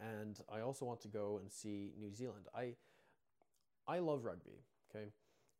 and 0.00 0.40
I 0.50 0.60
also 0.60 0.86
want 0.86 1.02
to 1.02 1.08
go 1.08 1.38
and 1.40 1.52
see 1.52 1.90
New 2.00 2.14
Zealand. 2.14 2.46
I 2.56 2.74
I 3.86 3.98
love 3.98 4.24
rugby. 4.24 4.62
Okay, 4.90 5.06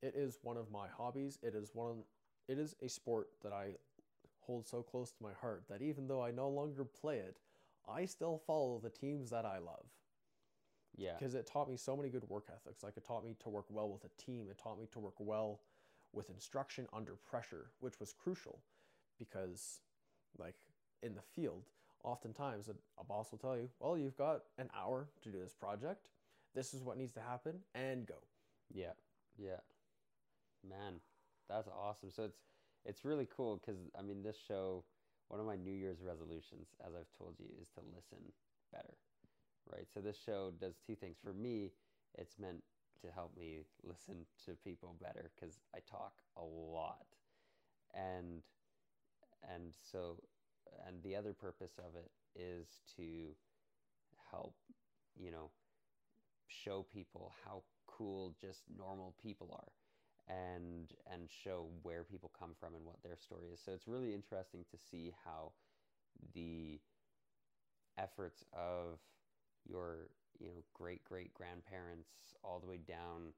it 0.03 0.15
is 0.17 0.39
one 0.43 0.57
of 0.57 0.71
my 0.71 0.87
hobbies. 0.89 1.39
It 1.43 1.55
is 1.55 1.71
one. 1.75 1.91
Of, 1.91 1.97
it 2.49 2.59
is 2.59 2.75
a 2.81 2.89
sport 2.89 3.29
that 3.43 3.53
I 3.53 3.75
hold 4.41 4.67
so 4.67 4.83
close 4.83 5.11
to 5.11 5.23
my 5.23 5.33
heart 5.39 5.65
that 5.69 5.83
even 5.83 6.09
though 6.09 6.23
I 6.23 6.31
no 6.31 6.49
longer 6.49 6.83
play 6.85 7.19
it, 7.19 7.37
I 7.87 8.07
still 8.07 8.41
follow 8.47 8.81
the 8.83 8.89
teams 8.89 9.29
that 9.29 9.45
I 9.45 9.59
love 9.59 9.85
yeah, 10.99 11.13
because 11.19 11.35
it 11.35 11.47
taught 11.47 11.69
me 11.71 11.77
so 11.77 11.97
many 11.97 12.09
good 12.11 12.29
work 12.29 12.47
ethics. 12.53 12.83
Like 12.83 12.97
it 12.97 13.05
taught 13.07 13.25
me 13.25 13.37
to 13.41 13.49
work 13.49 13.67
well 13.71 13.89
with 13.89 14.05
a 14.05 14.23
team. 14.23 14.49
It 14.51 14.59
taught 14.59 14.79
me 14.79 14.87
to 14.93 14.99
work 14.99 15.15
well 15.19 15.61
with 16.13 16.31
instruction 16.31 16.87
under 16.93 17.13
pressure, 17.15 17.71
which 17.81 18.01
was 18.01 18.13
crucial 18.13 18.61
because, 19.19 19.81
like 20.39 20.57
in 21.03 21.15
the 21.15 21.23
field, 21.23 21.65
oftentimes 22.05 22.69
a, 22.69 22.75
a 23.01 23.05
boss 23.05 23.31
will 23.31 23.39
tell 23.39 23.57
you, 23.57 23.71
"Well, 23.79 23.97
you've 23.97 24.17
got 24.17 24.43
an 24.59 24.71
hour 24.77 25.09
to 25.23 25.31
do 25.31 25.41
this 25.41 25.55
project. 25.55 26.09
This 26.55 26.75
is 26.75 26.83
what 26.83 26.97
needs 26.99 27.13
to 27.13 27.21
happen, 27.21 27.61
and 27.75 28.07
go." 28.07 28.17
yeah, 28.75 28.93
Yeah. 29.39 29.61
Man, 30.69 31.01
that's 31.49 31.69
awesome. 31.69 32.11
So 32.11 32.25
it's 32.25 32.39
it's 32.85 33.05
really 33.05 33.29
cool 33.35 33.57
because 33.57 33.81
I 33.99 34.03
mean 34.03 34.23
this 34.23 34.37
show 34.37 34.85
one 35.29 35.41
of 35.41 35.47
my 35.47 35.57
New 35.57 35.73
Year's 35.73 36.01
resolutions, 36.03 36.69
as 36.87 36.95
I've 36.95 37.13
told 37.19 37.37
you, 37.39 37.47
is 37.61 37.69
to 37.71 37.81
listen 37.95 38.33
better. 38.73 38.95
Right? 39.71 39.87
So 39.93 40.01
this 40.01 40.19
show 40.25 40.53
does 40.61 40.75
two 40.87 40.95
things. 40.95 41.17
For 41.23 41.33
me, 41.33 41.73
it's 42.17 42.39
meant 42.39 42.63
to 43.03 43.09
help 43.13 43.37
me 43.37 43.65
listen 43.85 44.27
to 44.47 44.53
people 44.65 44.97
better 45.01 45.31
because 45.35 45.61
I 45.75 45.79
talk 45.89 46.13
a 46.37 46.43
lot. 46.43 47.07
And 47.95 48.43
and 49.55 49.73
so 49.81 50.17
and 50.87 51.03
the 51.03 51.17
other 51.17 51.33
purpose 51.33 51.79
of 51.79 51.97
it 51.97 52.11
is 52.39 52.81
to 52.97 53.35
help, 54.31 54.55
you 55.17 55.31
know, 55.31 55.51
show 56.47 56.87
people 56.93 57.33
how 57.45 57.63
cool 57.87 58.35
just 58.41 58.63
normal 58.77 59.15
people 59.23 59.49
are 59.53 59.73
and 60.29 60.93
and 61.11 61.29
show 61.45 61.67
where 61.83 62.05
people 62.05 62.31
come 62.39 62.51
from 62.59 62.75
and 62.75 62.85
what 62.85 63.03
their 63.03 63.17
story 63.17 63.49
is. 63.53 63.61
So 63.65 63.73
it's 63.73 63.89
really 63.89 64.15
interesting 64.15 64.65
to 64.71 64.79
see 64.79 65.13
how 65.25 65.53
the 66.35 66.81
efforts 67.99 68.45
of 68.53 68.99
your 69.67 70.09
you 70.39 70.49
know 70.49 70.63
great 70.75 71.05
great 71.05 71.33
grandparents 71.35 72.09
all 72.43 72.61
the 72.61 72.67
way 72.67 72.79
down 72.79 73.33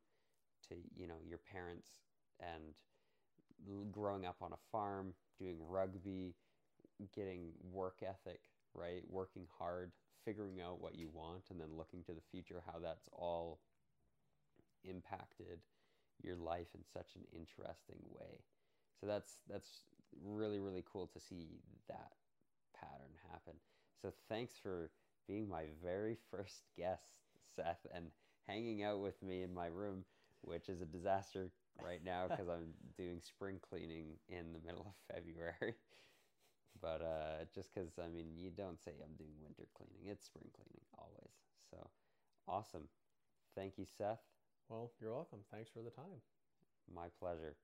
to 0.68 0.74
you 0.96 1.06
know 1.06 1.18
your 1.26 1.38
parents 1.38 1.88
and 2.40 2.74
growing 3.92 4.24
up 4.24 4.36
on 4.40 4.52
a 4.52 4.62
farm 4.72 5.12
doing 5.38 5.56
rugby 5.68 6.34
getting 7.14 7.52
work 7.72 8.02
ethic 8.02 8.40
right 8.74 9.02
working 9.08 9.46
hard 9.58 9.92
figuring 10.24 10.60
out 10.60 10.80
what 10.80 10.94
you 10.94 11.08
want 11.12 11.44
and 11.50 11.60
then 11.60 11.76
looking 11.76 12.02
to 12.02 12.12
the 12.12 12.20
future 12.30 12.62
how 12.66 12.78
that's 12.78 13.08
all 13.12 13.60
impacted 14.84 15.60
your 16.22 16.36
life 16.36 16.68
in 16.74 16.84
such 16.84 17.16
an 17.16 17.22
interesting 17.32 17.98
way. 18.10 18.44
So 19.00 19.06
that's 19.06 19.38
that's 19.48 19.84
really 20.22 20.60
really 20.60 20.84
cool 20.90 21.06
to 21.08 21.20
see 21.20 21.60
that 21.88 22.12
pattern 22.78 23.14
happen. 23.30 23.54
So 24.00 24.12
thanks 24.28 24.54
for 24.62 24.90
being 25.26 25.48
my 25.48 25.64
very 25.82 26.16
first 26.30 26.62
guest, 26.76 27.10
Seth, 27.56 27.86
and 27.94 28.06
hanging 28.46 28.82
out 28.82 29.00
with 29.00 29.22
me 29.22 29.42
in 29.42 29.54
my 29.54 29.66
room, 29.66 30.04
which 30.42 30.68
is 30.68 30.80
a 30.80 30.86
disaster 30.86 31.50
right 31.82 32.04
now 32.04 32.28
because 32.30 32.48
I'm 32.48 32.74
doing 32.96 33.20
spring 33.20 33.58
cleaning 33.68 34.18
in 34.28 34.52
the 34.52 34.60
middle 34.66 34.86
of 34.86 35.14
February. 35.14 35.74
but 36.80 37.02
uh, 37.02 37.44
just 37.54 37.74
because 37.74 37.98
I 37.98 38.08
mean, 38.08 38.36
you 38.36 38.50
don't 38.50 38.80
say 38.80 38.92
I'm 39.02 39.16
doing 39.16 39.34
winter 39.42 39.66
cleaning; 39.74 40.06
it's 40.10 40.26
spring 40.26 40.48
cleaning 40.54 40.84
always. 40.98 41.34
So 41.70 41.90
awesome! 42.48 42.88
Thank 43.56 43.78
you, 43.78 43.86
Seth. 43.86 44.22
Well, 44.68 44.92
you're 45.00 45.14
welcome. 45.14 45.40
Thanks 45.52 45.70
for 45.70 45.82
the 45.82 45.90
time. 45.90 46.20
My 46.94 47.08
pleasure. 47.20 47.56